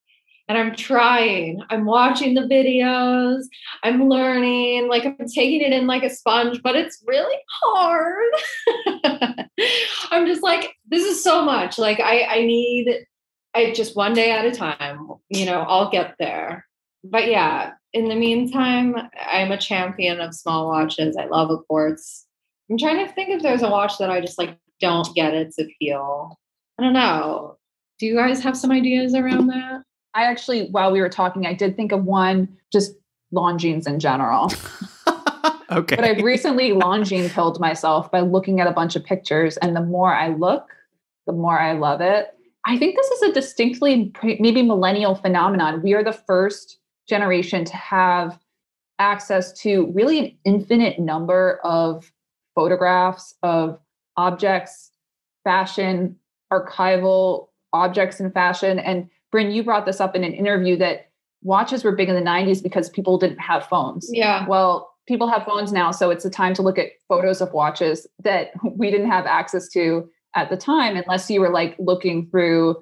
And 0.48 0.56
I'm 0.56 0.74
trying. 0.74 1.60
I'm 1.68 1.84
watching 1.84 2.34
the 2.34 2.40
videos. 2.40 3.44
I'm 3.84 4.08
learning. 4.08 4.88
Like 4.88 5.04
I'm 5.04 5.28
taking 5.28 5.60
it 5.60 5.72
in 5.72 5.86
like 5.86 6.02
a 6.02 6.10
sponge, 6.10 6.62
but 6.62 6.74
it's 6.74 7.04
really 7.06 7.36
hard. 7.62 8.32
I'm 10.10 10.26
just 10.26 10.42
like, 10.42 10.74
this 10.88 11.04
is 11.04 11.22
so 11.22 11.44
much. 11.44 11.78
Like 11.78 12.00
I, 12.00 12.22
I 12.22 12.46
need 12.46 13.06
I 13.54 13.72
just 13.72 13.96
one 13.96 14.14
day 14.14 14.30
at 14.30 14.46
a 14.46 14.52
time, 14.52 15.08
you 15.28 15.46
know, 15.46 15.60
I'll 15.60 15.90
get 15.90 16.14
there. 16.18 16.66
But 17.02 17.28
yeah, 17.28 17.72
in 17.92 18.08
the 18.08 18.14
meantime, 18.14 18.94
I'm 19.30 19.50
a 19.50 19.58
champion 19.58 20.20
of 20.20 20.34
small 20.34 20.68
watches. 20.68 21.16
I 21.16 21.26
love 21.26 21.50
a 21.50 21.58
quartz. 21.58 22.26
I'm 22.70 22.78
trying 22.78 23.04
to 23.06 23.12
think 23.12 23.30
if 23.30 23.42
there's 23.42 23.62
a 23.62 23.70
watch 23.70 23.98
that 23.98 24.10
I 24.10 24.20
just 24.20 24.38
like 24.38 24.58
don't 24.80 25.14
get 25.14 25.34
its 25.34 25.58
appeal. 25.58 26.38
I 26.78 26.82
don't 26.82 26.92
know. 26.92 27.56
Do 27.98 28.06
you 28.06 28.14
guys 28.14 28.42
have 28.42 28.56
some 28.56 28.70
ideas 28.70 29.14
around 29.14 29.48
that? 29.48 29.82
I 30.14 30.24
actually, 30.24 30.68
while 30.70 30.92
we 30.92 31.00
were 31.00 31.08
talking, 31.08 31.46
I 31.46 31.54
did 31.54 31.76
think 31.76 31.92
of 31.92 32.04
one 32.04 32.48
just 32.72 32.92
Longines 33.32 33.86
in 33.86 34.00
general. 34.00 34.52
okay. 35.72 35.96
But 35.96 36.04
I've 36.04 36.22
recently 36.22 36.72
Longine 36.72 37.28
killed 37.30 37.60
myself 37.60 38.10
by 38.10 38.20
looking 38.20 38.60
at 38.60 38.66
a 38.66 38.72
bunch 38.72 38.96
of 38.96 39.04
pictures. 39.04 39.56
And 39.58 39.74
the 39.74 39.82
more 39.82 40.14
I 40.14 40.28
look, 40.28 40.68
the 41.26 41.32
more 41.32 41.58
I 41.58 41.72
love 41.72 42.00
it. 42.00 42.34
I 42.64 42.78
think 42.78 42.96
this 42.96 43.10
is 43.10 43.22
a 43.22 43.32
distinctly 43.32 44.12
maybe 44.22 44.62
millennial 44.62 45.14
phenomenon. 45.14 45.82
We 45.82 45.94
are 45.94 46.04
the 46.04 46.12
first 46.12 46.78
generation 47.08 47.64
to 47.64 47.76
have 47.76 48.38
access 48.98 49.52
to 49.60 49.90
really 49.94 50.18
an 50.18 50.36
infinite 50.44 50.98
number 50.98 51.60
of 51.64 52.12
photographs 52.54 53.34
of 53.42 53.78
objects, 54.16 54.90
fashion, 55.44 56.16
archival 56.52 57.48
objects 57.72 58.20
in 58.20 58.30
fashion. 58.30 58.78
And 58.78 59.08
Bryn, 59.30 59.50
you 59.50 59.62
brought 59.62 59.86
this 59.86 60.00
up 60.00 60.16
in 60.16 60.24
an 60.24 60.32
interview 60.32 60.76
that 60.78 61.10
watches 61.42 61.84
were 61.84 61.92
big 61.92 62.08
in 62.08 62.14
the 62.14 62.20
90s 62.20 62.62
because 62.62 62.90
people 62.90 63.18
didn't 63.18 63.38
have 63.38 63.66
phones. 63.66 64.08
Yeah. 64.12 64.46
Well, 64.48 64.92
people 65.06 65.28
have 65.28 65.44
phones 65.44 65.72
now, 65.72 65.90
so 65.90 66.10
it's 66.10 66.24
a 66.24 66.30
time 66.30 66.54
to 66.54 66.62
look 66.62 66.78
at 66.78 66.88
photos 67.06 67.40
of 67.40 67.52
watches 67.52 68.06
that 68.22 68.50
we 68.76 68.90
didn't 68.90 69.10
have 69.10 69.26
access 69.26 69.68
to 69.68 70.08
at 70.34 70.50
the 70.50 70.56
time 70.56 70.96
unless 70.96 71.30
you 71.30 71.40
were 71.40 71.50
like 71.50 71.76
looking 71.78 72.28
through, 72.30 72.76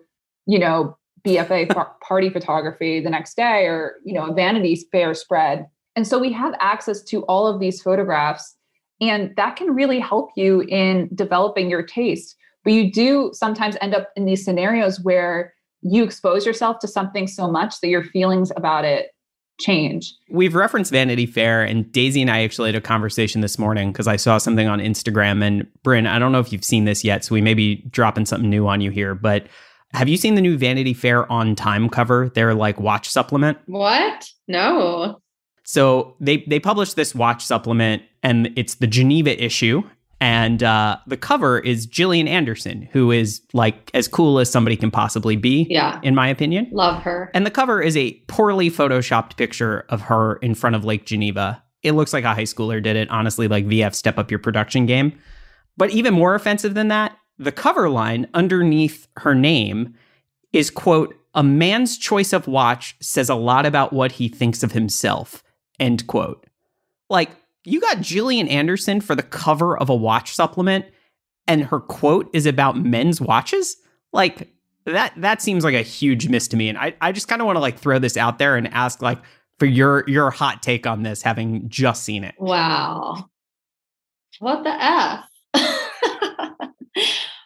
you 0.46 0.58
know, 0.58 0.96
BFA 1.26 1.68
party 2.00 2.30
photography 2.30 3.00
the 3.00 3.10
next 3.10 3.36
day 3.36 3.66
or, 3.66 3.96
you 4.04 4.14
know, 4.14 4.26
a 4.26 4.32
Vanity 4.32 4.86
Fair 4.92 5.14
spread. 5.14 5.66
And 5.94 6.06
so 6.06 6.18
we 6.18 6.32
have 6.32 6.54
access 6.60 7.02
to 7.04 7.22
all 7.24 7.46
of 7.46 7.60
these 7.60 7.82
photographs 7.82 8.56
and 9.00 9.34
that 9.36 9.56
can 9.56 9.74
really 9.74 10.00
help 10.00 10.30
you 10.36 10.62
in 10.62 11.08
developing 11.14 11.68
your 11.68 11.82
taste. 11.82 12.36
But 12.64 12.72
you 12.72 12.90
do 12.90 13.30
sometimes 13.32 13.76
end 13.80 13.94
up 13.94 14.10
in 14.16 14.24
these 14.24 14.44
scenarios 14.44 15.00
where 15.00 15.52
you 15.82 16.02
expose 16.02 16.46
yourself 16.46 16.78
to 16.80 16.88
something 16.88 17.26
so 17.26 17.50
much 17.50 17.80
that 17.80 17.88
your 17.88 18.02
feelings 18.02 18.50
about 18.56 18.84
it 18.84 19.10
change. 19.60 20.14
We've 20.30 20.54
referenced 20.54 20.90
Vanity 20.90 21.26
Fair, 21.26 21.62
and 21.62 21.90
Daisy 21.90 22.20
and 22.20 22.30
I 22.30 22.42
actually 22.42 22.68
had 22.68 22.76
a 22.76 22.80
conversation 22.80 23.40
this 23.40 23.58
morning 23.58 23.92
because 23.92 24.06
I 24.06 24.16
saw 24.16 24.38
something 24.38 24.68
on 24.68 24.80
Instagram. 24.80 25.42
And 25.42 25.66
Bryn, 25.82 26.06
I 26.06 26.18
don't 26.18 26.32
know 26.32 26.40
if 26.40 26.52
you've 26.52 26.64
seen 26.64 26.84
this 26.84 27.04
yet, 27.04 27.24
so 27.24 27.34
we 27.34 27.40
may 27.40 27.54
be 27.54 27.76
dropping 27.90 28.26
something 28.26 28.50
new 28.50 28.66
on 28.66 28.80
you 28.80 28.90
here, 28.90 29.14
but 29.14 29.46
have 29.92 30.08
you 30.08 30.16
seen 30.16 30.34
the 30.34 30.40
new 30.40 30.58
Vanity 30.58 30.94
Fair 30.94 31.30
on 31.30 31.54
time 31.54 31.88
cover? 31.88 32.28
Their 32.30 32.54
like 32.54 32.80
watch 32.80 33.08
supplement. 33.08 33.58
What? 33.66 34.28
No. 34.48 35.20
So 35.64 36.16
they 36.20 36.44
they 36.46 36.60
published 36.60 36.96
this 36.96 37.14
watch 37.14 37.44
supplement, 37.44 38.02
and 38.22 38.52
it's 38.56 38.76
the 38.76 38.86
Geneva 38.86 39.42
issue, 39.42 39.82
and 40.20 40.62
uh, 40.62 40.96
the 41.06 41.16
cover 41.16 41.58
is 41.58 41.86
Gillian 41.86 42.28
Anderson, 42.28 42.88
who 42.92 43.10
is 43.10 43.42
like 43.52 43.90
as 43.92 44.08
cool 44.08 44.38
as 44.38 44.50
somebody 44.50 44.76
can 44.76 44.90
possibly 44.90 45.36
be. 45.36 45.66
Yeah. 45.68 46.00
In 46.02 46.14
my 46.14 46.28
opinion. 46.28 46.68
Love 46.72 47.02
her. 47.02 47.30
And 47.34 47.44
the 47.44 47.50
cover 47.50 47.82
is 47.82 47.96
a 47.96 48.12
poorly 48.28 48.70
photoshopped 48.70 49.36
picture 49.36 49.84
of 49.88 50.02
her 50.02 50.36
in 50.36 50.54
front 50.54 50.76
of 50.76 50.84
Lake 50.84 51.04
Geneva. 51.04 51.62
It 51.82 51.92
looks 51.92 52.12
like 52.12 52.24
a 52.24 52.34
high 52.34 52.42
schooler 52.42 52.82
did 52.82 52.96
it. 52.96 53.10
Honestly, 53.10 53.46
like 53.46 53.66
VF, 53.66 53.94
step 53.94 54.18
up 54.18 54.30
your 54.30 54.40
production 54.40 54.86
game. 54.86 55.18
But 55.76 55.90
even 55.90 56.14
more 56.14 56.34
offensive 56.34 56.74
than 56.74 56.88
that, 56.88 57.16
the 57.38 57.52
cover 57.52 57.88
line 57.88 58.28
underneath 58.34 59.08
her 59.18 59.34
name 59.34 59.94
is, 60.52 60.70
quote, 60.70 61.14
a 61.34 61.42
man's 61.42 61.98
choice 61.98 62.32
of 62.32 62.46
watch 62.46 62.96
says 63.00 63.28
a 63.28 63.34
lot 63.34 63.66
about 63.66 63.92
what 63.92 64.12
he 64.12 64.28
thinks 64.28 64.62
of 64.62 64.72
himself, 64.72 65.42
end 65.78 66.06
quote. 66.06 66.46
Like, 67.10 67.30
you 67.64 67.80
got 67.80 68.00
Gillian 68.00 68.48
Anderson 68.48 69.00
for 69.00 69.14
the 69.14 69.22
cover 69.22 69.76
of 69.76 69.90
a 69.90 69.94
watch 69.94 70.32
supplement, 70.32 70.86
and 71.46 71.64
her 71.64 71.80
quote 71.80 72.30
is 72.32 72.46
about 72.46 72.78
men's 72.78 73.20
watches. 73.20 73.76
Like 74.12 74.48
that 74.86 75.12
that 75.16 75.42
seems 75.42 75.64
like 75.64 75.74
a 75.74 75.82
huge 75.82 76.28
miss 76.28 76.48
to 76.48 76.56
me. 76.56 76.68
And 76.68 76.78
I, 76.78 76.94
I 77.00 77.12
just 77.12 77.28
kind 77.28 77.42
of 77.42 77.46
want 77.46 77.56
to 77.56 77.60
like 77.60 77.78
throw 77.78 77.98
this 77.98 78.16
out 78.16 78.38
there 78.38 78.56
and 78.56 78.68
ask 78.68 79.02
like 79.02 79.18
for 79.58 79.66
your 79.66 80.04
your 80.08 80.30
hot 80.30 80.62
take 80.62 80.86
on 80.86 81.02
this, 81.02 81.22
having 81.22 81.68
just 81.68 82.04
seen 82.04 82.24
it. 82.24 82.34
Wow. 82.38 83.28
What 84.38 84.64
the 84.64 85.24
F? 85.54 86.68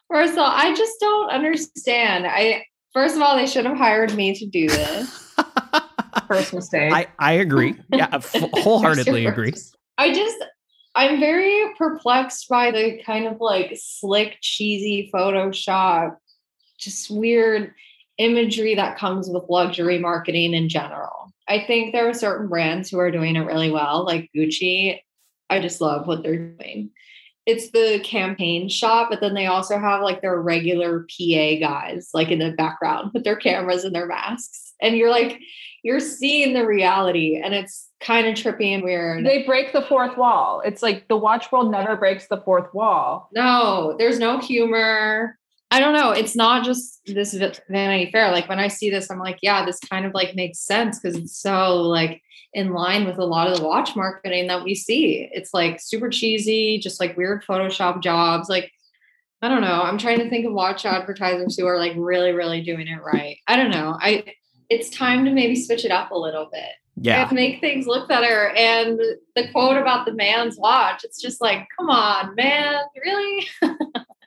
first 0.08 0.32
of 0.32 0.38
all, 0.38 0.50
I 0.50 0.74
just 0.74 0.98
don't 1.00 1.30
understand. 1.30 2.26
I 2.26 2.64
first 2.92 3.16
of 3.16 3.22
all, 3.22 3.36
they 3.36 3.46
should 3.46 3.66
have 3.66 3.76
hired 3.76 4.14
me 4.14 4.34
to 4.34 4.46
do 4.46 4.68
this. 4.68 5.34
First 6.26 6.54
mistake. 6.54 6.92
I, 6.92 7.06
I 7.18 7.32
agree. 7.32 7.74
Yeah, 7.92 8.08
f- 8.12 8.34
wholeheartedly 8.54 9.26
agree. 9.26 9.52
I 9.98 10.12
just 10.12 10.36
I'm 10.94 11.20
very 11.20 11.74
perplexed 11.78 12.48
by 12.48 12.70
the 12.70 13.00
kind 13.04 13.26
of 13.26 13.40
like 13.40 13.76
slick, 13.80 14.38
cheesy 14.40 15.10
Photoshop, 15.14 16.16
just 16.78 17.10
weird 17.10 17.72
imagery 18.18 18.74
that 18.74 18.98
comes 18.98 19.28
with 19.28 19.44
luxury 19.48 19.98
marketing 19.98 20.52
in 20.52 20.68
general. 20.68 21.32
I 21.48 21.64
think 21.66 21.92
there 21.92 22.08
are 22.08 22.14
certain 22.14 22.48
brands 22.48 22.90
who 22.90 22.98
are 22.98 23.10
doing 23.10 23.36
it 23.36 23.46
really 23.46 23.70
well, 23.70 24.04
like 24.04 24.30
Gucci. 24.36 24.98
I 25.48 25.60
just 25.60 25.80
love 25.80 26.06
what 26.06 26.22
they're 26.22 26.50
doing. 26.50 26.90
It's 27.50 27.70
the 27.70 28.00
campaign 28.04 28.68
shot, 28.68 29.08
but 29.10 29.20
then 29.20 29.34
they 29.34 29.46
also 29.46 29.78
have 29.78 30.02
like 30.02 30.22
their 30.22 30.40
regular 30.40 31.00
PA 31.00 31.58
guys, 31.58 32.10
like 32.14 32.30
in 32.30 32.38
the 32.38 32.52
background 32.52 33.10
with 33.12 33.24
their 33.24 33.36
cameras 33.36 33.84
and 33.84 33.94
their 33.94 34.06
masks. 34.06 34.72
And 34.80 34.96
you're 34.96 35.10
like, 35.10 35.40
you're 35.82 36.00
seeing 36.00 36.54
the 36.54 36.66
reality 36.66 37.40
and 37.42 37.54
it's 37.54 37.88
kind 38.00 38.26
of 38.26 38.34
trippy 38.34 38.74
and 38.74 38.82
weird. 38.82 39.24
They 39.26 39.42
break 39.42 39.72
the 39.72 39.82
fourth 39.82 40.16
wall. 40.16 40.62
It's 40.64 40.82
like 40.82 41.08
the 41.08 41.16
watch 41.16 41.50
world 41.50 41.70
never 41.70 41.96
breaks 41.96 42.28
the 42.28 42.40
fourth 42.42 42.72
wall. 42.72 43.28
No, 43.32 43.96
there's 43.98 44.18
no 44.18 44.38
humor. 44.38 45.38
I 45.70 45.78
don't 45.78 45.94
know. 45.94 46.10
It's 46.10 46.34
not 46.34 46.64
just 46.64 47.00
this 47.06 47.32
Vanity 47.68 48.10
Fair. 48.10 48.32
Like 48.32 48.48
when 48.48 48.58
I 48.58 48.68
see 48.68 48.90
this, 48.90 49.10
I'm 49.10 49.20
like, 49.20 49.38
yeah, 49.40 49.64
this 49.64 49.78
kind 49.78 50.04
of 50.04 50.12
like 50.14 50.34
makes 50.34 50.58
sense 50.58 50.98
because 50.98 51.16
it's 51.16 51.36
so 51.36 51.76
like 51.76 52.22
in 52.52 52.72
line 52.72 53.06
with 53.06 53.18
a 53.18 53.24
lot 53.24 53.46
of 53.46 53.56
the 53.56 53.64
watch 53.64 53.94
marketing 53.94 54.48
that 54.48 54.64
we 54.64 54.74
see. 54.74 55.28
It's 55.32 55.54
like 55.54 55.80
super 55.80 56.08
cheesy, 56.08 56.78
just 56.78 56.98
like 56.98 57.16
weird 57.16 57.44
Photoshop 57.44 58.02
jobs. 58.02 58.48
Like, 58.48 58.72
I 59.42 59.48
don't 59.48 59.60
know. 59.60 59.82
I'm 59.82 59.98
trying 59.98 60.18
to 60.18 60.28
think 60.28 60.44
of 60.44 60.52
watch 60.52 60.84
advertisers 60.84 61.56
who 61.56 61.66
are 61.66 61.78
like 61.78 61.92
really, 61.96 62.32
really 62.32 62.62
doing 62.62 62.88
it 62.88 63.02
right. 63.02 63.38
I 63.46 63.56
don't 63.56 63.70
know. 63.70 63.96
I 64.00 64.24
it's 64.68 64.90
time 64.90 65.24
to 65.24 65.32
maybe 65.32 65.56
switch 65.56 65.84
it 65.84 65.90
up 65.90 66.10
a 66.10 66.18
little 66.18 66.48
bit. 66.52 66.70
Yeah. 66.96 67.22
And 67.22 67.32
make 67.32 67.60
things 67.60 67.86
look 67.86 68.08
better. 68.08 68.50
And 68.50 69.00
the 69.34 69.50
quote 69.52 69.76
about 69.76 70.04
the 70.04 70.12
man's 70.12 70.58
watch, 70.58 71.02
it's 71.02 71.20
just 71.20 71.40
like, 71.40 71.66
come 71.78 71.88
on, 71.88 72.34
man, 72.34 72.82
really? 73.02 73.48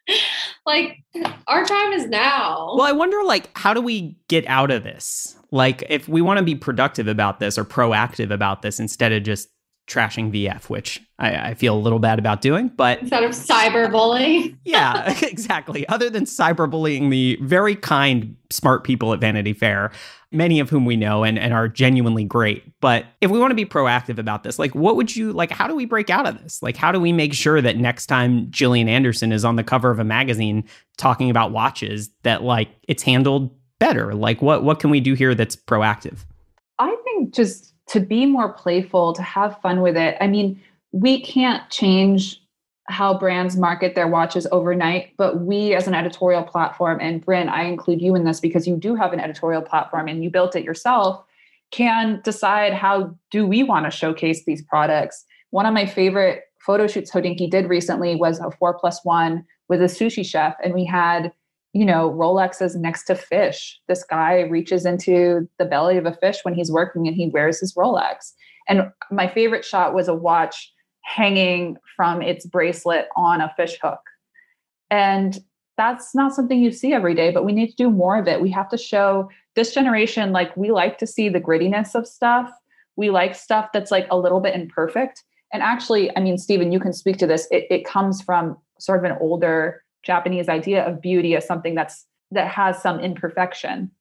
like 0.66 1.04
our 1.47 1.66
time 1.66 1.93
is 1.93 2.08
now. 2.08 2.74
Well, 2.76 2.88
I 2.88 2.91
wonder 2.91 3.24
like 3.24 3.56
how 3.58 3.74
do 3.74 3.82
we 3.82 4.18
get 4.28 4.45
out 4.47 4.72
of 4.72 4.84
this? 4.84 5.38
Like, 5.54 5.84
if 5.88 6.10
we 6.10 6.20
want 6.20 6.39
to 6.39 6.43
be 6.43 6.56
productive 6.56 7.08
about 7.08 7.39
this 7.39 7.60
or 7.60 7.64
proactive 7.64 8.32
about 8.32 8.64
this 8.64 8.80
instead 8.80 9.12
of 9.12 9.22
just 9.22 9.49
trashing 9.88 10.31
VF, 10.31 10.69
which 10.69 11.01
I, 11.19 11.49
I, 11.49 11.53
feel 11.55 11.75
a 11.75 11.79
little 11.79 11.99
bad 11.99 12.17
about 12.17 12.41
doing, 12.41 12.69
but 12.69 12.99
instead 12.99 13.23
of 13.23 13.31
cyberbullying. 13.31 14.57
yeah, 14.65 15.17
exactly. 15.23 15.88
Other 15.89 16.09
than 16.09 16.23
cyberbullying 16.23 17.11
the 17.11 17.38
very 17.41 17.75
kind, 17.75 18.38
smart 18.49 18.86
people 18.86 19.11
at 19.13 19.19
Vanity 19.19 19.51
Fair, 19.51 19.91
many 20.31 20.59
of 20.59 20.69
whom 20.69 20.86
we 20.86 20.95
know 20.95 21.23
and, 21.23 21.38
and 21.38 21.53
are 21.53 21.67
genuinely 21.67 22.23
great. 22.23 22.63
But 22.79 23.05
if 23.19 23.29
we 23.29 23.39
want 23.39 23.51
to 23.51 23.55
be 23.55 23.65
proactive 23.65 24.17
about 24.17 24.43
this, 24.43 24.57
like 24.57 24.73
what 24.73 24.95
would 24.95 25.15
you 25.15 25.34
like? 25.34 25.51
How 25.51 25.67
do 25.67 25.75
we 25.75 25.86
break 25.86 26.09
out 26.09 26.25
of 26.25 26.41
this? 26.41 26.63
Like, 26.63 26.77
how 26.77 26.91
do 26.91 26.99
we 26.99 27.11
make 27.11 27.34
sure 27.34 27.61
that 27.61 27.77
next 27.77 28.05
time 28.07 28.49
Gillian 28.51 28.88
Anderson 28.88 29.31
is 29.31 29.43
on 29.43 29.57
the 29.57 29.63
cover 29.63 29.91
of 29.91 29.99
a 29.99 30.03
magazine 30.03 30.63
talking 30.97 31.29
about 31.29 31.51
watches, 31.51 32.09
that 32.23 32.41
like 32.41 32.69
it's 32.88 33.03
handled 33.03 33.53
better? 33.79 34.13
Like 34.13 34.41
what 34.41 34.63
what 34.63 34.79
can 34.79 34.89
we 34.89 35.01
do 35.01 35.13
here 35.13 35.36
that's 35.36 35.57
proactive? 35.57 36.19
I 36.79 36.95
think 37.03 37.34
just 37.34 37.72
to 37.89 37.99
be 37.99 38.25
more 38.25 38.51
playful, 38.53 39.13
to 39.13 39.21
have 39.21 39.59
fun 39.61 39.81
with 39.81 39.97
it. 39.97 40.17
I 40.21 40.27
mean, 40.27 40.61
we 40.91 41.21
can't 41.21 41.69
change 41.69 42.39
how 42.89 43.17
brands 43.17 43.55
market 43.55 43.95
their 43.95 44.07
watches 44.07 44.45
overnight, 44.51 45.13
but 45.17 45.41
we 45.41 45.73
as 45.73 45.88
an 45.88 45.93
editorial 45.93 46.43
platform, 46.43 46.99
and 47.01 47.23
Bryn, 47.23 47.49
I 47.49 47.63
include 47.63 48.01
you 48.01 48.15
in 48.15 48.25
this 48.25 48.39
because 48.39 48.67
you 48.67 48.75
do 48.75 48.95
have 48.95 49.13
an 49.13 49.19
editorial 49.19 49.61
platform 49.61 50.07
and 50.07 50.23
you 50.23 50.29
built 50.29 50.55
it 50.55 50.63
yourself, 50.63 51.23
can 51.71 52.21
decide 52.23 52.73
how 52.73 53.15
do 53.31 53.47
we 53.47 53.63
want 53.63 53.86
to 53.86 53.91
showcase 53.91 54.43
these 54.45 54.61
products. 54.61 55.25
One 55.51 55.65
of 55.65 55.73
my 55.73 55.86
favorite 55.86 56.43
photo 56.59 56.88
shoots 56.88 57.11
Hodinkee 57.11 57.49
did 57.49 57.69
recently 57.69 58.15
was 58.15 58.39
a 58.39 58.51
four 58.51 58.77
plus 58.77 59.03
one 59.03 59.45
with 59.69 59.81
a 59.81 59.86
sushi 59.86 60.25
chef, 60.25 60.55
and 60.63 60.73
we 60.73 60.86
had 60.86 61.31
you 61.74 61.86
know, 61.86 62.11
Rolex 62.11 62.61
is 62.61 62.76
next 62.76 63.05
to 63.05 63.15
fish. 63.15 63.80
This 63.88 64.03
guy 64.03 64.41
reaches 64.41 64.86
into 64.86 65.49
the 65.57 65.65
belly 65.65 65.97
of 65.97 66.05
a 66.05 66.13
fish 66.13 66.38
when 66.43 66.53
he's 66.53 66.71
working 66.71 67.07
and 67.07 67.15
he 67.15 67.30
wears 67.30 67.59
his 67.59 67.74
Rolex. 67.74 68.34
And 68.69 68.91
my 69.11 69.28
favorite 69.28 69.65
shot 69.65 69.93
was 69.93 70.07
a 70.07 70.13
watch 70.13 70.71
hanging 71.01 71.78
from 71.95 72.21
its 72.21 72.45
bracelet 72.45 73.07
on 73.17 73.41
a 73.41 73.51
fish 73.57 73.78
hook. 73.82 73.99
And 74.91 75.39
that's 75.76 76.13
not 76.13 76.36
something 76.36 76.61
you 76.61 76.71
see 76.71 76.93
every 76.93 77.15
day, 77.15 77.32
but 77.32 77.43
we 77.43 77.51
need 77.51 77.69
to 77.69 77.76
do 77.76 77.89
more 77.89 78.17
of 78.19 78.28
it. 78.28 78.41
We 78.41 78.51
have 78.51 78.69
to 78.69 78.78
show 78.78 79.30
this 79.55 79.74
generation, 79.74 80.32
like, 80.32 80.55
we 80.55 80.71
like 80.71 80.99
to 80.99 81.07
see 81.07 81.28
the 81.28 81.41
grittiness 81.41 81.95
of 81.95 82.07
stuff. 82.07 82.51
We 82.95 83.09
like 83.09 83.34
stuff 83.34 83.69
that's 83.74 83.89
like 83.89 84.07
a 84.11 84.17
little 84.17 84.39
bit 84.39 84.53
imperfect. 84.53 85.24
And 85.51 85.63
actually, 85.63 86.15
I 86.15 86.19
mean, 86.19 86.38
Stephen, 86.38 86.71
you 86.71 86.80
can 86.80 86.93
speak 86.93 87.17
to 87.17 87.28
this. 87.28 87.47
It, 87.49 87.65
it 87.71 87.86
comes 87.86 88.21
from 88.21 88.57
sort 88.80 89.03
of 89.03 89.11
an 89.11 89.17
older 89.19 89.82
Japanese 90.04 90.49
idea 90.49 90.86
of 90.86 91.01
beauty 91.01 91.36
as 91.36 91.45
something 91.45 91.76
that's 91.76 92.06
that 92.32 92.47
has 92.47 92.82
some 92.82 92.99
imperfection. 92.99 93.91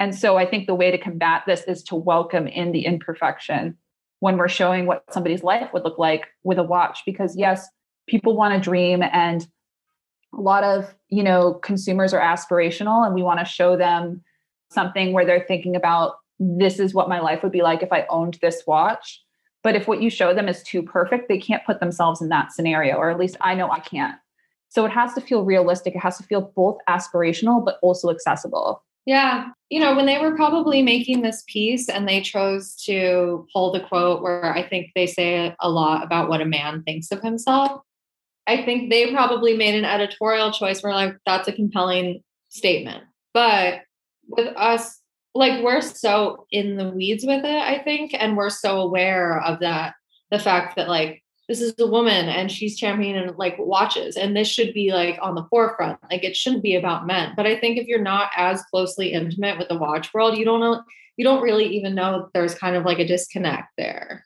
And 0.00 0.14
so 0.14 0.36
I 0.36 0.46
think 0.46 0.66
the 0.66 0.74
way 0.74 0.90
to 0.90 0.98
combat 0.98 1.42
this 1.46 1.62
is 1.62 1.82
to 1.84 1.96
welcome 1.96 2.46
in 2.46 2.72
the 2.72 2.84
imperfection 2.84 3.76
when 4.20 4.36
we're 4.36 4.48
showing 4.48 4.86
what 4.86 5.04
somebody's 5.10 5.42
life 5.42 5.72
would 5.72 5.84
look 5.84 5.98
like 5.98 6.26
with 6.44 6.58
a 6.58 6.62
watch 6.62 7.00
because 7.06 7.36
yes, 7.36 7.66
people 8.06 8.36
want 8.36 8.54
to 8.54 8.60
dream 8.60 9.02
and 9.02 9.46
a 10.36 10.40
lot 10.40 10.64
of, 10.64 10.94
you 11.08 11.22
know, 11.22 11.54
consumers 11.54 12.12
are 12.12 12.20
aspirational 12.20 13.04
and 13.06 13.14
we 13.14 13.22
want 13.22 13.40
to 13.40 13.44
show 13.44 13.76
them 13.76 14.22
something 14.70 15.12
where 15.12 15.24
they're 15.24 15.44
thinking 15.48 15.74
about 15.74 16.16
this 16.38 16.78
is 16.78 16.94
what 16.94 17.08
my 17.08 17.20
life 17.20 17.42
would 17.42 17.52
be 17.52 17.62
like 17.62 17.82
if 17.82 17.92
I 17.92 18.06
owned 18.10 18.38
this 18.40 18.62
watch. 18.66 19.22
But 19.64 19.74
if 19.74 19.88
what 19.88 20.02
you 20.02 20.10
show 20.10 20.34
them 20.34 20.48
is 20.48 20.62
too 20.62 20.82
perfect, 20.82 21.28
they 21.28 21.38
can't 21.38 21.64
put 21.64 21.80
themselves 21.80 22.22
in 22.22 22.28
that 22.28 22.52
scenario, 22.52 22.96
or 22.96 23.10
at 23.10 23.18
least 23.18 23.36
I 23.40 23.54
know 23.54 23.70
I 23.70 23.80
can't. 23.80 24.16
So 24.68 24.84
it 24.84 24.90
has 24.92 25.14
to 25.14 25.20
feel 25.20 25.44
realistic. 25.44 25.94
It 25.94 26.00
has 26.00 26.18
to 26.18 26.24
feel 26.24 26.52
both 26.54 26.78
aspirational, 26.88 27.64
but 27.64 27.78
also 27.82 28.10
accessible. 28.10 28.82
Yeah. 29.06 29.48
You 29.70 29.80
know, 29.80 29.96
when 29.96 30.04
they 30.04 30.18
were 30.18 30.36
probably 30.36 30.82
making 30.82 31.22
this 31.22 31.42
piece 31.48 31.88
and 31.88 32.06
they 32.06 32.20
chose 32.20 32.74
to 32.84 33.46
pull 33.52 33.72
the 33.72 33.80
quote 33.80 34.22
where 34.22 34.54
I 34.54 34.68
think 34.68 34.90
they 34.94 35.06
say 35.06 35.54
a 35.60 35.70
lot 35.70 36.04
about 36.04 36.28
what 36.28 36.42
a 36.42 36.46
man 36.46 36.82
thinks 36.82 37.10
of 37.10 37.22
himself, 37.22 37.80
I 38.46 38.62
think 38.64 38.90
they 38.90 39.10
probably 39.12 39.56
made 39.56 39.74
an 39.74 39.86
editorial 39.86 40.52
choice 40.52 40.82
where, 40.82 40.92
like, 40.92 41.16
that's 41.24 41.48
a 41.48 41.52
compelling 41.52 42.22
statement. 42.50 43.04
But 43.32 43.80
with 44.28 44.54
us, 44.56 45.00
like, 45.34 45.62
we're 45.62 45.80
so 45.80 46.46
in 46.50 46.76
the 46.76 46.90
weeds 46.90 47.24
with 47.26 47.44
it, 47.44 47.62
I 47.62 47.82
think, 47.82 48.14
and 48.14 48.36
we're 48.36 48.50
so 48.50 48.80
aware 48.80 49.40
of 49.42 49.60
that 49.60 49.94
the 50.30 50.38
fact 50.38 50.76
that, 50.76 50.88
like, 50.88 51.22
this 51.48 51.62
is 51.62 51.74
a 51.78 51.86
woman 51.86 52.28
and 52.28 52.52
she's 52.52 52.76
championing 52.78 53.34
like 53.36 53.56
watches 53.58 54.16
and 54.16 54.36
this 54.36 54.48
should 54.48 54.74
be 54.74 54.92
like 54.92 55.18
on 55.22 55.34
the 55.34 55.46
forefront. 55.48 55.98
Like 56.10 56.22
it 56.22 56.36
shouldn't 56.36 56.62
be 56.62 56.76
about 56.76 57.06
men. 57.06 57.32
But 57.36 57.46
i 57.46 57.58
think 57.58 57.78
if 57.78 57.86
you're 57.86 57.98
not 58.00 58.30
as 58.36 58.62
closely 58.64 59.12
intimate 59.12 59.58
with 59.58 59.68
the 59.68 59.78
watch 59.78 60.12
world 60.12 60.36
you 60.36 60.44
don't 60.44 60.60
know 60.60 60.82
you 61.16 61.24
don't 61.24 61.42
really 61.42 61.66
even 61.76 61.94
know 61.94 62.28
there's 62.32 62.54
kind 62.54 62.76
of 62.76 62.84
like 62.84 62.98
a 62.98 63.06
disconnect 63.06 63.68
there. 63.78 64.24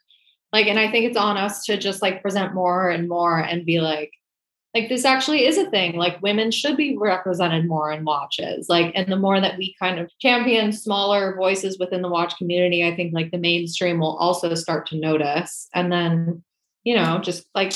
Like 0.51 0.67
and 0.67 0.77
i 0.77 0.91
think 0.91 1.05
it's 1.05 1.17
on 1.17 1.37
us 1.37 1.63
to 1.65 1.77
just 1.77 2.01
like 2.01 2.21
present 2.21 2.53
more 2.53 2.89
and 2.89 3.07
more 3.07 3.39
and 3.39 3.65
be 3.65 3.79
like 3.79 4.11
like 4.73 4.89
this 4.89 5.05
actually 5.05 5.45
is 5.45 5.59
a 5.59 5.69
thing. 5.69 5.95
Like 5.95 6.19
women 6.23 6.49
should 6.49 6.75
be 6.75 6.97
represented 6.97 7.67
more 7.67 7.91
in 7.91 8.03
watches. 8.03 8.67
Like 8.69 8.91
and 8.95 9.07
the 9.07 9.15
more 9.15 9.39
that 9.39 9.55
we 9.55 9.75
kind 9.79 9.99
of 9.99 10.11
champion 10.19 10.71
smaller 10.71 11.35
voices 11.35 11.77
within 11.77 12.01
the 12.01 12.09
watch 12.09 12.35
community 12.37 12.85
i 12.85 12.95
think 12.95 13.13
like 13.13 13.31
the 13.31 13.37
mainstream 13.37 13.99
will 13.99 14.17
also 14.17 14.53
start 14.55 14.87
to 14.87 14.99
notice. 14.99 15.69
And 15.73 15.91
then 15.91 16.43
you 16.83 16.95
know, 16.95 17.19
just 17.19 17.45
like 17.55 17.73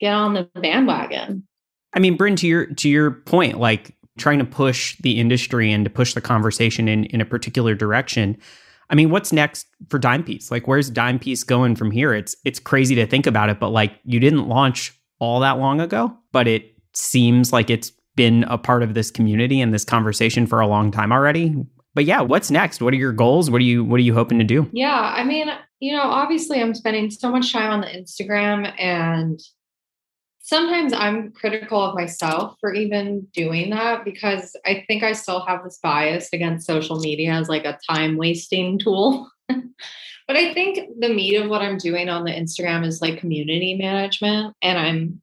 get 0.00 0.12
on 0.12 0.34
the 0.34 0.48
bandwagon. 0.60 1.46
I 1.94 1.98
mean, 1.98 2.16
Bryn, 2.16 2.36
to 2.36 2.46
your 2.46 2.66
to 2.66 2.88
your 2.88 3.10
point, 3.10 3.58
like 3.58 3.96
trying 4.18 4.38
to 4.38 4.44
push 4.44 4.96
the 4.98 5.18
industry 5.18 5.72
and 5.72 5.84
to 5.84 5.90
push 5.90 6.14
the 6.14 6.20
conversation 6.20 6.88
in 6.88 7.04
in 7.06 7.20
a 7.20 7.24
particular 7.24 7.74
direction. 7.74 8.36
I 8.90 8.94
mean, 8.94 9.10
what's 9.10 9.32
next 9.32 9.66
for 9.88 9.98
Dime 9.98 10.22
Piece? 10.22 10.50
Like, 10.50 10.68
where's 10.68 10.90
Dime 10.90 11.18
Piece 11.18 11.42
going 11.42 11.76
from 11.76 11.90
here? 11.90 12.12
It's 12.12 12.36
it's 12.44 12.58
crazy 12.58 12.94
to 12.96 13.06
think 13.06 13.26
about 13.26 13.48
it, 13.48 13.58
but 13.60 13.70
like 13.70 13.98
you 14.04 14.20
didn't 14.20 14.48
launch 14.48 14.98
all 15.18 15.40
that 15.40 15.58
long 15.58 15.80
ago, 15.80 16.16
but 16.32 16.46
it 16.46 16.74
seems 16.92 17.52
like 17.52 17.70
it's 17.70 17.92
been 18.16 18.44
a 18.44 18.58
part 18.58 18.82
of 18.82 18.94
this 18.94 19.10
community 19.10 19.60
and 19.60 19.74
this 19.74 19.84
conversation 19.84 20.46
for 20.46 20.60
a 20.60 20.66
long 20.66 20.92
time 20.92 21.10
already 21.10 21.56
but 21.94 22.04
yeah, 22.04 22.20
what's 22.20 22.50
next? 22.50 22.82
What 22.82 22.92
are 22.92 22.96
your 22.96 23.12
goals? 23.12 23.50
What 23.50 23.60
are 23.60 23.64
you 23.64 23.84
what 23.84 23.98
are 23.98 24.02
you 24.02 24.14
hoping 24.14 24.38
to 24.38 24.44
do? 24.44 24.68
Yeah, 24.72 25.14
I 25.16 25.24
mean, 25.24 25.48
you 25.84 25.92
know, 25.92 26.04
obviously 26.04 26.62
I'm 26.62 26.74
spending 26.74 27.10
so 27.10 27.30
much 27.30 27.52
time 27.52 27.70
on 27.70 27.82
the 27.82 27.88
Instagram 27.88 28.72
and 28.80 29.38
sometimes 30.38 30.94
I'm 30.94 31.30
critical 31.32 31.78
of 31.78 31.94
myself 31.94 32.56
for 32.58 32.72
even 32.72 33.26
doing 33.34 33.68
that 33.68 34.02
because 34.02 34.56
I 34.64 34.86
think 34.88 35.02
I 35.02 35.12
still 35.12 35.44
have 35.44 35.62
this 35.62 35.78
bias 35.82 36.30
against 36.32 36.66
social 36.66 36.98
media 37.00 37.32
as 37.32 37.50
like 37.50 37.66
a 37.66 37.78
time 37.86 38.16
wasting 38.16 38.78
tool. 38.78 39.30
but 39.48 39.58
I 40.30 40.54
think 40.54 40.88
the 41.00 41.10
meat 41.10 41.36
of 41.36 41.50
what 41.50 41.60
I'm 41.60 41.76
doing 41.76 42.08
on 42.08 42.24
the 42.24 42.32
Instagram 42.32 42.86
is 42.86 43.02
like 43.02 43.20
community 43.20 43.74
management 43.74 44.56
and 44.62 44.78
I'm 44.78 45.20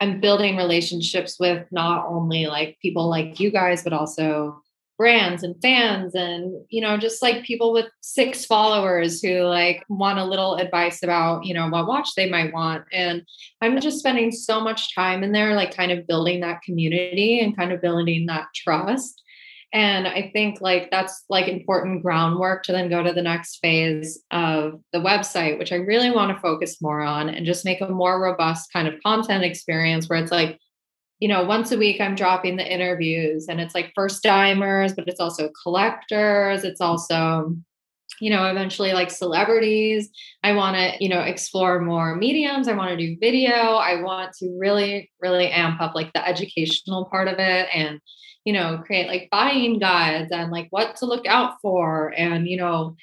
I'm 0.00 0.20
building 0.20 0.56
relationships 0.56 1.38
with 1.38 1.68
not 1.70 2.06
only 2.08 2.48
like 2.48 2.78
people 2.82 3.08
like 3.08 3.38
you 3.38 3.52
guys 3.52 3.84
but 3.84 3.92
also 3.92 4.60
brands 5.00 5.42
and 5.42 5.56
fans 5.62 6.14
and 6.14 6.62
you 6.68 6.78
know 6.78 6.98
just 6.98 7.22
like 7.22 7.42
people 7.42 7.72
with 7.72 7.86
six 8.02 8.44
followers 8.44 9.22
who 9.22 9.44
like 9.44 9.82
want 9.88 10.18
a 10.18 10.24
little 10.26 10.56
advice 10.56 11.02
about 11.02 11.42
you 11.42 11.54
know 11.54 11.68
what 11.70 11.86
watch 11.86 12.10
they 12.14 12.28
might 12.28 12.52
want. 12.52 12.84
And 12.92 13.22
i'm 13.62 13.80
just 13.80 13.98
spending 13.98 14.30
so 14.30 14.60
much 14.60 14.94
time 14.94 15.22
in 15.22 15.32
there 15.32 15.54
like 15.54 15.74
kind 15.74 15.90
of 15.90 16.06
building 16.06 16.40
that 16.40 16.60
community 16.60 17.40
and 17.40 17.56
kind 17.56 17.72
of 17.72 17.80
building 17.80 18.26
that 18.26 18.48
trust. 18.54 19.22
And 19.72 20.06
i 20.06 20.30
think 20.34 20.60
like 20.60 20.90
that's 20.90 21.24
like 21.30 21.48
important 21.48 22.02
groundwork 22.02 22.64
to 22.64 22.72
then 22.72 22.90
go 22.90 23.02
to 23.02 23.14
the 23.14 23.22
next 23.22 23.60
phase 23.62 24.22
of 24.30 24.82
the 24.92 24.98
website 24.98 25.58
which 25.58 25.72
i 25.72 25.76
really 25.76 26.10
want 26.10 26.34
to 26.34 26.42
focus 26.42 26.82
more 26.82 27.00
on 27.00 27.30
and 27.30 27.46
just 27.46 27.64
make 27.64 27.80
a 27.80 27.88
more 27.88 28.20
robust 28.20 28.70
kind 28.70 28.86
of 28.86 29.00
content 29.02 29.44
experience 29.44 30.10
where 30.10 30.22
it's 30.22 30.32
like 30.32 30.58
you 31.20 31.28
know, 31.28 31.44
once 31.44 31.70
a 31.70 31.78
week 31.78 32.00
I'm 32.00 32.14
dropping 32.14 32.56
the 32.56 32.72
interviews 32.72 33.46
and 33.48 33.60
it's 33.60 33.74
like 33.74 33.92
first 33.94 34.22
timers, 34.22 34.94
but 34.94 35.06
it's 35.06 35.20
also 35.20 35.50
collectors. 35.62 36.64
It's 36.64 36.80
also, 36.80 37.54
you 38.20 38.30
know, 38.30 38.46
eventually 38.46 38.94
like 38.94 39.10
celebrities. 39.10 40.08
I 40.42 40.52
want 40.52 40.76
to, 40.76 40.96
you 40.98 41.10
know, 41.10 41.20
explore 41.20 41.78
more 41.80 42.16
mediums. 42.16 42.68
I 42.68 42.72
want 42.72 42.90
to 42.90 42.96
do 42.96 43.18
video. 43.20 43.52
I 43.52 44.02
want 44.02 44.32
to 44.38 44.56
really, 44.58 45.10
really 45.20 45.50
amp 45.50 45.80
up 45.82 45.94
like 45.94 46.10
the 46.14 46.26
educational 46.26 47.04
part 47.04 47.28
of 47.28 47.38
it 47.38 47.68
and, 47.74 48.00
you 48.46 48.54
know, 48.54 48.82
create 48.86 49.06
like 49.06 49.28
buying 49.30 49.78
guides 49.78 50.32
and 50.32 50.50
like 50.50 50.68
what 50.70 50.96
to 50.96 51.06
look 51.06 51.26
out 51.26 51.56
for 51.60 52.14
and, 52.16 52.48
you 52.48 52.56
know, 52.56 52.96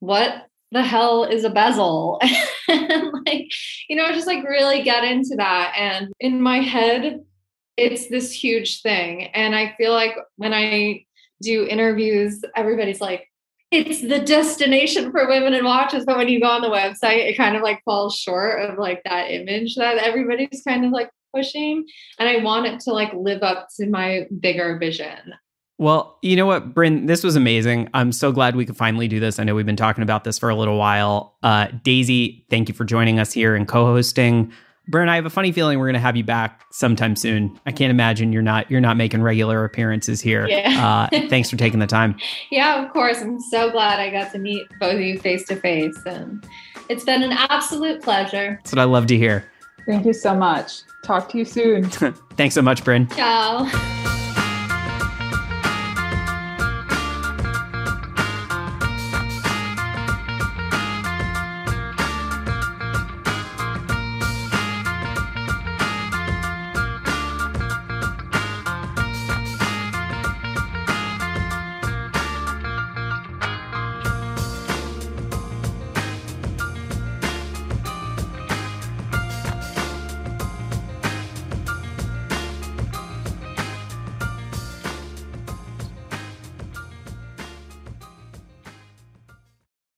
what 0.00 0.46
the 0.72 0.82
hell 0.82 1.24
is 1.24 1.44
a 1.44 1.50
bezel 1.50 2.20
and 2.68 3.10
like 3.26 3.50
you 3.88 3.96
know 3.96 4.12
just 4.12 4.26
like 4.26 4.44
really 4.44 4.82
get 4.82 5.02
into 5.02 5.34
that 5.36 5.72
and 5.78 6.12
in 6.20 6.42
my 6.42 6.58
head 6.58 7.20
it's 7.78 8.08
this 8.08 8.32
huge 8.32 8.82
thing. 8.82 9.24
And 9.28 9.54
I 9.54 9.74
feel 9.78 9.92
like 9.92 10.16
when 10.36 10.52
I 10.52 11.04
do 11.40 11.64
interviews, 11.64 12.42
everybody's 12.56 13.00
like, 13.00 13.28
it's 13.70 14.00
the 14.00 14.18
destination 14.18 15.12
for 15.12 15.28
women 15.28 15.54
in 15.54 15.64
watches. 15.64 16.04
But 16.04 16.16
when 16.16 16.28
you 16.28 16.40
go 16.40 16.48
on 16.48 16.62
the 16.62 16.68
website, 16.68 17.28
it 17.28 17.36
kind 17.36 17.54
of 17.54 17.62
like 17.62 17.82
falls 17.84 18.16
short 18.16 18.60
of 18.60 18.78
like 18.78 19.02
that 19.04 19.30
image 19.30 19.76
that 19.76 19.98
everybody's 19.98 20.62
kind 20.66 20.84
of 20.84 20.90
like 20.90 21.10
pushing. 21.34 21.86
And 22.18 22.28
I 22.28 22.42
want 22.42 22.66
it 22.66 22.80
to 22.80 22.92
like 22.92 23.12
live 23.14 23.42
up 23.42 23.68
to 23.76 23.86
my 23.86 24.26
bigger 24.40 24.78
vision. 24.78 25.34
Well, 25.80 26.18
you 26.22 26.34
know 26.34 26.46
what, 26.46 26.74
Bryn, 26.74 27.06
this 27.06 27.22
was 27.22 27.36
amazing. 27.36 27.88
I'm 27.94 28.10
so 28.10 28.32
glad 28.32 28.56
we 28.56 28.66
could 28.66 28.76
finally 28.76 29.06
do 29.06 29.20
this. 29.20 29.38
I 29.38 29.44
know 29.44 29.54
we've 29.54 29.64
been 29.64 29.76
talking 29.76 30.02
about 30.02 30.24
this 30.24 30.36
for 30.36 30.48
a 30.48 30.56
little 30.56 30.76
while. 30.76 31.36
Uh, 31.44 31.68
Daisy, 31.84 32.44
thank 32.50 32.68
you 32.68 32.74
for 32.74 32.84
joining 32.84 33.20
us 33.20 33.32
here 33.32 33.54
and 33.54 33.68
co-hosting. 33.68 34.50
Bryn, 34.88 35.08
I 35.10 35.16
have 35.16 35.26
a 35.26 35.30
funny 35.30 35.52
feeling 35.52 35.78
we're 35.78 35.86
going 35.86 35.94
to 35.94 36.00
have 36.00 36.16
you 36.16 36.24
back 36.24 36.64
sometime 36.70 37.14
soon. 37.14 37.60
I 37.66 37.72
can't 37.72 37.90
imagine 37.90 38.32
you're 38.32 38.42
not 38.42 38.70
you're 38.70 38.80
not 38.80 38.96
making 38.96 39.22
regular 39.22 39.64
appearances 39.64 40.20
here. 40.20 40.48
Yeah. 40.48 41.08
uh, 41.12 41.28
thanks 41.28 41.50
for 41.50 41.56
taking 41.56 41.78
the 41.78 41.86
time. 41.86 42.16
Yeah, 42.50 42.84
of 42.84 42.92
course. 42.92 43.20
I'm 43.20 43.38
so 43.38 43.70
glad 43.70 44.00
I 44.00 44.10
got 44.10 44.32
to 44.32 44.38
meet 44.38 44.66
both 44.80 44.94
of 44.94 45.00
you 45.00 45.18
face 45.18 45.44
to 45.48 45.56
face, 45.56 45.98
and 46.06 46.44
it's 46.88 47.04
been 47.04 47.22
an 47.22 47.32
absolute 47.32 48.02
pleasure. 48.02 48.58
That's 48.62 48.72
what 48.72 48.80
I 48.80 48.84
love 48.84 49.06
to 49.08 49.16
hear. 49.16 49.44
Thank 49.86 50.06
you 50.06 50.14
so 50.14 50.34
much. 50.34 50.82
Talk 51.04 51.28
to 51.30 51.38
you 51.38 51.44
soon. 51.44 51.84
Thanks 52.36 52.54
so 52.54 52.62
much, 52.62 52.82
Bryn. 52.82 53.08
Ciao. 53.08 54.24